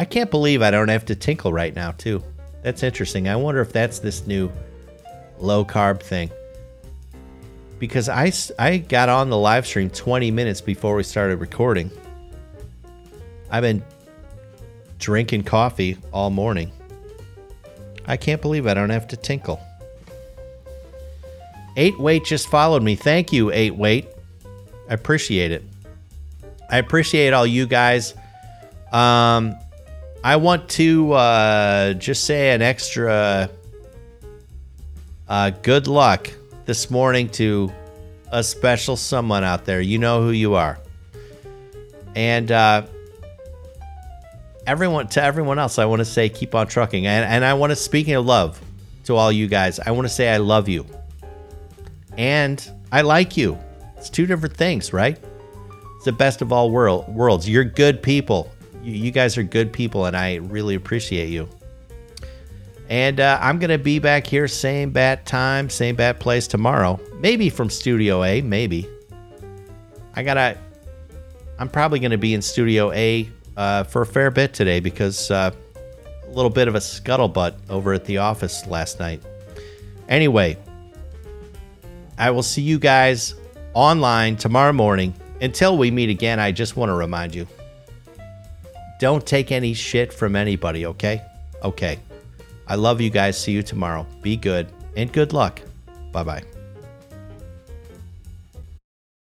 I 0.00 0.06
can't 0.06 0.30
believe 0.30 0.62
I 0.62 0.70
don't 0.70 0.88
have 0.88 1.04
to 1.04 1.14
tinkle 1.14 1.52
right 1.52 1.76
now, 1.76 1.90
too. 1.90 2.24
That's 2.62 2.82
interesting. 2.82 3.28
I 3.28 3.36
wonder 3.36 3.60
if 3.60 3.70
that's 3.70 3.98
this 3.98 4.26
new 4.26 4.50
low 5.38 5.62
carb 5.62 6.00
thing 6.00 6.30
because 7.78 8.08
I, 8.08 8.32
I 8.58 8.78
got 8.78 9.10
on 9.10 9.28
the 9.28 9.36
live 9.36 9.66
stream 9.66 9.90
20 9.90 10.30
minutes 10.30 10.62
before 10.62 10.96
we 10.96 11.02
started 11.02 11.36
recording. 11.36 11.90
I've 13.50 13.60
been 13.60 13.84
drinking 14.98 15.42
coffee 15.42 15.98
all 16.14 16.30
morning. 16.30 16.72
I 18.06 18.16
can't 18.16 18.40
believe 18.40 18.66
I 18.66 18.72
don't 18.72 18.88
have 18.88 19.08
to 19.08 19.18
tinkle. 19.18 19.60
8 21.76 22.00
Weight 22.00 22.24
just 22.24 22.48
followed 22.48 22.82
me. 22.82 22.96
Thank 22.96 23.34
you, 23.34 23.52
8 23.52 23.76
Weight. 23.76 24.08
I 24.88 24.94
appreciate 24.94 25.52
it. 25.52 25.62
I 26.70 26.78
appreciate 26.78 27.34
all 27.34 27.46
you 27.46 27.66
guys. 27.66 28.14
Um, 28.92 29.58
I 30.22 30.36
want 30.36 30.68
to 30.70 31.12
uh, 31.12 31.92
just 31.94 32.24
say 32.24 32.52
an 32.54 32.60
extra 32.60 33.48
uh, 35.26 35.50
good 35.62 35.86
luck 35.86 36.30
this 36.66 36.90
morning 36.90 37.30
to 37.30 37.72
a 38.30 38.44
special 38.44 38.96
someone 38.96 39.44
out 39.44 39.64
there. 39.64 39.80
You 39.80 39.98
know 39.98 40.22
who 40.22 40.30
you 40.30 40.56
are. 40.56 40.78
And 42.14 42.52
uh, 42.52 42.86
everyone 44.66 45.08
to 45.08 45.22
everyone 45.22 45.58
else, 45.58 45.78
I 45.78 45.86
want 45.86 46.00
to 46.00 46.04
say 46.04 46.28
keep 46.28 46.54
on 46.54 46.66
trucking. 46.66 47.06
And, 47.06 47.24
and 47.24 47.42
I 47.42 47.54
want 47.54 47.70
to 47.70 47.76
speaking 47.76 48.14
of 48.14 48.26
love 48.26 48.60
to 49.04 49.16
all 49.16 49.32
you 49.32 49.46
guys, 49.46 49.80
I 49.80 49.92
want 49.92 50.06
to 50.06 50.12
say 50.12 50.28
I 50.28 50.36
love 50.36 50.68
you. 50.68 50.84
And 52.18 52.62
I 52.92 53.00
like 53.00 53.38
you. 53.38 53.58
It's 53.96 54.10
two 54.10 54.26
different 54.26 54.54
things, 54.54 54.92
right? 54.92 55.18
It's 55.96 56.04
the 56.04 56.12
best 56.12 56.42
of 56.42 56.52
all 56.52 56.70
world 56.70 57.08
worlds. 57.08 57.48
You're 57.48 57.64
good 57.64 58.02
people. 58.02 58.52
You, 58.82 59.10
guys 59.10 59.36
are 59.36 59.42
good 59.42 59.72
people, 59.72 60.06
and 60.06 60.16
I 60.16 60.36
really 60.36 60.74
appreciate 60.74 61.28
you. 61.28 61.48
And 62.88 63.20
uh, 63.20 63.38
I'm 63.40 63.58
going 63.58 63.70
to 63.70 63.78
be 63.78 63.98
back 63.98 64.26
here, 64.26 64.48
same 64.48 64.90
bat 64.90 65.26
time, 65.26 65.70
same 65.70 65.96
bat 65.96 66.18
place 66.18 66.46
tomorrow. 66.46 66.98
Maybe 67.18 67.50
from 67.50 67.70
Studio 67.70 68.24
A, 68.24 68.40
maybe. 68.40 68.88
I 70.14 70.22
got 70.22 70.34
to, 70.34 70.58
I'm 71.58 71.68
probably 71.68 72.00
going 72.00 72.10
to 72.10 72.18
be 72.18 72.34
in 72.34 72.42
Studio 72.42 72.90
A 72.92 73.28
uh, 73.56 73.84
for 73.84 74.02
a 74.02 74.06
fair 74.06 74.30
bit 74.30 74.54
today 74.54 74.80
because 74.80 75.30
uh, 75.30 75.52
a 76.26 76.30
little 76.30 76.50
bit 76.50 76.66
of 76.66 76.74
a 76.74 76.78
scuttlebutt 76.78 77.54
over 77.68 77.92
at 77.92 78.04
the 78.06 78.18
office 78.18 78.66
last 78.66 78.98
night. 78.98 79.22
Anyway, 80.08 80.56
I 82.18 82.30
will 82.30 82.42
see 82.42 82.62
you 82.62 82.78
guys 82.78 83.34
online 83.74 84.36
tomorrow 84.36 84.72
morning. 84.72 85.14
Until 85.40 85.78
we 85.78 85.90
meet 85.90 86.10
again, 86.10 86.40
I 86.40 86.52
just 86.52 86.76
want 86.76 86.90
to 86.90 86.94
remind 86.94 87.34
you 87.34 87.46
don't 89.00 89.26
take 89.26 89.50
any 89.50 89.74
shit 89.74 90.12
from 90.12 90.36
anybody, 90.36 90.86
okay? 90.86 91.22
Okay. 91.64 91.98
I 92.68 92.76
love 92.76 93.00
you 93.00 93.10
guys. 93.10 93.36
See 93.36 93.52
you 93.52 93.64
tomorrow. 93.64 94.06
Be 94.22 94.36
good 94.36 94.70
and 94.96 95.12
good 95.12 95.32
luck. 95.32 95.60
Bye 96.12 96.22
bye. 96.22 96.59